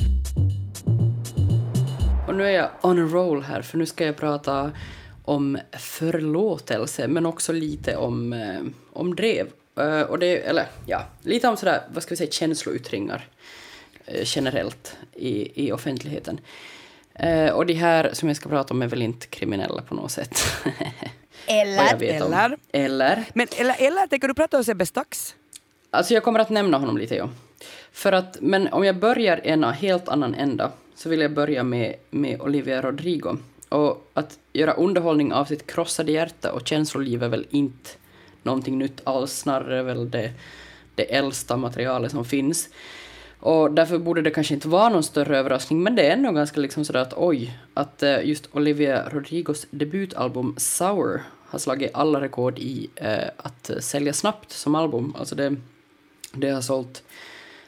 Och 2.28 2.36
nu 2.36 2.43
är 2.47 2.51
jag 2.51 2.70
on 2.82 2.99
a 2.99 3.07
roll 3.12 3.43
här, 3.43 3.62
för 3.62 3.78
nu 3.78 3.86
ska 3.86 4.05
jag 4.05 4.18
prata 4.18 4.72
om 5.30 5.57
förlåtelse, 5.71 7.07
men 7.07 7.25
också 7.25 7.53
lite 7.53 7.95
om, 7.95 8.34
eh, 8.34 8.61
om 8.93 9.15
drev. 9.15 9.47
Eh, 9.75 10.01
och 10.01 10.19
det, 10.19 10.38
eller 10.38 10.65
ja, 10.86 11.05
lite 11.21 11.47
om 11.47 11.57
sådär, 11.57 11.82
vad 11.93 12.03
ska 12.03 12.09
vi 12.09 12.17
säga, 12.17 12.32
känsloyttringar 12.32 13.27
eh, 14.05 14.21
generellt 14.25 14.97
i, 15.13 15.65
i 15.65 15.71
offentligheten. 15.71 16.39
Och 17.53 17.65
de 17.65 17.73
här 17.73 18.09
som 18.13 18.27
jag 18.27 18.38
ska 18.38 18.49
prata 18.49 18.73
om 18.73 18.82
är 18.82 18.88
väl 18.88 19.01
inte 19.01 19.27
kriminella 19.27 19.82
på 19.82 19.95
något 19.95 20.11
sätt. 20.11 20.39
Eller? 21.45 22.03
Eller? 22.03 22.57
Eller? 22.71 23.25
Men 23.34 23.47
eller, 23.57 23.75
eller 23.80 24.07
tänker 24.07 24.27
du 24.27 24.34
prata 24.34 24.57
om 24.57 24.63
Sebbe 24.63 24.86
Stax? 24.86 25.36
Alltså 25.91 26.13
jag 26.13 26.23
kommer 26.23 26.39
att 26.39 26.49
nämna 26.49 26.77
honom 26.77 26.97
lite, 26.97 27.15
ja. 27.15 27.30
För 27.91 28.11
att, 28.11 28.38
men 28.41 28.67
om 28.67 28.84
jag 28.84 28.99
börjar 28.99 29.41
en 29.43 29.63
helt 29.63 30.09
annan 30.09 30.34
ända 30.36 30.71
så 30.95 31.09
vill 31.09 31.21
jag 31.21 31.34
börja 31.34 31.63
med, 31.63 31.95
med 32.09 32.41
Olivia 32.41 32.82
Rodrigo. 32.82 33.38
Och 33.70 34.11
att 34.13 34.39
göra 34.53 34.74
underhållning 34.74 35.34
av 35.34 35.45
sitt 35.45 35.67
krossade 35.67 36.11
hjärta 36.11 36.51
och 36.51 36.67
känsloliv 36.67 37.24
är 37.24 37.30
väl 37.30 37.47
inte 37.49 37.89
någonting 38.43 38.78
nytt 38.78 39.01
alls, 39.03 39.34
snarare 39.39 39.84
väl 39.84 40.11
det, 40.11 40.32
det 40.95 41.15
äldsta 41.15 41.57
materialet 41.57 42.11
som 42.11 42.26
finns. 42.26 42.70
Och 43.39 43.72
därför 43.72 43.97
borde 43.97 44.22
det 44.22 44.32
kanske 44.32 44.53
inte 44.53 44.67
vara 44.67 44.89
någon 44.89 45.03
större 45.03 45.38
överraskning, 45.38 45.84
men 45.84 45.95
det 45.95 46.07
är 46.07 46.11
ändå 46.11 46.32
ganska 46.32 46.59
liksom 46.59 46.86
sådär 46.86 46.99
att 46.99 47.13
oj, 47.17 47.59
att 47.74 48.03
eh, 48.03 48.26
just 48.26 48.49
Olivia 48.51 49.09
Rodrigos 49.09 49.67
debutalbum 49.72 50.55
Sour 50.57 51.22
har 51.45 51.59
slagit 51.59 51.91
alla 51.93 52.22
rekord 52.22 52.59
i 52.59 52.89
eh, 52.95 53.28
att 53.38 53.72
sälja 53.80 54.13
snabbt 54.13 54.51
som 54.51 54.76
album. 54.76 55.15
Alltså 55.20 55.36
det, 55.36 55.55
det 56.34 56.49
har 56.49 56.61
sålt 56.61 57.03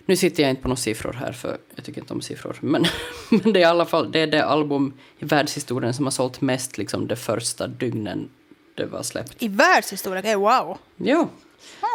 nu 0.06 0.16
sitter 0.16 0.44
jag 0.44 0.50
inte 0.50 0.62
på 0.62 0.68
några 0.68 0.78
siffror 0.78 1.14
här, 1.14 1.32
för 1.32 1.58
jag 1.76 1.86
tycker 1.86 2.02
inte 2.02 2.14
om 2.14 2.22
siffror. 2.22 2.58
Men, 2.60 2.86
men 3.30 3.54
det 3.54 3.60
är 3.60 3.62
i 3.62 3.64
alla 3.64 3.86
fall 3.86 4.12
det, 4.12 4.20
är 4.20 4.28
det 4.28 4.46
album 4.46 4.94
i 5.20 5.26
världshistorien 5.26 5.94
som 5.94 6.06
har 6.06 6.12
sålt 6.12 6.42
mest 6.42 6.78
liksom 6.78 7.08
de 7.08 7.16
första 7.16 7.68
dygnen 7.68 8.30
det 8.76 8.86
var 8.86 9.04
släppt. 9.04 9.44
I 9.44 9.48
världshistorien? 9.48 10.20
Okay, 10.20 10.36
wow! 10.36 10.78
Ja. 10.98 11.30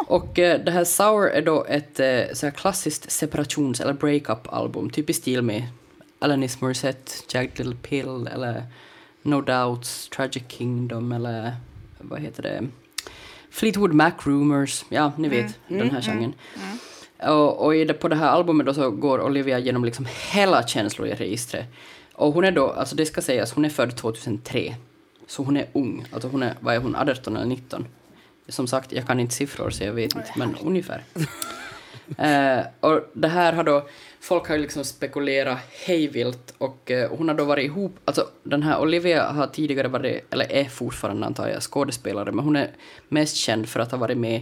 Och 0.07 0.39
eh, 0.39 0.63
det 0.63 0.71
här 0.71 0.83
Sour 0.83 1.29
är 1.29 1.41
då 1.41 1.65
ett 1.65 1.99
eh, 1.99 2.21
så 2.33 2.45
här 2.45 2.51
klassiskt 2.51 3.11
separations 3.11 3.81
eller 3.81 3.93
breakup-album, 3.93 4.89
typ 4.89 5.09
i 5.09 5.13
stil 5.13 5.41
med 5.41 5.63
Alanis 6.19 6.61
Morissette, 6.61 7.11
Jagged 7.29 7.57
Little 7.57 7.75
Pill 7.81 8.27
eller 8.27 8.63
No 9.21 9.41
Doubts, 9.41 10.09
Tragic 10.09 10.43
Kingdom 10.47 11.11
eller 11.11 11.55
vad 11.97 12.19
heter 12.19 12.43
det? 12.43 12.67
Fleetwood 13.49 13.93
Mac 13.93 14.11
Rumors, 14.23 14.85
ja 14.89 15.11
ni 15.17 15.29
vet 15.29 15.59
den 15.67 15.89
här 15.89 16.01
genren. 16.01 16.33
Och, 17.23 17.65
och 17.65 17.75
i 17.75 17.85
det, 17.85 17.93
på 17.93 18.07
det 18.07 18.15
här 18.15 18.27
albumet 18.27 18.65
då 18.65 18.73
så 18.73 18.91
går 18.91 19.21
Olivia 19.21 19.59
genom 19.59 19.85
liksom 19.85 20.07
hela 20.31 20.67
känsloregistret. 20.67 21.65
Och 22.13 22.33
hon 22.33 22.43
är 22.43 22.51
då, 22.51 22.69
alltså 22.69 22.95
det 22.95 23.05
ska 23.05 23.21
sägas, 23.21 23.53
hon 23.53 23.65
är 23.65 23.69
född 23.69 23.95
2003. 23.95 24.75
Så 25.27 25.43
hon 25.43 25.57
är 25.57 25.67
ung, 25.73 26.05
alltså 26.11 26.27
hon 26.27 26.43
är, 26.43 26.53
vad 26.59 26.75
är 26.75 26.79
hon, 26.79 26.95
18 26.95 27.35
eller 27.35 27.45
19? 27.45 27.85
Som 28.47 28.67
sagt, 28.67 28.91
jag 28.91 29.07
kan 29.07 29.19
inte 29.19 29.35
siffror 29.35 29.69
så 29.69 29.83
jag 29.83 29.93
vet 29.93 30.15
inte, 30.15 30.31
men 30.35 30.55
ungefär. 30.63 31.03
Eh, 32.17 32.65
och 32.79 33.01
det 33.13 33.27
här 33.27 33.53
har 33.53 33.63
då, 33.63 33.87
folk 34.19 34.47
har 34.47 34.55
ju 34.55 34.61
liksom 34.61 34.83
spekulerat 34.83 35.57
hejvilt 35.85 36.53
och 36.57 36.91
eh, 36.91 37.09
hon 37.09 37.27
har 37.27 37.35
då 37.35 37.43
varit 37.43 37.65
ihop, 37.65 37.95
alltså 38.05 38.27
den 38.43 38.63
här 38.63 38.79
Olivia 38.79 39.31
har 39.31 39.47
tidigare 39.47 39.87
varit, 39.87 40.33
eller 40.33 40.51
är 40.51 40.65
fortfarande 40.65 41.25
antar 41.25 41.47
jag, 41.47 41.61
skådespelare, 41.61 42.31
men 42.31 42.45
hon 42.45 42.55
är 42.55 42.71
mest 43.07 43.35
känd 43.35 43.69
för 43.69 43.79
att 43.79 43.91
ha 43.91 43.97
varit 43.97 44.17
med 44.17 44.41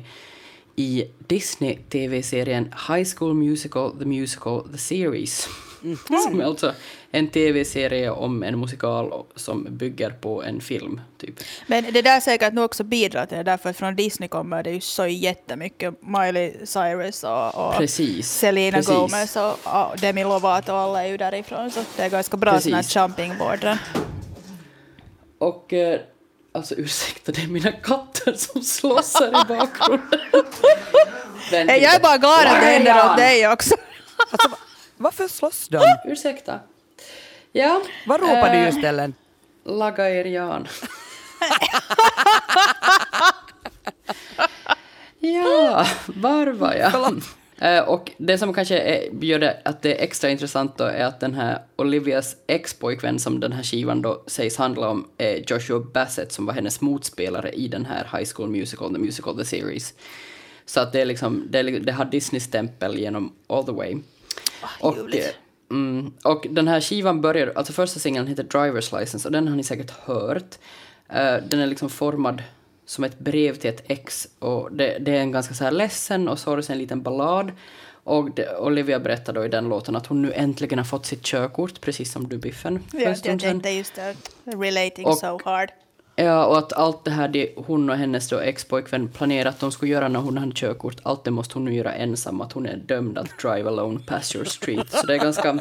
i 0.76 1.08
Disney-tv-serien 1.28 2.74
High 2.88 3.08
School 3.16 3.34
Musical, 3.34 4.00
The 4.00 4.06
Musical, 4.06 4.70
The 4.72 4.78
Series. 4.78 5.48
Som 6.24 6.42
är 6.42 6.46
alltså 6.46 6.74
en 7.12 7.28
tv-serie 7.28 8.10
om 8.10 8.44
en 8.44 8.60
musikal 8.60 9.26
som 9.36 9.68
bygger 9.70 10.10
på 10.10 10.44
en 10.44 10.62
film, 10.62 11.02
typ. 11.18 11.40
Men 11.68 11.94
det 11.94 12.02
där 12.02 12.20
säkert 12.20 12.54
nog 12.54 12.66
också 12.66 12.84
bidrar 12.84 13.26
till 13.26 13.38
det, 13.38 13.44
därför 13.44 13.70
att 13.70 13.78
från 13.78 13.96
Disney 13.96 14.30
kommer 14.30 14.64
det 14.64 14.72
ju 14.72 14.82
så 14.82 15.08
jättemycket 15.08 15.94
Miley 16.02 16.54
Cyrus 16.66 17.24
och, 17.24 17.68
och 17.68 17.76
Precis. 17.76 18.32
Selena 18.32 18.78
precis. 18.78 18.96
Gomez 18.96 19.36
och, 19.36 19.52
och 19.52 20.00
Demi 20.02 20.24
Lovato 20.24 20.72
och 20.72 20.78
alla 20.78 21.04
är 21.04 21.08
ju 21.08 21.18
därifrån, 21.18 21.72
så 21.72 21.80
det 21.98 22.04
är 22.04 22.10
ganska 22.10 22.38
bra 22.38 22.52
Precis. 22.52 22.96
jumping 22.96 23.38
board. 23.38 23.60
där. 23.60 23.78
Och 25.38 25.74
eh, 25.74 26.00
alltså 26.56 26.76
ursäkta, 26.76 27.32
det 27.32 27.44
är 27.44 27.48
mina 27.48 27.72
katter 27.72 28.34
som 28.34 28.62
slåss 28.62 29.14
här 29.20 29.28
i 29.28 29.46
bakgrunden. 29.48 30.20
Hey, 31.50 31.80
jag 31.84 31.96
är 31.96 32.00
bara 32.00 32.18
glad 32.18 32.48
att 32.48 32.62
det 32.62 32.66
händer 32.66 33.12
åt 33.12 33.18
dig 33.18 33.48
också. 33.48 33.76
Varför 34.98 35.28
slåss 35.28 35.68
de? 35.68 35.98
Ursäkta. 36.06 36.60
Ja. 37.52 37.82
Vad 38.06 38.20
ropar 38.20 38.50
du 38.50 38.58
eh, 38.58 38.66
just 38.66 38.84
Ellen? 38.84 39.14
Laga 39.66 40.10
er 40.10 40.26
Jan. 40.26 40.68
ja, 45.20 45.88
var 46.06 46.48
var 46.48 46.74
jag? 46.74 47.22
Eh, 47.58 47.80
och 47.80 48.12
det 48.18 48.38
som 48.38 48.54
kanske 48.54 48.78
är, 48.78 49.24
gör 49.24 49.40
det 49.40 49.62
att 49.66 49.82
det 49.82 50.00
är 50.00 50.04
extra 50.04 50.30
intressant 50.30 50.78
då 50.78 50.84
är 50.84 51.06
att 51.06 51.20
den 51.20 51.34
här 51.34 51.60
Olivias 51.76 52.36
ex-pojkvän 52.48 53.20
som 53.20 53.40
den 53.40 53.52
här 53.52 53.64
skivan 53.64 54.02
då 54.02 54.24
sägs 54.28 54.58
handla 54.58 54.90
om 54.90 55.08
är 55.18 55.44
Joshua 55.48 55.80
Bassett 55.80 56.32
som 56.32 56.46
var 56.46 56.54
hennes 56.54 56.82
motspelare 56.82 57.52
i 57.52 57.68
den 57.68 57.86
här 57.86 58.18
High 58.18 58.30
School 58.36 58.50
Musical, 58.50 58.94
The 58.94 59.00
Musical, 59.00 59.38
The 59.38 59.46
Series. 59.46 59.94
Så 60.66 60.80
att 60.80 60.92
det 60.92 61.02
är 61.02 61.06
liksom, 61.06 61.48
det, 61.50 61.64
det 61.64 61.92
har 61.92 62.06
Disney-stämpel 62.06 62.98
genom 62.98 63.34
all 63.48 63.64
the 63.64 63.72
way. 63.72 63.98
och, 64.80 64.96
ljuvligt. 64.98 65.26
eh, 65.26 65.78
mm, 65.78 66.14
och 66.24 66.48
den 66.50 66.68
här 66.68 66.82
skivan 66.82 67.22
börjar, 67.22 67.54
alltså 67.56 67.74
första 67.74 68.00
singeln 68.00 68.28
heter 68.28 68.44
Driver's 68.44 69.00
License 69.00 69.28
och 69.28 69.32
den 69.32 69.48
har 69.48 69.56
ni 69.56 69.64
säkert 69.64 69.92
hört. 69.92 70.56
Eh, 71.10 71.36
den 71.48 71.60
är 71.60 71.68
liksom 71.68 71.90
formad 71.90 72.44
som 72.86 73.04
ett 73.04 73.20
brev 73.20 73.56
till 73.56 73.70
ett 73.70 73.84
ex 73.88 74.28
och 74.40 74.72
det, 74.72 74.98
det 75.00 75.12
är 75.18 75.20
en 75.22 75.32
ganska 75.32 75.54
så 75.54 75.64
här 75.64 75.72
ledsen 75.72 76.28
och 76.28 76.40
sorgsen 76.40 76.78
liten 76.78 77.02
ballad. 77.02 77.52
Och 78.04 78.32
det, 78.32 78.58
Olivia 78.58 79.00
berättar 79.00 79.34
då 79.34 79.46
i 79.46 79.48
den 79.48 79.70
låten 79.70 79.96
att 79.96 80.06
hon 80.08 80.22
nu 80.22 80.34
äntligen 80.34 80.80
har 80.80 80.86
fått 80.86 81.06
sitt 81.06 81.22
körkort, 81.24 81.82
precis 81.82 82.12
som 82.12 82.28
du 82.28 82.38
Biffen 82.38 82.80
för 82.92 82.98
en 82.98 83.04
Jag, 83.04 83.12
jag 83.12 83.18
stund 83.18 83.42
sedan. 83.42 83.50
tänkte 83.52 83.70
just 83.70 83.96
det, 83.96 84.16
relating 84.44 85.06
Och- 85.06 85.18
so 85.18 85.40
hard. 85.46 85.70
Ja, 86.18 86.46
och 86.46 86.58
att 86.58 86.74
allt 86.74 87.06
det 87.06 87.12
här 87.12 87.28
det 87.28 87.50
hon 87.56 87.90
och 87.90 87.96
hennes 87.96 88.30
då 88.30 88.40
ex-pojkvän 88.40 89.08
planerat 89.08 89.54
att 89.54 89.60
de 89.60 89.72
skulle 89.72 89.92
göra 89.92 90.08
när 90.08 90.20
hon 90.20 90.38
hade 90.38 90.52
körkort, 90.56 90.98
allt 91.04 91.24
det 91.24 91.32
måste 91.32 91.54
hon 91.54 91.66
nu 91.66 91.74
göra 91.74 91.94
ensam, 91.94 92.42
att 92.42 92.52
hon 92.52 92.66
är 92.66 92.76
dömd 92.76 93.18
att 93.18 93.40
drive 93.42 93.70
alone 93.70 94.00
past 94.06 94.36
your 94.36 94.46
street. 94.46 94.92
Så 94.92 95.08
det 95.08 95.14
är 95.14 95.20
ganska... 95.20 95.60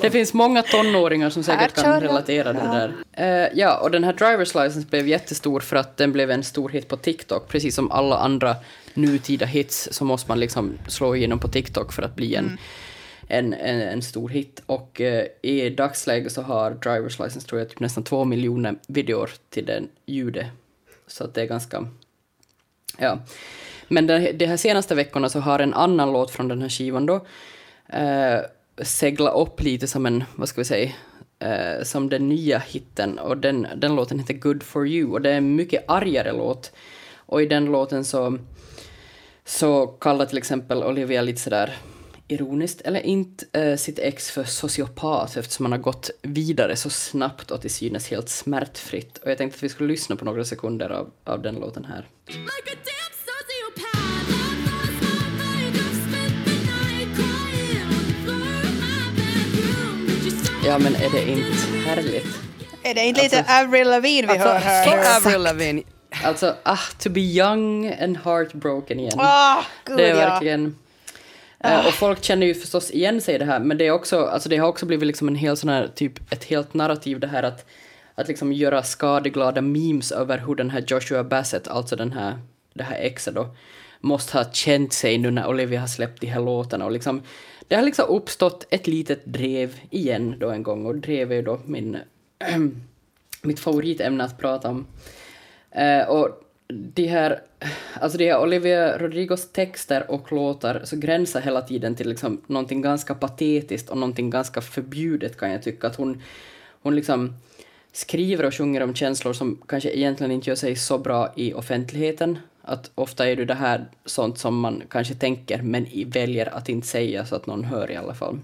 Det 0.00 0.10
finns 0.10 0.34
många 0.34 0.62
tonåringar 0.62 1.30
som 1.30 1.42
säkert 1.42 1.74
kan 1.74 2.00
relatera 2.00 2.52
till 2.52 2.62
det 2.62 2.92
där. 3.12 3.44
Eh, 3.44 3.48
ja, 3.54 3.78
och 3.78 3.90
den 3.90 4.04
här 4.04 4.12
driver's 4.12 4.64
license 4.64 4.88
blev 4.90 5.08
jättestor 5.08 5.60
för 5.60 5.76
att 5.76 5.96
den 5.96 6.12
blev 6.12 6.30
en 6.30 6.44
stor 6.44 6.68
hit 6.68 6.88
på 6.88 6.96
TikTok, 6.96 7.48
precis 7.48 7.74
som 7.74 7.90
alla 7.90 8.18
andra 8.18 8.56
nutida 8.94 9.46
hits 9.46 9.88
så 9.92 10.04
måste 10.04 10.30
man 10.30 10.40
liksom 10.40 10.78
slå 10.88 11.16
igenom 11.16 11.38
på 11.38 11.48
TikTok 11.48 11.92
för 11.92 12.02
att 12.02 12.16
bli 12.16 12.34
en 12.34 12.58
en, 13.28 13.54
en, 13.54 13.80
en 13.80 14.02
stor 14.02 14.28
hit. 14.28 14.62
Och 14.66 15.00
eh, 15.00 15.26
i 15.42 15.70
dagsläget 15.70 16.32
så 16.32 16.42
har 16.42 16.70
Driver's 16.70 17.24
License 17.24 17.48
tror 17.48 17.60
jag 17.60 17.68
typ 17.68 17.80
nästan 17.80 18.04
två 18.04 18.24
miljoner 18.24 18.76
videor 18.86 19.30
till 19.50 19.66
den 19.66 19.88
ljudet. 20.06 20.46
Så 21.06 21.24
att 21.24 21.34
det 21.34 21.42
är 21.42 21.46
ganska... 21.46 21.86
Ja. 22.98 23.18
Men 23.88 24.06
de, 24.06 24.32
de 24.32 24.46
här 24.46 24.56
senaste 24.56 24.94
veckorna 24.94 25.28
så 25.28 25.40
har 25.40 25.58
en 25.58 25.74
annan 25.74 26.12
låt 26.12 26.30
från 26.30 26.48
den 26.48 26.62
här 26.62 26.68
skivan 26.68 27.06
då 27.06 27.26
eh, 27.88 28.40
seglat 28.82 29.36
upp 29.36 29.60
lite 29.62 29.86
som 29.86 30.06
en, 30.06 30.24
vad 30.36 30.48
ska 30.48 30.60
vi 30.60 30.64
säga, 30.64 30.92
eh, 31.38 31.82
som 31.82 32.08
den 32.08 32.28
nya 32.28 32.58
hitten. 32.58 33.18
Och 33.18 33.36
den, 33.36 33.66
den 33.76 33.96
låten 33.96 34.18
heter 34.18 34.34
Good 34.34 34.62
for 34.62 34.88
you 34.88 35.12
och 35.12 35.20
det 35.20 35.30
är 35.30 35.36
en 35.36 35.56
mycket 35.56 35.84
argare 35.88 36.32
låt. 36.32 36.72
Och 37.16 37.42
i 37.42 37.46
den 37.46 37.64
låten 37.64 38.04
så 38.04 38.38
så 39.44 39.86
kallar 39.86 40.26
till 40.26 40.38
exempel 40.38 40.84
Olivia 40.84 41.22
lite 41.22 41.40
sådär 41.40 41.76
ironiskt 42.28 42.80
eller 42.80 43.00
inte 43.00 43.60
eh, 43.60 43.76
sitt 43.76 43.98
ex 43.98 44.30
för 44.30 44.44
sociopat 44.44 45.36
eftersom 45.36 45.64
han 45.64 45.72
har 45.72 45.78
gått 45.78 46.10
vidare 46.22 46.76
så 46.76 46.90
snabbt 46.90 47.50
och 47.50 47.60
till 47.60 47.70
synes 47.70 48.10
helt 48.10 48.28
smärtfritt. 48.28 49.18
Och 49.18 49.30
jag 49.30 49.38
tänkte 49.38 49.56
att 49.56 49.62
vi 49.62 49.68
skulle 49.68 49.88
lyssna 49.88 50.16
på 50.16 50.24
några 50.24 50.44
sekunder 50.44 50.90
av, 50.90 51.10
av 51.24 51.42
den 51.42 51.54
låten 51.54 51.84
här. 51.84 52.08
Like 52.26 52.74
Ja, 60.66 60.78
men 60.78 60.94
är 60.94 61.10
det 61.10 61.30
inte 61.30 61.78
härligt? 61.86 62.26
Är 62.82 62.94
det 62.94 63.04
inte 63.04 63.22
lite 63.22 63.38
Alltså- 63.38 63.52
Avril 63.52 63.88
Lavigne 63.88 64.32
vi 64.32 64.38
hör 64.38 64.58
här? 64.58 65.16
Avril 65.16 65.42
Lavigne. 65.42 65.82
Alltså, 66.24 66.56
ah, 66.62 66.78
to 66.98 67.10
be 67.10 67.20
young 67.20 67.92
and 68.02 68.16
heartbroken 68.16 69.00
igen. 69.00 69.12
Ah, 69.16 69.62
gud, 69.84 69.96
det 69.96 70.04
är 70.04 70.10
ja. 70.10 70.16
verkligen... 70.16 70.78
Eh, 71.64 71.86
och 71.86 71.92
folk 71.92 72.24
känner 72.24 72.46
ju 72.46 72.54
förstås 72.54 72.90
igen 72.90 73.20
sig 73.20 73.34
i 73.34 73.38
det 73.38 73.44
här, 73.44 73.60
men 73.60 73.78
det, 73.78 73.86
är 73.86 73.90
också, 73.90 74.24
alltså 74.24 74.48
det 74.48 74.56
har 74.56 74.68
också 74.68 74.86
blivit 74.86 75.06
liksom 75.06 75.28
en 75.28 75.34
hel 75.34 75.56
sån 75.56 75.70
här, 75.70 75.88
typ 75.94 76.32
ett 76.32 76.44
helt 76.44 76.74
narrativ 76.74 77.20
det 77.20 77.26
här 77.26 77.42
att, 77.42 77.66
att 78.14 78.28
liksom 78.28 78.52
göra 78.52 78.82
skadeglada 78.82 79.60
memes 79.60 80.12
över 80.12 80.38
hur 80.38 80.54
den 80.54 80.70
här 80.70 80.84
Joshua 80.86 81.24
Bassett, 81.24 81.68
alltså 81.68 81.96
den 81.96 82.12
här, 82.12 82.38
det 82.74 82.84
här 82.84 82.96
exet 82.96 83.34
då, 83.34 83.56
måste 84.00 84.38
ha 84.38 84.44
känt 84.52 84.92
sig 84.92 85.18
nu 85.18 85.30
när 85.30 85.48
Olivia 85.48 85.80
har 85.80 85.86
släppt 85.86 86.20
de 86.20 86.26
här 86.26 86.40
låtarna 86.40 86.84
och 86.84 86.92
liksom, 86.92 87.22
det 87.68 87.74
har 87.74 87.82
liksom 87.82 88.04
uppstått 88.08 88.66
ett 88.70 88.86
litet 88.86 89.24
drev 89.24 89.80
igen 89.90 90.36
då 90.38 90.50
en 90.50 90.62
gång 90.62 90.86
och 90.86 90.96
drev 90.96 91.32
är 91.32 91.36
ju 91.36 91.42
då 91.42 91.60
min, 91.64 91.98
mitt 93.42 93.60
favoritämne 93.60 94.24
att 94.24 94.38
prata 94.38 94.68
om. 94.68 94.86
Uh, 95.78 96.08
och 96.08 96.43
de 96.68 97.06
här, 97.06 97.42
alltså 98.00 98.18
de 98.18 98.30
här 98.30 98.42
Olivia 98.42 98.98
Rodrigos 98.98 99.52
texter 99.52 100.10
och 100.10 100.32
låtar 100.32 100.80
så 100.84 100.96
gränsar 100.96 101.40
hela 101.40 101.62
tiden 101.62 101.94
till 101.94 102.08
liksom 102.08 102.42
någonting 102.46 102.82
ganska 102.82 103.14
patetiskt 103.14 103.90
och 103.90 103.98
någonting 103.98 104.30
ganska 104.30 104.60
förbjudet 104.60 105.36
kan 105.36 105.50
jag 105.50 105.62
tycka. 105.62 105.86
Att 105.86 105.96
hon, 105.96 106.22
hon 106.82 106.96
liksom 106.96 107.34
skriver 107.92 108.46
och 108.46 108.54
sjunger 108.54 108.82
om 108.82 108.94
känslor 108.94 109.32
som 109.32 109.62
kanske 109.68 109.90
egentligen 109.90 110.32
inte 110.32 110.50
gör 110.50 110.56
sig 110.56 110.76
så 110.76 110.98
bra 110.98 111.32
i 111.36 111.54
offentligheten. 111.54 112.38
Att 112.62 112.90
ofta 112.94 113.28
är 113.28 113.36
det 113.36 113.44
det 113.44 113.54
här 113.54 113.84
sånt 114.04 114.38
som 114.38 114.60
man 114.60 114.82
kanske 114.88 115.14
tänker 115.14 115.62
men 115.62 115.86
väljer 116.06 116.54
att 116.54 116.68
inte 116.68 116.86
säga 116.86 117.26
så 117.26 117.36
att 117.36 117.46
någon 117.46 117.64
hör 117.64 117.90
i 117.90 117.96
alla 117.96 118.14
fall. 118.14 118.38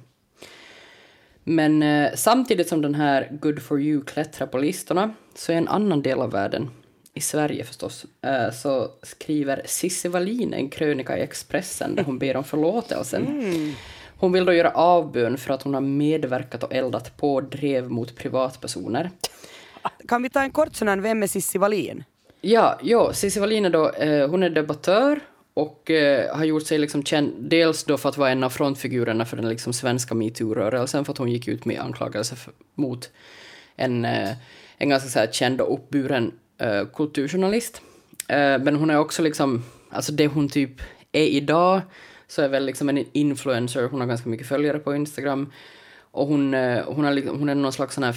Men 1.44 1.82
eh, 1.82 2.10
samtidigt 2.14 2.68
som 2.68 2.82
den 2.82 2.94
här 2.94 3.28
Good 3.40 3.62
for 3.62 3.80
you 3.80 4.04
klättrar 4.04 4.46
på 4.46 4.58
listorna 4.58 5.14
så 5.34 5.52
är 5.52 5.56
en 5.56 5.68
annan 5.68 6.02
del 6.02 6.18
av 6.18 6.30
världen, 6.30 6.70
i 7.20 7.22
Sverige 7.22 7.64
förstås, 7.64 8.06
eh, 8.22 8.50
så 8.52 8.90
skriver 9.02 9.62
Cissi 9.64 10.08
Wallin 10.08 10.54
en 10.54 10.68
krönika 10.68 11.18
i 11.18 11.20
Expressen 11.20 11.94
där 11.94 12.04
hon 12.04 12.18
ber 12.18 12.36
om 12.36 12.44
förlåtelse. 12.44 13.22
Hon 14.16 14.32
vill 14.32 14.44
då 14.44 14.52
göra 14.52 14.70
avbön 14.70 15.38
för 15.38 15.54
att 15.54 15.62
hon 15.62 15.74
har 15.74 15.80
medverkat 15.80 16.62
och 16.62 16.74
eldat 16.74 17.16
på 17.16 17.40
drev 17.40 17.90
mot 17.90 18.16
privatpersoner. 18.16 19.10
Kan 20.08 20.22
vi 20.22 20.30
ta 20.30 20.42
en 20.42 20.50
kort 20.50 20.74
sån 20.74 20.88
här, 20.88 20.96
vem 20.96 21.22
är 21.22 21.26
Cissi 21.26 21.58
Wallin? 21.58 22.04
Ja, 22.40 22.78
ja 22.82 23.12
Cissi 23.12 23.40
Wallin 23.40 23.64
är 23.64 23.70
då, 23.70 23.90
eh, 23.90 24.30
hon 24.30 24.42
är 24.42 24.50
debattör 24.50 25.20
och 25.54 25.90
eh, 25.90 26.36
har 26.36 26.44
gjort 26.44 26.66
sig 26.66 26.78
liksom 26.78 27.02
känd, 27.02 27.32
dels 27.38 27.84
då 27.84 27.98
för 27.98 28.08
att 28.08 28.18
vara 28.18 28.30
en 28.30 28.44
av 28.44 28.50
frontfigurerna 28.50 29.24
för 29.24 29.36
den 29.36 29.48
liksom 29.48 29.72
svenska 29.72 30.14
metoo-rörelsen, 30.14 31.04
för 31.04 31.12
att 31.12 31.18
hon 31.18 31.30
gick 31.30 31.48
ut 31.48 31.64
med 31.64 31.80
anklagelser 31.80 32.38
mot 32.74 33.10
en, 33.76 34.04
eh, 34.04 34.30
en 34.78 34.88
ganska 34.88 35.08
så 35.08 35.18
här 35.18 35.26
känd 35.32 35.60
och 35.60 35.74
uppburen 35.74 36.32
eh, 36.60 36.86
kulturjournalist. 36.94 37.82
Eh, 38.28 38.58
men 38.58 38.76
hon 38.76 38.90
är 38.90 38.98
också 38.98 39.22
liksom, 39.22 39.64
alltså 39.90 40.12
det 40.12 40.26
hon 40.26 40.48
typ 40.48 40.80
är 41.12 41.24
idag, 41.24 41.80
så 42.26 42.42
är 42.42 42.48
väl 42.48 42.66
liksom 42.66 42.88
en 42.88 43.04
influencer, 43.12 43.88
hon 43.88 44.00
har 44.00 44.08
ganska 44.08 44.28
mycket 44.28 44.46
följare 44.46 44.78
på 44.78 44.94
Instagram, 44.94 45.52
och 46.10 46.26
hon, 46.26 46.54
eh, 46.54 46.84
hon, 46.84 47.04
har 47.04 47.12
liksom, 47.12 47.38
hon 47.38 47.48
är 47.48 47.54
någon 47.54 47.72
slags 47.72 47.94
sån 47.94 48.04
här 48.04 48.16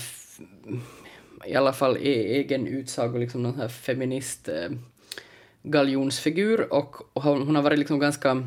i 1.46 1.56
alla 1.56 1.74
fall 1.74 1.98
i 1.98 2.10
egen 2.10 2.68
utsago 2.68 3.18
liksom 3.18 3.44
någon 3.44 3.60
här 3.60 3.68
feminist 3.68 4.50
eh, 4.50 4.70
galjonsfigur 5.64 6.74
och, 6.74 6.96
och 7.14 7.24
hon, 7.24 7.42
hon 7.42 7.56
har 7.56 7.64
varit 7.64 7.80
liksom 7.80 8.00
ganska 8.00 8.44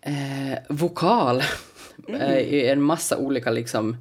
eh, 0.00 0.58
vokal 0.68 1.42
eh, 2.08 2.38
i 2.38 2.68
en 2.68 2.82
massa 2.82 3.16
olika 3.16 3.50
liksom 3.50 3.96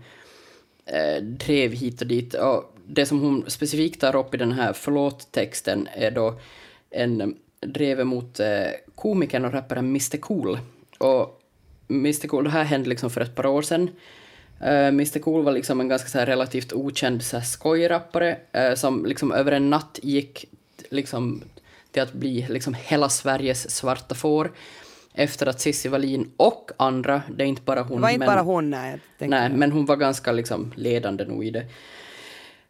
eh, 0.85 1.23
drev 1.23 1.71
hit 1.71 2.01
och 2.01 2.07
dit. 2.07 2.33
Och 2.33 2.72
det 2.93 3.05
som 3.05 3.21
hon 3.21 3.43
specifikt 3.47 4.01
tar 4.01 4.15
upp 4.15 4.33
i 4.33 4.37
den 4.37 4.51
här 4.51 4.73
förlåt-texten 4.73 5.87
är 5.93 6.11
då 6.11 6.39
en 6.89 7.35
drev 7.59 8.05
mot 8.05 8.39
eh, 8.39 8.67
komikern 8.95 9.45
och 9.45 9.53
rapparen 9.53 9.85
Mr 9.85 10.17
Cool. 10.17 10.59
Och 10.97 11.41
Mr 11.89 12.27
Cool, 12.27 12.43
det 12.43 12.49
här 12.49 12.63
hände 12.63 12.89
liksom 12.89 13.09
för 13.09 13.21
ett 13.21 13.35
par 13.35 13.45
år 13.45 13.61
sedan. 13.61 13.89
Uh, 14.61 14.87
Mr 14.87 15.19
Cool 15.19 15.43
var 15.43 15.51
liksom 15.51 15.81
en 15.81 15.87
ganska 15.87 16.09
så 16.09 16.19
här 16.19 16.25
relativt 16.25 16.73
okänd 16.73 17.23
så 17.23 17.37
här 17.37 17.43
skojrappare 17.43 18.37
eh, 18.51 18.73
som 18.73 19.05
liksom 19.05 19.31
över 19.31 19.51
en 19.51 19.69
natt 19.69 19.99
gick 20.03 20.45
liksom 20.89 21.43
till 21.91 22.01
att 22.01 22.13
bli 22.13 22.45
liksom 22.49 22.73
hela 22.73 23.09
Sveriges 23.09 23.75
svarta 23.75 24.15
får 24.15 24.51
efter 25.13 25.47
att 25.47 25.61
Cissi 25.61 25.89
Wallin 25.89 26.31
och 26.37 26.71
andra, 26.77 27.21
det 27.35 27.43
är 27.43 27.47
inte 27.47 27.61
bara 27.61 27.81
hon, 27.81 27.95
Det 27.95 28.01
var 28.01 28.09
inte 28.09 28.19
men, 28.19 28.27
bara 28.27 28.41
hon, 28.41 28.69
nej. 28.69 28.99
nej, 29.17 29.49
men 29.49 29.71
hon 29.71 29.85
var 29.85 29.95
ganska 29.95 30.31
liksom 30.31 30.73
ledande 30.75 31.25
nog 31.25 31.45
i 31.45 31.49
det. 31.49 31.65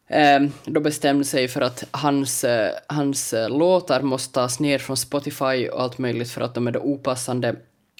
Eh, 0.07 0.41
då 0.65 0.79
bestämde 0.79 1.25
sig 1.25 1.47
för 1.47 1.61
att 1.61 1.83
hans, 1.91 2.43
eh, 2.43 2.71
hans 2.87 3.33
eh, 3.33 3.49
låtar 3.49 4.01
måste 4.01 4.33
tas 4.33 4.59
ner 4.59 4.79
från 4.79 4.97
Spotify 4.97 5.67
och 5.67 5.81
allt 5.81 5.97
möjligt 5.97 6.31
för 6.31 6.41
att 6.41 6.55
de 6.55 6.67
är 6.67 6.71
då 6.71 6.79
opassande 6.79 7.55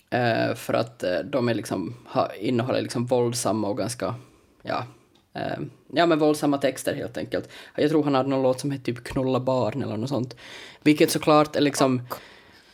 eh, 0.09 0.55
för 0.55 0.73
att 0.73 1.03
de 1.25 1.49
är 1.49 1.53
liksom, 1.53 1.95
innehåller 2.39 2.81
liksom 2.81 3.05
våldsamma 3.05 3.67
och 3.67 3.77
ganska, 3.77 4.15
ja, 4.61 4.85
eh, 5.33 5.59
ja 5.93 6.05
men 6.05 6.19
våldsamma 6.19 6.57
texter 6.57 6.95
helt 6.95 7.17
enkelt. 7.17 7.49
Jag 7.75 7.89
tror 7.89 8.03
han 8.03 8.15
hade 8.15 8.29
någon 8.29 8.43
låt 8.43 8.59
som 8.59 8.71
hette 8.71 8.85
typ 8.85 9.03
Knulla 9.03 9.39
barn 9.39 9.83
eller 9.83 9.97
något 9.97 10.09
sånt. 10.09 10.35
Vilket 10.81 11.11
såklart 11.11 11.55
är 11.55 11.61
liksom, 11.61 12.01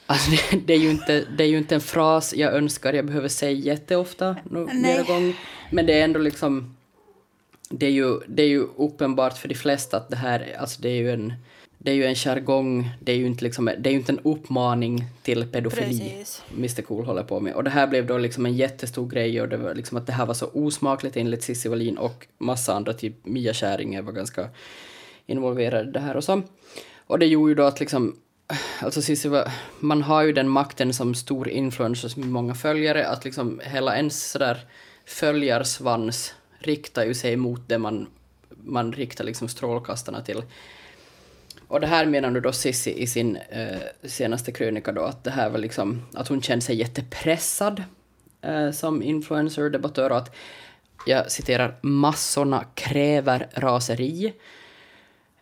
alltså 0.05 0.32
det, 0.51 0.57
det, 0.65 0.73
är 0.73 0.80
ju 0.80 0.89
inte, 0.89 1.25
det 1.38 1.43
är 1.43 1.47
ju 1.47 1.57
inte 1.57 1.75
en 1.75 1.82
fras 1.82 2.34
jag 2.36 2.53
önskar 2.53 2.93
jag 2.93 3.05
behöver 3.05 3.27
säga 3.27 3.51
jätteofta, 3.51 4.36
no, 4.43 4.73
mera 4.73 5.03
gång. 5.03 5.36
Men 5.71 5.86
det 5.86 5.99
är 5.99 6.03
ändå 6.03 6.19
liksom, 6.19 6.75
det 7.70 7.86
är, 7.86 7.91
ju, 7.91 8.20
det 8.28 8.43
är 8.43 8.47
ju 8.47 8.67
uppenbart 8.78 9.38
för 9.38 9.47
de 9.47 9.55
flesta 9.55 9.97
att 9.97 10.09
det 10.09 10.15
här, 10.15 10.55
alltså 10.59 10.82
det 10.82 10.89
är 10.89 10.95
ju 10.95 11.11
en, 11.11 11.34
det 11.78 11.91
är 11.91 11.95
ju 11.95 12.05
en 12.05 12.15
jargong, 12.15 12.89
det 13.01 13.11
är 13.11 13.15
ju 13.15 13.26
inte 13.26 13.43
liksom, 13.43 13.65
det 13.65 13.89
är 13.89 13.93
inte 13.93 14.11
en 14.11 14.20
uppmaning 14.20 15.03
till 15.22 15.45
pedofili 15.45 15.99
Precis. 15.99 16.43
Mr 16.57 16.82
Cool 16.82 17.05
håller 17.05 17.24
på 17.24 17.39
med. 17.39 17.53
Och 17.53 17.63
det 17.63 17.70
här 17.70 17.88
blev 17.88 18.05
då 18.07 18.17
liksom 18.17 18.45
en 18.45 18.53
jättestor 18.53 19.07
grej 19.07 19.41
och 19.41 19.49
det 19.49 19.57
var 19.57 19.76
liksom 19.76 19.97
att 19.97 20.07
det 20.07 20.13
här 20.13 20.26
var 20.26 20.34
så 20.34 20.49
osmakligt 20.53 21.17
enligt 21.17 21.43
Cissi 21.43 21.70
Wallin 21.70 21.97
och 21.97 22.28
massa 22.38 22.74
andra, 22.74 22.93
typ 22.93 23.26
Mia 23.26 23.53
Skäringer 23.53 24.01
var 24.01 24.11
ganska 24.11 24.49
involverade 25.26 25.89
i 25.89 25.91
det 25.91 25.99
här 25.99 26.17
och 26.17 26.24
så. 26.24 26.41
Och 27.07 27.20
det 27.20 27.26
gjorde 27.26 27.51
ju 27.51 27.55
då 27.55 27.63
att 27.63 27.80
liksom, 27.80 28.15
alltså 28.82 29.01
Cissi 29.01 29.30
var, 29.30 29.51
man 29.80 30.01
har 30.01 30.22
ju 30.22 30.34
den 30.34 30.49
makten 30.49 30.93
som 30.93 31.15
stor 31.15 31.49
influencer 31.49 32.20
med 32.20 32.28
många 32.28 32.55
följare, 32.55 33.07
att 33.07 33.26
liksom 33.26 33.61
hela 33.63 33.95
ens 33.95 34.32
sådär 34.32 34.59
följarsvans 35.05 36.34
riktar 36.60 37.05
ju 37.05 37.14
sig 37.14 37.36
mot 37.36 37.62
det 37.68 37.78
man, 37.78 38.07
man 38.64 38.93
riktar 38.93 39.24
liksom 39.24 39.47
strålkastarna 39.47 40.22
till. 40.22 40.43
Och 41.68 41.80
det 41.80 41.88
här 41.88 42.05
menar 42.05 42.30
nu 42.30 42.39
då 42.39 42.51
Sissi 42.51 43.01
i 43.01 43.07
sin 43.07 43.36
eh, 43.36 43.80
senaste 44.03 44.51
krönika 44.51 44.91
då, 44.91 45.01
att 45.01 45.24
det 45.24 45.32
här 45.32 45.49
var 45.49 45.60
liksom, 45.60 46.01
att 46.14 46.28
hon 46.28 46.41
kände 46.41 46.66
sig 46.66 46.76
jättepressad 46.76 47.84
eh, 48.41 48.72
som 48.72 49.03
influencer 49.03 49.70
debattör 49.70 50.10
och 50.10 50.18
att, 50.18 50.36
jag 51.05 51.32
citerar, 51.32 51.78
massorna 51.82 52.66
kräver 52.76 53.47
raseri. 53.53 54.34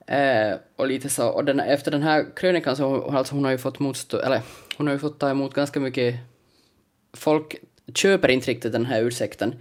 Eh, 0.08 0.54
och 0.76 0.88
lite 0.88 1.10
så, 1.10 1.28
och 1.28 1.46
den, 1.46 1.60
efter 1.60 1.92
den 1.92 2.04
här 2.04 2.26
krönikan 2.36 2.76
så 2.76 2.84
hon, 2.84 3.16
alltså 3.16 3.36
hon 3.36 3.44
har 3.44 3.52
ju 3.52 3.58
fått 3.58 3.80
motstå, 3.80 4.20
eller 4.20 4.42
hon 4.78 4.88
har 4.88 4.94
ju 4.94 5.00
fått 5.00 5.20
ta 5.20 5.30
emot 5.30 5.54
ganska 5.54 5.80
mycket, 5.80 6.16
folk 7.14 7.56
köper 7.96 8.30
inte 8.30 8.52
riktigt 8.52 8.72
den 8.72 8.86
här 8.86 9.02
ursäkten. 9.02 9.56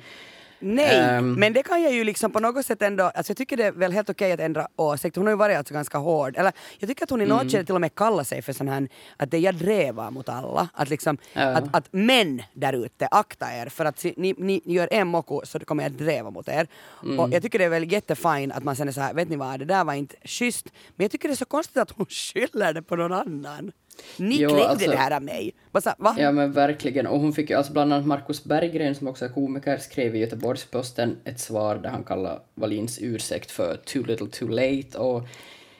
Nej, 0.58 0.98
Ehm. 1.00 1.32
men 1.34 1.52
det 1.52 1.62
kan 1.62 1.82
jag 1.82 1.92
ju 1.92 2.04
liksom 2.04 2.30
på 2.32 2.40
något 2.40 2.66
sätt 2.66 2.82
ändå, 2.82 3.04
alltså 3.04 3.30
jag 3.30 3.36
tycker 3.36 3.56
det 3.56 3.64
är 3.64 3.72
väl 3.72 3.92
helt 3.92 4.10
okej 4.10 4.32
att 4.32 4.40
ändra 4.40 4.68
åsikt. 4.76 5.16
Hon 5.16 5.26
har 5.26 5.32
ju 5.32 5.36
varit 5.36 5.56
alltså 5.58 5.74
ganska 5.74 5.98
hård. 5.98 6.36
Eller 6.36 6.52
jag 6.78 6.88
tycker 6.88 7.04
att 7.04 7.10
hon 7.10 7.20
i 7.20 7.24
Mm. 7.24 7.36
något 7.36 7.52
skede 7.52 7.64
till 7.64 7.74
och 7.74 7.80
med 7.80 7.94
kallar 7.94 8.24
sig 8.24 8.42
för 8.42 8.52
sån 8.52 8.68
här, 8.68 8.88
att 9.16 9.30
det 9.30 9.38
jag 9.38 9.54
drevar 9.54 10.10
mot 10.10 10.28
alla. 10.28 10.68
Att 10.74 10.88
liksom, 10.90 11.18
Ja. 11.32 11.42
att, 11.42 11.76
att 11.76 11.88
män 11.92 12.42
där 12.52 12.72
ute, 12.72 13.06
akta 13.10 13.46
er 13.56 13.68
för 13.68 13.84
att 13.84 14.04
ni, 14.16 14.34
ni 14.38 14.60
gör 14.64 14.88
en 14.92 15.06
moko 15.08 15.40
så 15.44 15.58
kommer 15.60 15.82
jag 15.82 15.92
dreva 15.92 16.30
mot 16.30 16.48
er. 16.48 16.66
Mm. 17.02 17.20
Och 17.20 17.30
jag 17.32 17.42
tycker 17.42 17.58
det 17.58 17.64
är 17.64 17.68
väl 17.68 17.92
jättefint 17.92 18.52
att 18.52 18.64
man 18.64 18.76
sen 18.76 18.88
är 18.88 18.92
så 18.92 19.00
här, 19.00 19.14
vet 19.14 19.28
ni 19.28 19.36
vad, 19.36 19.58
det 19.58 19.64
där 19.64 19.84
var 19.84 19.94
inte 19.94 20.16
schysst. 20.24 20.66
Men 20.96 21.04
jag 21.04 21.10
tycker 21.10 21.28
det 21.28 21.34
är 21.34 21.36
så 21.36 21.44
konstigt 21.44 21.76
att 21.76 21.90
hon 21.90 22.06
skyller 22.10 22.72
det 22.72 22.82
på 22.82 22.96
någon 22.96 23.12
annan. 23.12 23.72
Ni 24.16 24.36
Jo, 24.40 24.48
krävde 24.48 24.68
alltså- 24.68 24.90
det 24.90 24.96
här 24.96 25.10
av 25.10 25.22
mig. 25.22 25.54
Här, 25.84 25.94
va? 25.98 26.16
Ja 26.18 26.32
men 26.32 26.52
verkligen. 26.52 27.06
Och 27.06 27.20
hon 27.20 27.32
fick 27.32 27.50
ju, 27.50 27.56
alltså 27.56 27.72
bland 27.72 27.92
annat 27.92 28.06
Markus 28.06 28.44
Berggren 28.44 28.94
som 28.94 29.08
också 29.08 29.24
är 29.24 29.28
komiker 29.28 29.78
skrev 29.78 30.16
i 30.16 30.18
Göteborgs-Posten 30.18 31.16
ett 31.24 31.40
svar 31.40 31.76
där 31.76 31.90
han 31.90 32.04
kallar 32.04 32.40
Wallins 32.54 32.98
ursäkt 33.02 33.50
för 33.50 33.76
too 33.76 34.02
little 34.02 34.26
too 34.26 34.48
late 34.48 34.98
och 34.98 35.28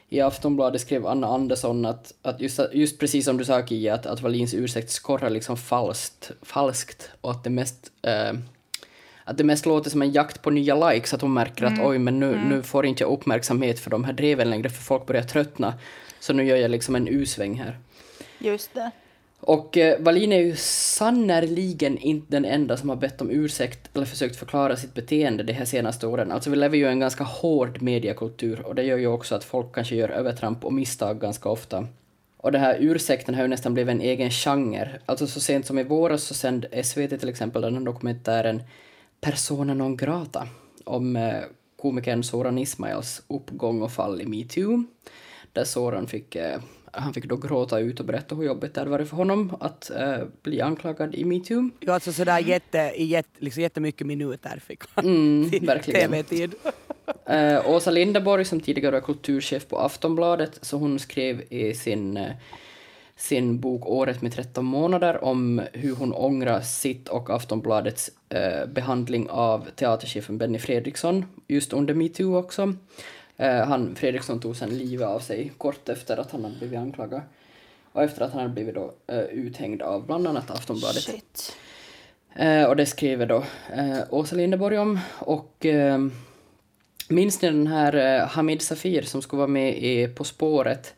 i 0.09 0.21
Aftonbladet 0.21 0.81
skrev 0.81 1.07
Anna 1.07 1.27
Andersson 1.27 1.85
att, 1.85 2.13
att 2.21 2.41
just, 2.41 2.59
just 2.73 2.99
precis 2.99 3.25
som 3.25 3.37
du 3.37 3.45
sa 3.45 3.65
Kia, 3.67 3.93
att, 3.93 4.05
att 4.05 4.21
Wallins 4.21 4.53
ursäkt 4.53 4.89
skorrar 4.89 5.29
liksom 5.29 5.57
falskt, 5.57 6.31
falskt 6.41 7.11
och 7.21 7.31
att 7.31 7.43
det 7.43 7.49
mest 7.49 7.91
eh, 8.01 8.33
att 9.23 9.37
det 9.37 9.43
mest 9.43 9.65
låter 9.65 9.89
som 9.89 10.01
en 10.01 10.11
jakt 10.11 10.41
på 10.41 10.49
nya 10.49 10.89
likes, 10.89 11.13
att 11.13 11.21
hon 11.21 11.33
märker 11.33 11.65
att 11.65 11.79
oj 11.79 11.97
men 11.97 12.19
nu, 12.19 12.39
nu 12.49 12.63
får 12.63 12.85
inte 12.85 13.03
jag 13.03 13.11
uppmärksamhet 13.11 13.79
för 13.79 13.89
de 13.89 14.03
här 14.03 14.13
dreven 14.13 14.49
längre 14.49 14.69
för 14.69 14.83
folk 14.83 15.05
börjar 15.05 15.23
tröttna. 15.23 15.73
Så 16.19 16.33
nu 16.33 16.43
gör 16.43 16.57
jag 16.57 16.71
liksom 16.71 16.95
en 16.95 17.07
U-sväng 17.07 17.59
här. 17.59 17.77
Just 18.39 18.73
det. 18.73 18.91
Och 19.39 19.77
eh, 19.77 20.01
Wallin 20.01 20.31
är 20.31 20.39
ju 20.39 20.55
sannerligen 20.55 21.97
inte 21.97 22.27
den 22.29 22.45
enda 22.45 22.77
som 22.77 22.89
har 22.89 22.95
bett 22.95 23.21
om 23.21 23.31
ursäkt 23.31 23.89
eller 23.93 24.05
försökt 24.05 24.35
förklara 24.35 24.75
sitt 24.75 24.93
beteende 24.93 25.43
de 25.43 25.53
här 25.53 25.65
senaste 25.65 26.07
åren. 26.07 26.31
Alltså 26.31 26.49
vi 26.49 26.55
lever 26.55 26.77
ju 26.77 26.83
i 26.83 26.87
en 26.87 26.99
ganska 26.99 27.23
hård 27.23 27.81
mediekultur 27.81 28.65
och 28.65 28.75
det 28.75 28.83
gör 28.83 28.97
ju 28.97 29.07
också 29.07 29.35
att 29.35 29.43
folk 29.43 29.75
kanske 29.75 29.95
gör 29.95 30.09
övertramp 30.09 30.65
och 30.65 30.73
misstag 30.73 31.21
ganska 31.21 31.49
ofta. 31.49 31.87
Och 32.37 32.51
den 32.51 32.61
här 32.61 32.77
ursäkten 32.79 33.35
har 33.35 33.41
ju 33.41 33.47
nästan 33.47 33.73
blivit 33.73 33.91
en 33.91 34.01
egen 34.01 34.29
genre. 34.31 34.99
Alltså 35.05 35.27
så 35.27 35.39
sent 35.39 35.65
som 35.65 35.79
i 35.79 35.83
våras 35.83 36.23
så 36.23 36.33
sände 36.33 36.83
SVT 36.83 37.19
till 37.19 37.29
exempel 37.29 37.61
den 37.61 37.73
här 37.75 37.81
dokumentären 37.81 38.63
Persona 39.21 39.73
non 39.73 39.97
grata 39.97 40.47
om 40.83 41.15
eh, 41.15 41.43
komikern 41.81 42.23
Soran 42.23 42.57
Ismails 42.57 43.21
uppgång 43.27 43.81
och 43.81 43.91
fall 43.91 44.21
i 44.21 44.25
metoo. 44.25 44.83
Där 45.53 45.63
Soran 45.63 46.07
fick, 46.07 46.35
eh, 46.35 46.59
han 46.97 47.13
fick 47.13 47.25
då 47.25 47.37
gråta 47.37 47.79
ut 47.79 47.99
och 47.99 48.05
berätta 48.05 48.35
hur 48.35 48.43
jobbigt 48.43 48.73
det 48.73 48.81
hade 48.81 48.91
varit 48.91 49.09
för 49.09 49.17
honom 49.17 49.57
att 49.59 49.89
eh, 49.89 50.17
bli 50.43 50.61
anklagad 50.61 51.15
i 51.15 51.25
metoo. 51.25 51.69
Jo, 51.79 51.93
alltså 51.93 52.13
sådär 52.13 52.39
jätte, 52.39 52.91
i 52.95 53.03
jätte, 53.05 53.29
liksom 53.37 53.61
jättemycket 53.63 54.07
minuter 54.07 54.61
fick 54.67 54.83
han 54.93 55.05
Mm. 55.05 55.49
TV-tid. 55.83 56.55
Eh, 57.25 57.69
Åsa 57.69 57.91
Linderborg 57.91 58.45
som 58.45 58.59
tidigare 58.59 58.91
var 58.91 59.01
kulturchef 59.01 59.67
på 59.67 59.79
Aftonbladet, 59.79 60.59
så 60.61 60.77
hon 60.77 60.99
skrev 60.99 61.41
i 61.49 61.73
sin, 61.73 62.17
eh, 62.17 62.31
sin 63.15 63.59
bok 63.59 63.85
Året 63.85 64.21
med 64.21 64.33
13 64.33 64.65
månader 64.65 65.23
om 65.23 65.61
hur 65.73 65.95
hon 65.95 66.13
ångrar 66.13 66.61
sitt 66.61 67.07
och 67.07 67.29
Aftonbladets 67.29 68.11
eh, 68.29 68.65
behandling 68.67 69.29
av 69.29 69.67
teaterchefen 69.75 70.37
Benny 70.37 70.59
Fredriksson 70.59 71.25
just 71.47 71.73
under 71.73 71.93
metoo 71.93 72.37
också. 72.37 72.73
Eh, 73.37 73.65
han, 73.65 73.95
Fredriksson 73.95 74.39
tog 74.39 74.55
sen 74.55 74.77
livet 74.77 75.07
av 75.07 75.19
sig 75.19 75.51
kort 75.57 75.89
efter 75.89 76.17
att 76.17 76.31
han 76.31 76.43
hade 76.43 76.57
blivit 76.57 76.79
anklagad. 76.79 77.21
Och 77.91 78.03
efter 78.03 78.21
att 78.21 78.31
han 78.31 78.41
hade 78.41 78.53
blivit 78.53 78.75
då, 78.75 78.93
eh, 79.07 79.19
uthängd 79.19 79.81
av 79.81 80.05
bland 80.05 80.27
annat 80.27 80.51
Aftonbladet. 80.51 81.03
Shit. 81.03 81.55
Eh, 82.35 82.63
och 82.63 82.75
det 82.75 82.85
skriver 82.85 83.25
då 83.25 83.43
eh, 83.73 83.99
Åsa 84.09 84.35
Linderborg 84.35 84.77
om. 84.77 84.99
Och 85.19 85.65
eh, 85.65 85.99
minns 87.09 87.41
ni 87.41 87.47
den 87.47 87.67
här 87.67 88.25
Hamid 88.25 88.61
Safir 88.61 89.01
som 89.01 89.21
skulle 89.21 89.37
vara 89.37 89.47
med 89.47 89.77
i 89.77 90.07
På 90.07 90.23
spåret? 90.23 90.93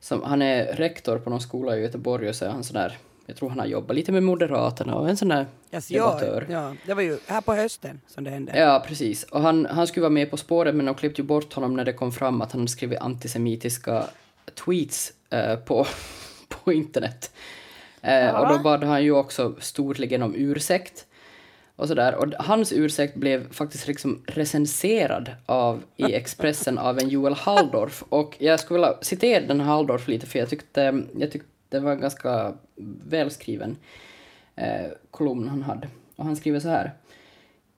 Som, 0.00 0.22
han 0.22 0.42
är 0.42 0.64
rektor 0.64 1.18
på 1.18 1.30
någon 1.30 1.40
skola 1.40 1.76
i 1.76 1.80
Göteborg 1.80 2.28
och 2.28 2.34
så 2.34 2.44
är 2.44 2.48
han 2.48 2.64
sån 2.64 2.74
där, 2.74 2.98
jag 3.28 3.36
tror 3.36 3.48
han 3.48 3.58
har 3.58 3.66
jobbat 3.66 3.96
lite 3.96 4.12
med 4.12 4.22
Moderaterna 4.22 4.94
och 4.94 5.08
en 5.08 5.16
sån 5.16 5.28
där 5.28 5.46
Yes, 5.72 5.88
debattör. 5.88 6.46
ja, 6.50 6.62
ja, 6.68 6.74
det 6.86 6.94
var 6.94 7.02
ju 7.02 7.18
här 7.26 7.40
på 7.40 7.54
hösten 7.54 8.00
som 8.06 8.24
det 8.24 8.30
hände. 8.30 8.58
Ja, 8.58 8.84
precis. 8.86 9.22
Och 9.22 9.40
han, 9.42 9.66
han 9.66 9.86
skulle 9.86 10.02
vara 10.02 10.12
med 10.12 10.30
På 10.30 10.36
spåret 10.36 10.74
men 10.74 10.86
de 10.86 10.94
klippte 10.94 11.22
ju 11.22 11.26
bort 11.26 11.52
honom 11.52 11.76
när 11.76 11.84
det 11.84 11.92
kom 11.92 12.12
fram 12.12 12.42
att 12.42 12.52
han 12.52 12.60
hade 12.60 12.70
skrivit 12.70 12.98
antisemitiska 12.98 14.04
tweets 14.64 15.12
eh, 15.30 15.56
på, 15.56 15.86
på 16.48 16.72
internet. 16.72 17.30
Eh, 18.02 18.30
och 18.30 18.48
då 18.48 18.58
bad 18.58 18.84
han 18.84 19.04
ju 19.04 19.12
också 19.12 19.54
storligen 19.60 20.22
om 20.22 20.34
ursäkt. 20.36 21.04
Och 21.76 21.88
sådär. 21.88 22.14
Och 22.14 22.32
hans 22.38 22.72
ursäkt 22.72 23.14
blev 23.14 23.52
faktiskt 23.52 23.86
liksom 23.86 24.22
recenserad 24.26 25.30
av, 25.46 25.82
i 25.96 26.04
Expressen 26.14 26.78
av 26.78 26.98
en 26.98 27.08
Joel 27.08 27.34
Halldorf. 27.34 28.02
Och 28.08 28.36
jag 28.38 28.60
skulle 28.60 28.78
vilja 28.80 28.94
citera 29.02 29.46
den 29.46 29.60
Halldorf 29.60 30.08
lite 30.08 30.26
för 30.26 30.38
jag 30.38 30.48
tyckte, 30.48 31.02
jag 31.18 31.32
tyckte 31.32 31.48
det 31.68 31.80
var 31.80 31.92
en 31.92 32.00
ganska 32.00 32.54
välskriven 33.04 33.76
eh, 34.56 34.86
kolumn 35.10 35.48
han 35.48 35.62
hade. 35.62 35.88
Och 36.16 36.24
han 36.24 36.36
skriver 36.36 36.60
så 36.60 36.68
här. 36.68 36.92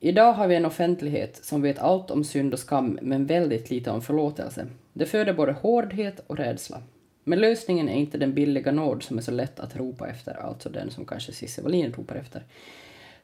Idag 0.00 0.32
har 0.32 0.48
vi 0.48 0.54
en 0.54 0.66
offentlighet 0.66 1.44
som 1.44 1.62
vet 1.62 1.78
allt 1.78 2.10
om 2.10 2.24
synd 2.24 2.52
och 2.52 2.58
skam 2.58 2.98
men 3.02 3.26
väldigt 3.26 3.70
lite 3.70 3.90
om 3.90 4.02
förlåtelse. 4.02 4.66
Det 4.92 5.06
föder 5.06 5.32
både 5.32 5.52
hårdhet 5.52 6.20
och 6.26 6.36
rädsla. 6.36 6.82
Men 7.24 7.40
lösningen 7.40 7.88
är 7.88 7.98
inte 7.98 8.18
den 8.18 8.34
billiga 8.34 8.72
nåd 8.72 9.02
som 9.02 9.18
är 9.18 9.22
så 9.22 9.30
lätt 9.30 9.60
att 9.60 9.76
ropa 9.76 10.08
efter, 10.08 10.34
alltså 10.34 10.68
den 10.68 10.90
som 10.90 11.06
kanske 11.06 11.32
Cissi 11.32 11.62
Wallin 11.62 11.92
ropar 11.92 12.16
efter. 12.16 12.44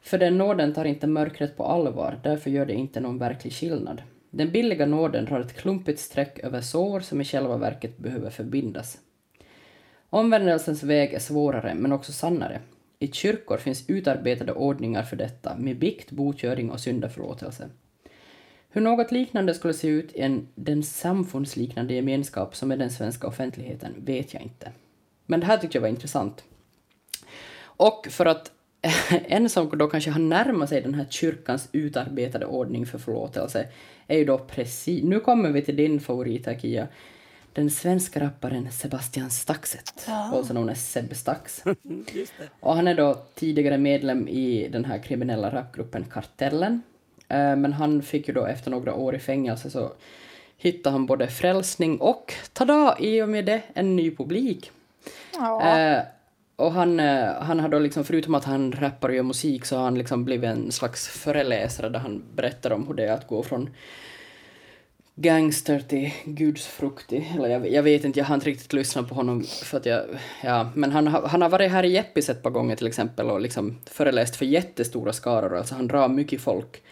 För 0.00 0.18
den 0.18 0.38
nåden 0.38 0.74
tar 0.74 0.84
inte 0.84 1.06
mörkret 1.06 1.56
på 1.56 1.64
allvar, 1.64 2.20
därför 2.22 2.50
gör 2.50 2.66
det 2.66 2.74
inte 2.74 3.00
någon 3.00 3.18
verklig 3.18 3.52
skillnad. 3.52 4.02
Den 4.30 4.50
billiga 4.50 4.86
nåden 4.86 5.24
drar 5.24 5.40
ett 5.40 5.56
klumpigt 5.56 6.00
streck 6.00 6.38
över 6.38 6.60
sår 6.60 7.00
som 7.00 7.20
i 7.20 7.24
själva 7.24 7.56
verket 7.56 7.98
behöver 7.98 8.30
förbindas. 8.30 8.98
Omvändelsens 10.16 10.82
väg 10.82 11.14
är 11.14 11.18
svårare, 11.18 11.74
men 11.74 11.92
också 11.92 12.12
sannare. 12.12 12.60
I 12.98 13.08
kyrkor 13.08 13.56
finns 13.56 13.84
utarbetade 13.90 14.52
ordningar 14.52 15.02
för 15.02 15.16
detta, 15.16 15.56
med 15.56 15.78
bikt, 15.78 16.10
botgöring 16.10 16.70
och 16.70 16.80
syndaförlåtelse. 16.80 17.68
Hur 18.68 18.80
något 18.80 19.12
liknande 19.12 19.54
skulle 19.54 19.74
se 19.74 19.88
ut 19.88 20.12
i 20.12 20.20
en, 20.20 20.48
den 20.54 20.82
samfundsliknande 20.82 21.94
gemenskap 21.94 22.56
som 22.56 22.72
är 22.72 22.76
den 22.76 22.90
svenska 22.90 23.26
offentligheten 23.26 23.94
vet 23.98 24.34
jag 24.34 24.42
inte. 24.42 24.72
Men 25.26 25.40
det 25.40 25.46
här 25.46 25.56
tyckte 25.58 25.76
jag 25.76 25.82
var 25.82 25.88
intressant. 25.88 26.44
Och 27.60 28.06
för 28.10 28.26
att 28.26 28.52
en 29.10 29.48
som 29.48 29.78
då 29.78 29.86
kanske 29.88 30.10
har 30.10 30.20
närmat 30.20 30.68
sig 30.68 30.82
den 30.82 30.94
här 30.94 31.06
kyrkans 31.10 31.68
utarbetade 31.72 32.46
ordning 32.46 32.86
för 32.86 32.98
förlåtelse 32.98 33.68
är 34.06 34.18
ju 34.18 34.24
då 34.24 34.38
precis, 34.38 35.04
nu 35.04 35.20
kommer 35.20 35.50
vi 35.50 35.62
till 35.62 35.76
din 35.76 36.00
favorit 36.00 36.46
här 36.46 36.58
Kia, 36.58 36.88
den 37.56 37.70
svenska 37.70 38.20
rapparen 38.20 38.72
Sebastian 38.72 39.30
Staxet, 39.30 40.06
also 40.08 40.52
known 40.52 40.68
as 40.68 40.92
Sebbe 40.92 41.14
Stax. 41.14 41.62
Och 42.60 42.74
han 42.74 42.88
är 42.88 42.94
då 42.94 43.14
tidigare 43.34 43.78
medlem 43.78 44.28
i 44.28 44.68
den 44.68 44.84
här 44.84 44.98
kriminella 44.98 45.50
rapgruppen 45.54 46.04
Kartellen. 46.04 46.82
Eh, 47.28 47.56
Men 47.56 47.72
han 47.72 48.02
fick 48.02 48.28
ju 48.28 48.34
då 48.34 48.46
efter 48.46 48.70
några 48.70 48.94
år 48.94 49.14
i 49.14 49.18
fängelse 49.18 49.70
så 49.70 49.92
hittade 50.56 50.92
han 50.94 51.06
både 51.06 51.28
frälsning 51.28 52.00
och, 52.00 52.34
tada, 52.52 52.96
i 53.00 53.22
och 53.22 53.28
med 53.28 53.44
det, 53.44 53.62
en 53.74 53.96
ny 53.96 54.16
publik. 54.16 54.70
Ja. 55.34 55.78
Eh, 55.78 56.02
och 56.56 56.72
han, 56.72 57.00
eh, 57.00 57.32
han 57.40 57.60
har 57.60 57.68
då 57.68 57.78
liksom, 57.78 58.04
förutom 58.04 58.34
att 58.34 58.44
han 58.44 58.72
rappar 58.72 59.08
och 59.08 59.14
gör 59.14 59.22
musik, 59.22 59.64
så 59.64 59.76
har 59.76 59.84
han 59.84 59.98
liksom 59.98 60.24
blivit 60.24 60.50
en 60.50 60.72
slags 60.72 61.08
föreläsare 61.08 61.88
där 61.88 61.98
han 61.98 62.22
berättar 62.34 62.70
om 62.70 62.86
hur 62.86 62.94
det 62.94 63.04
är 63.04 63.12
att 63.12 63.26
gå 63.26 63.42
från 63.42 63.70
gangster 65.18 65.80
till 65.80 66.10
gudsfruktig. 66.24 67.32
Eller 67.36 67.48
jag, 67.48 67.72
jag 67.72 67.82
vet 67.82 68.04
inte, 68.04 68.18
jag 68.18 68.26
har 68.26 68.34
inte 68.34 68.46
riktigt 68.46 68.72
lyssnat 68.72 69.08
på 69.08 69.14
honom 69.14 69.44
för 69.44 69.76
att 69.78 69.86
jag, 69.86 70.04
ja, 70.44 70.70
men 70.74 70.92
han, 70.92 71.06
har- 71.06 71.28
han 71.28 71.42
har 71.42 71.48
varit 71.48 71.70
här 71.70 71.82
i 71.84 71.92
Jeppis 71.92 72.28
ett 72.28 72.42
par 72.42 72.50
gånger 72.50 72.76
till 72.76 72.86
exempel 72.86 73.30
och 73.30 73.40
liksom 73.40 73.76
föreläst 73.86 74.36
för 74.36 74.44
jättestora 74.44 75.12
skaror, 75.12 75.56
alltså 75.56 75.74
han 75.74 75.86
drar 75.88 76.08
mycket 76.08 76.40
folk. 76.40 76.82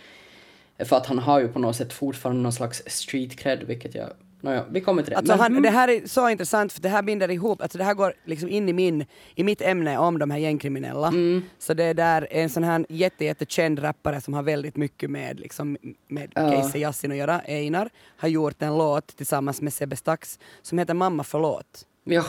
För 0.78 0.96
att 0.96 1.06
han 1.06 1.18
har 1.18 1.40
ju 1.40 1.48
på 1.48 1.58
något 1.58 1.76
sätt 1.76 1.92
fortfarande 1.92 2.42
någon 2.42 2.52
slags 2.52 2.82
street 2.86 3.36
cred, 3.36 3.62
vilket 3.66 3.94
jag, 3.94 4.10
nåja, 4.44 4.64
vi 4.70 4.80
kommer 4.80 5.02
till 5.02 5.10
det. 5.10 5.16
Alltså 5.16 5.32
han, 5.34 5.62
det 5.62 5.70
här 5.70 5.88
är 5.88 6.06
så 6.06 6.28
intressant 6.28 6.72
för 6.72 6.80
det 6.80 6.88
här 6.88 7.02
binder 7.02 7.30
ihop, 7.30 7.62
alltså 7.62 7.78
det 7.78 7.84
här 7.84 7.94
går 7.94 8.14
liksom 8.24 8.48
in 8.48 8.68
i, 8.68 8.72
min, 8.72 9.06
i 9.34 9.44
mitt 9.44 9.62
ämne 9.62 9.98
om 9.98 10.18
de 10.18 10.30
här 10.30 10.38
gängkriminella. 10.38 11.08
Mm. 11.08 11.42
Så 11.58 11.74
det 11.74 11.84
är 11.84 11.94
där 11.94 12.28
en 12.30 12.50
sån 12.50 12.64
här 12.64 12.86
jätte, 12.88 13.24
jättekänd 13.24 13.82
rappare 13.82 14.20
som 14.20 14.34
har 14.34 14.42
väldigt 14.42 14.76
mycket 14.76 15.10
med, 15.10 15.40
liksom, 15.40 15.76
med 16.08 16.32
Ja. 16.34 16.50
Casey 16.50 16.80
Yassin 16.80 17.10
att 17.10 17.16
göra, 17.16 17.40
Einar, 17.40 17.90
har 18.16 18.28
gjort 18.28 18.62
en 18.62 18.78
låt 18.78 19.16
tillsammans 19.16 19.60
med 19.60 19.72
Sebbe 19.72 19.96
Stax 19.96 20.38
som 20.62 20.78
heter 20.78 20.94
Mamma 20.94 21.24
förlåt. 21.24 21.86
Ja, 22.04 22.24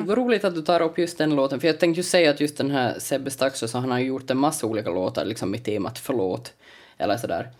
vad 0.00 0.18
roligt 0.18 0.44
att 0.44 0.54
du 0.54 0.62
tar 0.62 0.82
upp 0.82 0.98
just 0.98 1.18
den 1.18 1.36
låten, 1.36 1.60
för 1.60 1.66
jag 1.66 1.80
tänkte 1.80 2.00
ju 2.00 2.04
säga 2.04 2.30
att 2.30 2.40
just 2.40 2.56
den 2.56 2.70
här 2.70 2.98
Sebbe 2.98 3.30
Staxo, 3.30 3.68
så 3.68 3.78
han 3.78 3.90
har 3.90 3.98
gjort 3.98 4.30
en 4.30 4.38
massa 4.38 4.66
olika 4.66 4.90
låtar 4.90 5.24
liksom 5.24 5.50
med 5.50 5.64
temat 5.64 5.98
förlåt, 5.98 6.54
eller 6.98 7.16
sådär. 7.16 7.50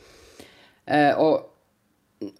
Eh, 0.86 1.18
och 1.18 1.55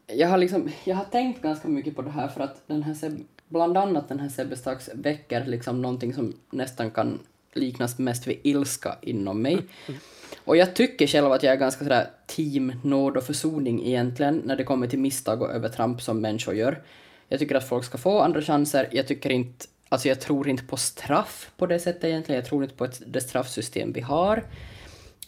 jag 0.07 0.29
har 0.29 0.39
liksom, 0.39 0.71
jag 0.85 0.97
har 0.97 1.05
tänkt 1.05 1.43
ganska 1.43 1.69
mycket 1.69 1.97
på 1.97 2.03
det 2.03 2.11
här 2.11 2.29
för 2.29 2.41
att 2.41 2.63
den 2.67 2.83
här 2.83 2.95
Sebbe, 2.95 3.23
bland 3.49 3.77
annat 3.79 4.09
den 4.09 4.21
här 4.21 4.29
Sebbe 4.29 4.57
Stax 4.57 4.91
väcker 4.95 5.45
liksom 5.47 5.83
någonting 5.83 6.15
som 6.15 6.33
nästan 6.51 6.91
kan 6.91 7.19
liknas 7.53 7.99
mest 7.99 8.27
vid 8.27 8.41
ilska 8.43 8.97
inom 9.03 9.43
mig. 9.43 9.59
Och 10.45 10.57
jag 10.57 10.75
tycker 10.75 11.07
själv 11.07 11.33
att 11.33 11.43
jag 11.43 11.53
är 11.53 11.59
ganska 11.59 11.85
sådär 11.85 12.11
team 12.27 12.73
nåd 12.85 13.17
och 13.17 13.25
försoning 13.25 13.87
egentligen 13.87 14.43
när 14.45 14.57
det 14.57 14.65
kommer 14.65 14.87
till 14.87 14.99
misstag 14.99 15.43
och 15.43 15.51
övertramp 15.51 16.03
som 16.03 16.21
människor 16.21 16.55
gör. 16.55 16.83
Jag 17.29 17.39
tycker 17.39 17.55
att 17.55 17.69
folk 17.69 17.85
ska 17.85 17.99
få 17.99 18.21
andra 18.21 18.43
chanser. 18.43 18.89
Jag 18.93 19.07
tycker 19.07 19.31
inte, 19.31 19.67
alltså 19.89 20.09
jag 20.09 20.21
tror 20.21 20.49
inte 20.49 20.65
på 20.65 20.77
straff 20.77 21.51
på 21.57 21.67
det 21.67 21.79
sättet 21.79 22.05
egentligen. 22.05 22.41
Jag 22.41 22.49
tror 22.49 22.63
inte 22.63 22.77
på 22.77 22.85
ett, 22.85 23.03
det 23.07 23.21
straffsystem 23.21 23.93
vi 23.93 24.01
har. 24.01 24.45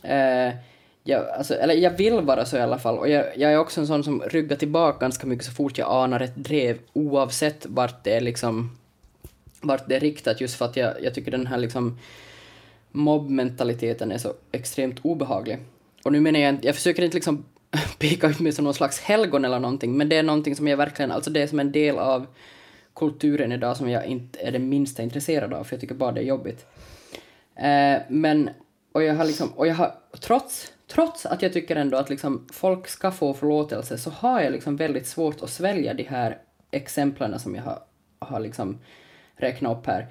Eh, 0.02 0.52
jag, 1.08 1.28
alltså, 1.28 1.54
eller 1.54 1.74
jag 1.74 1.90
vill 1.90 2.20
vara 2.20 2.44
så 2.44 2.56
i 2.56 2.60
alla 2.60 2.78
fall. 2.78 2.98
Och 2.98 3.08
jag, 3.08 3.24
jag 3.36 3.52
är 3.52 3.58
också 3.58 3.80
en 3.80 3.86
sån 3.86 4.04
som 4.04 4.22
ryggar 4.22 4.56
tillbaka 4.56 4.98
ganska 4.98 5.26
mycket 5.26 5.44
så 5.44 5.52
fort 5.52 5.78
jag 5.78 5.90
anar 5.90 6.20
ett 6.20 6.36
drev 6.36 6.78
oavsett 6.92 7.66
vart 7.66 8.04
det 8.04 8.16
är 8.16 8.20
liksom 8.20 8.76
vart 9.60 9.88
det 9.88 9.96
är 9.96 10.00
riktat 10.00 10.40
just 10.40 10.54
för 10.54 10.64
att 10.64 10.76
jag, 10.76 11.02
jag 11.02 11.14
tycker 11.14 11.30
den 11.30 11.46
här 11.46 11.58
liksom 11.58 11.98
mobbmentaliteten 12.90 14.12
är 14.12 14.18
så 14.18 14.34
extremt 14.52 15.00
obehaglig. 15.02 15.58
Och 16.04 16.12
nu 16.12 16.20
menar 16.20 16.40
jag 16.40 16.48
inte, 16.48 16.66
jag 16.66 16.74
försöker 16.74 17.02
inte 17.02 17.16
liksom 17.16 17.44
peka 17.98 18.28
ut 18.28 18.40
mig 18.40 18.52
som 18.52 18.64
någon 18.64 18.74
slags 18.74 19.00
helgon 19.00 19.44
eller 19.44 19.60
någonting, 19.60 19.96
men 19.96 20.08
det 20.08 20.16
är 20.16 20.22
någonting 20.22 20.56
som 20.56 20.68
jag 20.68 20.76
verkligen, 20.76 21.12
alltså 21.12 21.30
det 21.30 21.42
är 21.42 21.46
som 21.46 21.60
en 21.60 21.72
del 21.72 21.98
av 21.98 22.26
kulturen 22.94 23.52
idag 23.52 23.76
som 23.76 23.90
jag 23.90 24.06
inte 24.06 24.38
är 24.38 24.52
det 24.52 24.58
minsta 24.58 25.02
intresserad 25.02 25.54
av, 25.54 25.64
för 25.64 25.74
jag 25.74 25.80
tycker 25.80 25.94
bara 25.94 26.12
det 26.12 26.20
är 26.20 26.24
jobbigt. 26.24 26.66
Eh, 27.56 27.98
men, 28.08 28.50
och 28.98 29.04
jag 29.04 29.14
har 29.14 29.24
liksom, 29.24 29.48
och 29.48 29.66
jag 29.66 29.74
har, 29.74 29.94
trots, 30.20 30.72
trots 30.86 31.26
att 31.26 31.42
jag 31.42 31.52
tycker 31.52 31.76
ändå 31.76 31.96
att 31.96 32.10
liksom 32.10 32.46
folk 32.52 32.88
ska 32.88 33.10
få 33.10 33.34
förlåtelse, 33.34 33.98
så 33.98 34.10
har 34.10 34.40
jag 34.40 34.52
liksom 34.52 34.76
väldigt 34.76 35.06
svårt 35.06 35.42
att 35.42 35.50
svälja 35.50 35.94
de 35.94 36.02
här 36.02 36.38
exemplen 36.70 37.38
som 37.38 37.54
jag 37.54 37.62
har, 37.62 37.78
har 38.18 38.40
liksom 38.40 38.78
räknat 39.36 39.78
upp 39.78 39.86
här. 39.86 40.06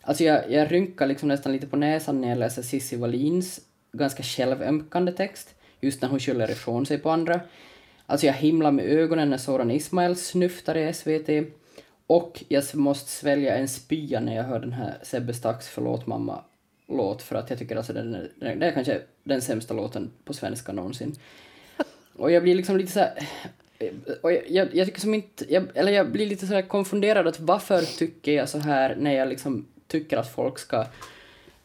Alltså 0.00 0.24
jag, 0.24 0.50
jag 0.50 0.72
rynkar 0.72 1.06
liksom 1.06 1.28
nästan 1.28 1.52
lite 1.52 1.66
på 1.66 1.76
näsan 1.76 2.20
när 2.20 2.28
jag 2.28 2.38
läser 2.38 2.62
Cissi 2.62 2.96
Wallins 2.96 3.60
ganska 3.92 4.22
självömkande 4.22 5.12
text, 5.12 5.54
just 5.80 6.02
när 6.02 6.08
hon 6.08 6.20
skyller 6.20 6.50
ifrån 6.50 6.86
sig 6.86 6.98
på 6.98 7.10
andra. 7.10 7.40
Alltså 8.06 8.26
jag 8.26 8.34
himlar 8.34 8.70
med 8.70 8.84
ögonen 8.84 9.30
när 9.30 9.38
Soran 9.38 9.70
Ismail 9.70 10.16
snyftar 10.16 10.76
i 10.76 10.92
SVT. 10.92 11.54
Och 12.06 12.44
jag 12.48 12.64
måste 12.74 13.10
svälja 13.10 13.56
en 13.56 13.68
spya 13.68 14.20
när 14.20 14.36
jag 14.36 14.44
hör 14.44 14.60
den 14.60 14.72
här 14.72 14.98
Sebbe 15.02 15.34
Stax 15.34 15.68
Förlåt 15.68 16.06
låt 16.86 17.22
för 17.22 17.36
att 17.36 17.50
jag 17.50 17.58
tycker 17.58 17.76
alltså 17.76 17.92
den 17.92 18.14
är, 18.14 18.30
den 18.36 18.62
är 18.62 18.72
kanske 18.72 19.00
den 19.24 19.42
sämsta 19.42 19.74
låten 19.74 20.10
på 20.24 20.32
svenska 20.32 20.72
någonsin. 20.72 21.14
Och 22.16 22.32
jag 22.32 22.42
blir 22.42 22.54
liksom 22.54 22.76
lite 22.76 22.92
så 22.92 23.00
här... 23.00 23.28
Och 24.20 24.32
jag, 24.32 24.50
jag, 24.50 24.74
jag 24.74 24.86
tycker 24.86 25.00
som 25.00 25.14
inte... 25.14 25.52
Jag, 25.52 25.64
eller 25.74 25.92
jag 25.92 26.12
blir 26.12 26.26
lite 26.26 26.46
så 26.46 26.54
här 26.54 26.62
konfunderad 26.62 27.26
att 27.26 27.40
varför 27.40 27.98
tycker 27.98 28.32
jag 28.32 28.48
så 28.48 28.58
här 28.58 28.96
när 28.96 29.12
jag 29.12 29.28
liksom 29.28 29.66
tycker 29.86 30.16
att 30.16 30.34
folk 30.34 30.58
ska, 30.58 30.86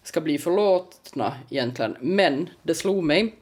ska 0.04 0.22
bli 0.22 0.38
förlåtna 0.38 1.36
egentligen. 1.50 1.96
Men 2.00 2.50
det 2.64 2.76
slog 2.76 3.04
mig 3.04 3.36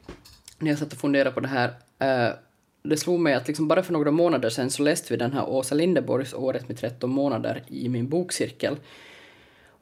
när 0.58 0.70
jag 0.70 0.78
satt 0.78 0.92
och 0.92 0.98
funderade 0.98 1.30
på 1.30 1.40
det 1.40 1.48
här. 1.48 1.68
uh, 1.68 2.34
det 2.82 2.96
slog 2.96 3.20
mig 3.20 3.34
att 3.34 3.46
liksom 3.46 3.68
bara 3.68 3.82
för 3.82 3.92
några 3.92 4.10
månader 4.10 4.50
sedan 4.50 4.70
så 4.70 4.82
läste 4.82 5.12
vi 5.12 5.16
den 5.16 5.32
här 5.32 5.48
Åsa 5.48 5.74
Linderborgs 5.74 6.34
Året 6.34 6.68
med 6.68 6.78
13 6.78 7.10
månader 7.10 7.62
i 7.68 7.88
min 7.88 8.08
bokcirkel. 8.08 8.76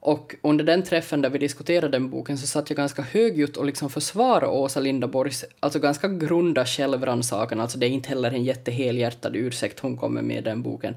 Och 0.05 0.35
under 0.41 0.65
den 0.65 0.83
träffen 0.83 1.21
där 1.21 1.29
vi 1.29 1.37
diskuterade 1.37 1.87
den 1.87 2.09
boken 2.09 2.37
så 2.37 2.47
satt 2.47 2.69
jag 2.69 2.77
ganska 2.77 3.01
högljutt 3.01 3.57
och 3.57 3.65
liksom 3.65 3.89
försvarade 3.89 4.47
Åsa 4.47 4.79
Lindaborgs 4.79 5.45
alltså 5.59 5.79
ganska 5.79 6.07
grunda 6.07 6.65
självrannsakan. 6.65 7.59
Alltså 7.59 7.77
det 7.77 7.85
är 7.85 7.89
inte 7.89 8.09
heller 8.09 8.31
en 8.31 8.43
jättehelhjärtad 8.43 9.35
ursäkt 9.35 9.79
hon 9.79 9.97
kommer 9.97 10.21
med 10.21 10.37
i 10.37 10.41
den 10.41 10.61
boken. 10.61 10.95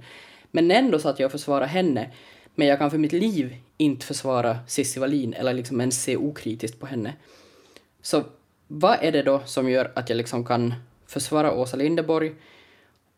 Men 0.51 0.71
ändå 0.71 0.99
satt 0.99 1.19
jag 1.19 1.27
och 1.27 1.33
försvarade 1.33 1.67
henne. 1.67 2.11
Men 2.55 2.67
jag 2.67 2.79
kan 2.79 2.91
för 2.91 2.99
mitt 2.99 3.13
liv 3.13 3.57
inte 3.77 4.07
försvara 4.07 4.59
Cissi 4.67 5.01
Wallin 5.01 5.35
eller 5.35 5.53
liksom 5.53 5.81
ens 5.81 6.03
se 6.03 6.17
okritiskt 6.17 6.81
på 6.81 6.87
henne. 6.87 7.13
Så 8.03 8.23
vad 8.67 8.99
är 9.01 9.13
det 9.13 9.23
då 9.23 9.41
som 9.45 9.71
gör 9.71 9.93
att 9.95 10.09
jag 10.09 10.17
liksom 10.17 10.45
kan 10.45 10.75
försvara 11.07 11.53
Åsa 11.53 11.77
Linderborg 11.77 12.35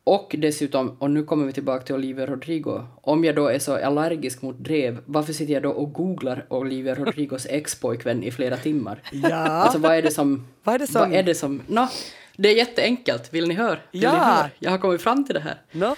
och 0.05 0.35
dessutom, 0.39 0.97
och 0.99 1.11
nu 1.11 1.23
kommer 1.25 1.47
vi 1.47 1.53
tillbaka 1.53 1.85
till 1.85 1.95
Olivia 1.95 2.27
Rodrigo, 2.27 2.83
om 3.03 3.25
jag 3.25 3.35
då 3.37 3.47
är 3.49 3.59
så 3.59 3.77
allergisk 3.85 4.43
mot 4.43 4.59
drev, 4.59 4.99
varför 5.07 5.33
sitter 5.33 5.53
jag 5.53 5.63
då 5.63 5.71
och 5.71 5.93
googlar 5.93 6.47
Olivia 6.49 6.95
Rodrigos 6.95 7.47
ex-pojkvän 7.51 8.23
i 8.23 8.31
flera 8.31 8.57
timmar? 8.57 9.03
Ja. 9.13 9.37
Alltså 9.37 9.79
vad 9.79 9.95
är 9.97 10.03
det 10.03 10.11
som... 10.11 10.47
Vad 10.65 10.75
är 10.75 10.79
det 10.79 10.87
som- 10.87 11.01
Vad 11.01 11.13
är 11.19 11.23
det 11.23 11.35
som... 11.35 11.63
Nå, 11.67 11.89
det 12.37 12.49
är 12.49 12.57
jätteenkelt. 12.57 13.35
Vill 13.35 13.49
ni 13.49 13.55
höra? 13.55 13.79
Vill 13.93 14.03
Ja. 14.03 14.13
Ni 14.13 14.19
höra? 14.19 14.51
Jag 14.59 14.71
har 14.71 14.79
kommit 14.79 15.03
fram 15.03 15.25
till 15.25 15.35
det 15.35 15.41
här. 15.41 15.63
Nå? 15.73 15.97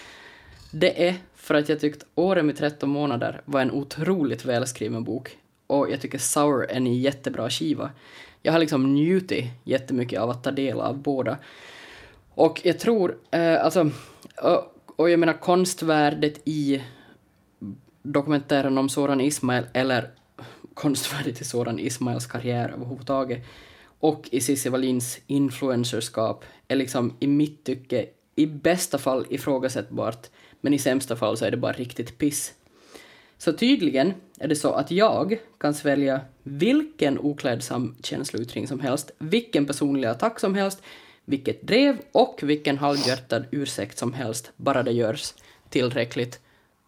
Det 0.70 1.08
är 1.08 1.14
för 1.36 1.54
att 1.54 1.68
jag 1.68 1.80
tyckt 1.80 2.04
Åren 2.14 2.46
med 2.46 2.56
13 2.56 2.88
månader 2.90 3.40
var 3.44 3.60
en 3.60 3.70
otroligt 3.70 4.44
välskriven 4.44 5.04
bok. 5.04 5.36
Och 5.66 5.90
jag 5.90 6.00
tycker 6.00 6.18
Sour 6.18 6.64
är 6.70 6.74
en 6.76 6.94
jättebra 7.00 7.50
skiva. 7.50 7.90
Jag 8.42 8.52
har 8.52 8.58
liksom 8.58 8.94
njutit 8.94 9.44
jättemycket 9.64 10.20
av 10.20 10.30
att 10.30 10.44
ta 10.44 10.50
del 10.50 10.80
av 10.80 10.98
båda. 10.98 11.36
Och 12.34 12.60
jag 12.64 12.78
tror, 12.78 13.18
eh, 13.30 13.64
alltså, 13.64 13.90
och, 14.42 14.76
och 14.96 15.10
jag 15.10 15.20
menar 15.20 15.32
konstvärdet 15.40 16.40
i 16.44 16.82
dokumentären 18.02 18.78
om 18.78 18.88
Soran 18.88 19.20
Ismail, 19.20 19.64
eller 19.72 20.10
konstvärdet 20.74 21.40
i 21.40 21.44
Soran 21.44 21.78
Ismails 21.78 22.26
karriär 22.26 22.68
överhuvudtaget, 22.68 23.44
och 24.00 24.28
i 24.32 24.40
Cissi 24.40 24.68
Wallins 24.68 25.20
influencerskap 25.26 26.44
är 26.68 26.76
liksom 26.76 27.16
i 27.20 27.26
mitt 27.26 27.64
tycke 27.64 28.06
i 28.34 28.46
bästa 28.46 28.98
fall 28.98 29.26
ifrågasättbart, 29.30 30.26
men 30.60 30.74
i 30.74 30.78
sämsta 30.78 31.16
fall 31.16 31.36
så 31.36 31.44
är 31.44 31.50
det 31.50 31.56
bara 31.56 31.72
riktigt 31.72 32.18
piss. 32.18 32.54
Så 33.38 33.52
tydligen 33.52 34.14
är 34.38 34.48
det 34.48 34.56
så 34.56 34.72
att 34.72 34.90
jag 34.90 35.38
kan 35.58 35.74
svälja 35.74 36.20
vilken 36.42 37.18
oklädsam 37.18 37.96
känsloyttring 38.02 38.68
som 38.68 38.80
helst, 38.80 39.10
vilken 39.18 39.66
personlig 39.66 40.08
attack 40.08 40.40
som 40.40 40.54
helst, 40.54 40.82
vilket 41.32 41.62
drev 41.62 41.98
och 42.12 42.40
vilken 42.42 42.78
halvhjärtad 42.78 43.44
ursäkt 43.50 43.98
som 43.98 44.12
helst, 44.12 44.52
bara 44.56 44.82
det 44.82 44.92
görs 44.92 45.34
tillräckligt 45.68 46.40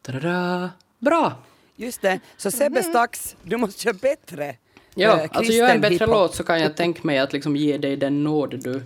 Tada! 0.02 0.70
bra. 0.98 1.32
Just 1.76 2.02
det. 2.02 2.20
Så 2.36 2.50
Sebbe 2.50 2.82
Stax, 2.82 3.36
du 3.42 3.56
måste 3.56 3.82
köra 3.82 3.92
bättre. 3.92 4.56
Ja, 4.94 5.20
eh, 5.20 5.30
alltså 5.32 5.52
gör 5.52 5.68
en 5.68 5.80
bättre 5.80 6.06
låt 6.06 6.34
så 6.34 6.44
kan 6.44 6.60
jag 6.60 6.76
tänka 6.76 7.00
mig 7.02 7.18
att 7.18 7.32
liksom 7.32 7.56
ge 7.56 7.78
dig 7.78 7.96
den 7.96 8.24
nåd 8.24 8.60
du 8.64 8.82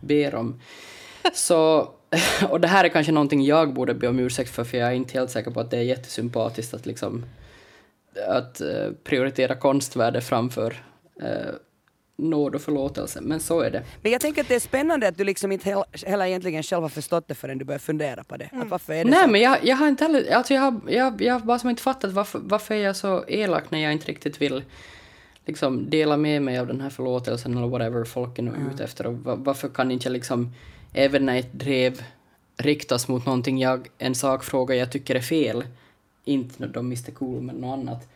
ber 0.00 0.34
om. 0.34 0.60
Så, 1.34 1.90
och 2.48 2.60
det 2.60 2.68
här 2.68 2.84
är 2.84 2.88
kanske 2.88 3.12
någonting 3.12 3.44
jag 3.44 3.72
borde 3.74 3.94
be 3.94 4.08
om 4.08 4.18
ursäkt 4.18 4.50
för, 4.50 4.64
för 4.64 4.78
jag 4.78 4.88
är 4.88 4.94
inte 4.94 5.18
helt 5.18 5.30
säker 5.30 5.50
på 5.50 5.60
att 5.60 5.70
det 5.70 5.76
är 5.76 5.82
jättesympatiskt 5.82 6.74
att 6.74 6.86
liksom 6.86 7.24
att 8.28 8.60
eh, 8.60 8.90
prioritera 9.04 9.54
konstvärde 9.54 10.20
framför 10.20 10.82
eh, 11.22 11.54
nåd 12.22 12.54
och 12.54 12.60
förlåtelse, 12.62 13.20
men 13.20 13.40
så 13.40 13.60
är 13.60 13.70
det. 13.70 13.82
Men 14.02 14.12
jag 14.12 14.20
tänker 14.20 14.40
att 14.42 14.48
det 14.48 14.54
är 14.54 14.60
spännande 14.60 15.08
att 15.08 15.18
du 15.18 15.24
liksom 15.24 15.52
inte 15.52 15.68
hel- 15.70 15.84
heller 16.06 16.26
egentligen 16.26 16.62
själv 16.62 16.82
har 16.82 16.88
förstått 16.88 17.28
det 17.28 17.34
förrän 17.34 17.58
du 17.58 17.64
börjar 17.64 17.78
fundera 17.78 18.24
på 18.24 18.36
det. 18.36 18.48
Att 18.52 18.68
varför 18.68 18.92
är 18.92 19.04
det 19.04 19.10
Nej, 19.10 19.22
så? 19.24 19.30
men 19.30 19.40
jag, 19.40 19.58
jag 19.62 19.76
har 19.76 19.88
inte 19.88 20.04
heller, 20.04 20.32
alltså 20.32 20.54
jag 20.54 20.60
har, 20.60 20.80
jag, 20.88 21.22
jag 21.22 21.32
har 21.34 21.40
bara 21.40 21.58
som 21.58 21.70
inte 21.70 21.82
fattat 21.82 22.12
varför, 22.12 22.40
varför 22.44 22.74
är 22.74 22.78
jag 22.84 22.96
så 22.96 23.24
elak 23.28 23.70
när 23.70 23.78
jag 23.78 23.92
inte 23.92 24.06
riktigt 24.06 24.42
vill 24.42 24.64
liksom 25.46 25.90
dela 25.90 26.16
med 26.16 26.42
mig 26.42 26.58
av 26.58 26.66
den 26.66 26.80
här 26.80 26.90
förlåtelsen 26.90 27.56
eller 27.56 27.66
whatever 27.68 28.04
folk 28.04 28.38
är 28.38 28.42
nu 28.42 28.52
ute 28.74 28.84
efter 28.84 29.06
och 29.06 29.14
va- 29.14 29.34
varför 29.38 29.68
kan 29.68 29.90
inte 29.90 30.08
jag 30.08 30.12
liksom, 30.12 30.52
även 30.92 31.26
när 31.26 31.36
ett 31.38 31.52
drev 31.52 32.02
riktas 32.56 33.08
mot 33.08 33.26
någonting 33.26 33.58
jag, 33.58 33.88
en 33.98 34.14
sakfråga 34.14 34.74
jag 34.74 34.92
tycker 34.92 35.14
är 35.14 35.20
fel, 35.20 35.64
inte 36.24 36.66
de 36.66 36.86
Mr 36.86 37.10
Cool 37.10 37.42
men 37.42 37.56
något 37.56 37.78
annat, 37.78 38.08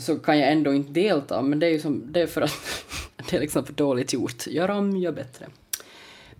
så 0.00 0.18
kan 0.18 0.38
jag 0.38 0.52
ändå 0.52 0.74
inte 0.74 0.92
delta, 0.92 1.42
men 1.42 1.58
det 1.58 1.66
är 1.66 1.70
ju 1.70 1.80
som, 1.80 2.12
det 2.12 2.20
är 2.20 2.26
för 2.26 2.40
att 2.40 2.84
det 3.30 3.36
är 3.36 3.40
liksom 3.40 3.66
för 3.66 3.72
dåligt 3.72 4.12
gjort. 4.12 4.46
Gör 4.46 4.70
om, 4.70 4.96
gör 4.96 5.12
bättre. 5.12 5.46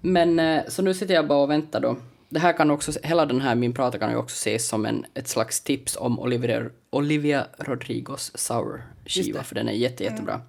Men 0.00 0.38
eh, 0.38 0.62
så 0.68 0.82
nu 0.82 0.94
sitter 0.94 1.14
jag 1.14 1.26
bara 1.26 1.38
och 1.38 1.50
väntar 1.50 1.80
då. 1.80 1.96
Det 2.28 2.40
här 2.40 2.52
kan 2.52 2.70
också, 2.70 2.92
hela 3.02 3.26
den 3.26 3.40
här 3.40 3.54
min 3.54 3.74
prata 3.74 3.98
kan 3.98 4.10
ju 4.10 4.16
också 4.16 4.34
ses 4.34 4.68
som 4.68 4.86
en, 4.86 5.04
ett 5.14 5.28
slags 5.28 5.60
tips 5.60 5.96
om 5.96 6.20
Olivia, 6.20 6.62
Olivia 6.90 7.46
Rodrigos 7.58 8.32
Sour-skiva, 8.34 9.42
för 9.42 9.54
den 9.54 9.68
är 9.68 9.72
jätte, 9.72 10.04
jättebra. 10.04 10.40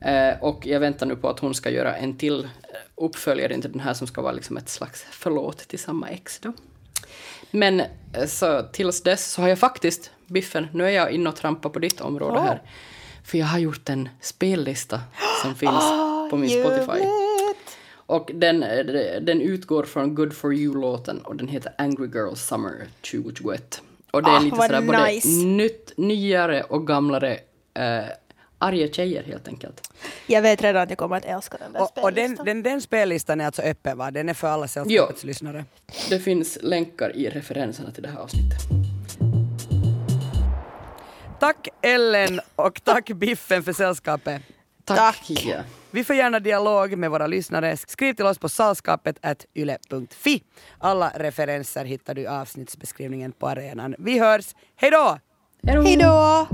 Eh, 0.00 0.42
och 0.42 0.66
jag 0.66 0.80
väntar 0.80 1.06
nu 1.06 1.16
på 1.16 1.28
att 1.28 1.38
hon 1.38 1.54
ska 1.54 1.70
göra 1.70 1.96
en 1.96 2.18
till 2.18 2.44
eh, 2.44 2.48
uppföljare 2.94 3.60
till 3.60 3.72
den 3.72 3.80
här 3.80 3.94
som 3.94 4.06
ska 4.06 4.22
vara 4.22 4.32
liksom 4.32 4.56
ett 4.56 4.68
slags 4.68 5.06
förlåt 5.10 5.58
till 5.58 5.78
samma 5.78 6.08
ex 6.08 6.38
då. 6.38 6.52
Men 7.50 7.80
eh, 7.80 8.26
så 8.26 8.62
tills 8.72 9.02
dess 9.02 9.32
så 9.32 9.42
har 9.42 9.48
jag 9.48 9.58
faktiskt, 9.58 10.10
Biffen, 10.26 10.66
nu 10.72 10.84
är 10.84 10.90
jag 10.90 11.10
inne 11.10 11.28
och 11.28 11.36
trampar 11.36 11.70
på 11.70 11.78
ditt 11.78 12.00
område 12.00 12.40
här. 12.40 12.62
För 13.24 13.38
jag 13.38 13.46
har 13.46 13.58
gjort 13.58 13.88
en 13.88 14.08
spellista 14.20 15.00
som 15.42 15.54
finns 15.54 15.84
på 16.30 16.36
min 16.36 16.50
Spotify. 16.50 17.04
Och 17.94 18.30
den, 18.34 18.62
eh, 18.62 18.84
den 19.20 19.40
utgår 19.40 19.82
från 19.84 20.14
Good 20.14 20.32
for 20.32 20.54
you-låten 20.54 21.20
och 21.20 21.36
den 21.36 21.48
heter 21.48 21.72
Angry 21.78 22.06
Girl 22.14 22.34
Summer 22.34 22.86
2021. 23.12 23.82
Och 24.10 24.22
det 24.22 24.30
är 24.30 24.36
Ah, 24.36 24.40
lite 24.40 24.56
sådär 24.56 24.80
både 24.82 25.06
nice. 25.06 25.28
nytt, 25.28 25.92
nyare 25.96 26.62
och 26.62 26.86
gamlare 26.86 27.38
eh, 27.74 28.04
arga 28.58 28.88
tjejer 28.92 29.22
helt 29.22 29.48
enkelt. 29.48 29.92
Jag 30.26 30.42
vet 30.42 30.62
redan 30.62 30.82
att 30.82 30.88
jag 30.88 30.98
kommer 30.98 31.16
att 31.16 31.24
älska 31.24 31.56
den 31.58 31.72
där 31.72 31.82
Och, 31.82 31.98
och 32.04 32.12
den, 32.12 32.24
spellistan. 32.24 32.46
den, 32.46 32.62
den 32.62 32.80
spellistan 32.80 33.40
är 33.40 33.46
alltså 33.46 33.62
öppen 33.62 33.98
va? 33.98 34.10
Den 34.10 34.28
är 34.28 34.34
för 34.34 34.48
alla 34.48 34.68
sällskapets 34.68 35.24
lyssnare. 35.24 35.64
Det 36.10 36.18
finns 36.20 36.58
länkar 36.62 37.16
i 37.16 37.28
referenserna 37.30 37.90
till 37.90 38.02
det 38.02 38.08
här 38.08 38.18
avsnittet. 38.18 38.58
Tack 41.40 41.68
Ellen 41.82 42.40
och 42.56 42.84
tack 42.84 43.10
Biffen 43.10 43.62
för 43.62 43.72
sällskapet. 43.72 44.42
Tack! 44.84 44.96
Tack. 44.98 45.30
Ja. 45.30 45.56
Vi 45.90 46.04
får 46.04 46.16
gärna 46.16 46.40
dialog 46.40 46.96
med 46.98 47.10
våra 47.10 47.26
lyssnare. 47.26 47.76
Skriv 47.76 48.14
till 48.14 48.26
oss 48.26 48.38
på 48.38 48.48
salskapet 48.48 49.16
yle.fi. 49.54 50.42
Alla 50.78 51.12
referenser 51.14 51.84
hittar 51.84 52.14
du 52.14 52.20
i 52.22 52.26
avsnittsbeskrivningen 52.26 53.32
på 53.32 53.48
arenan. 53.48 53.94
Vi 53.98 54.18
hörs. 54.18 54.54
Hej 54.76 54.90
då! 54.90 55.18
Hej 55.62 55.96
då! 55.96 56.46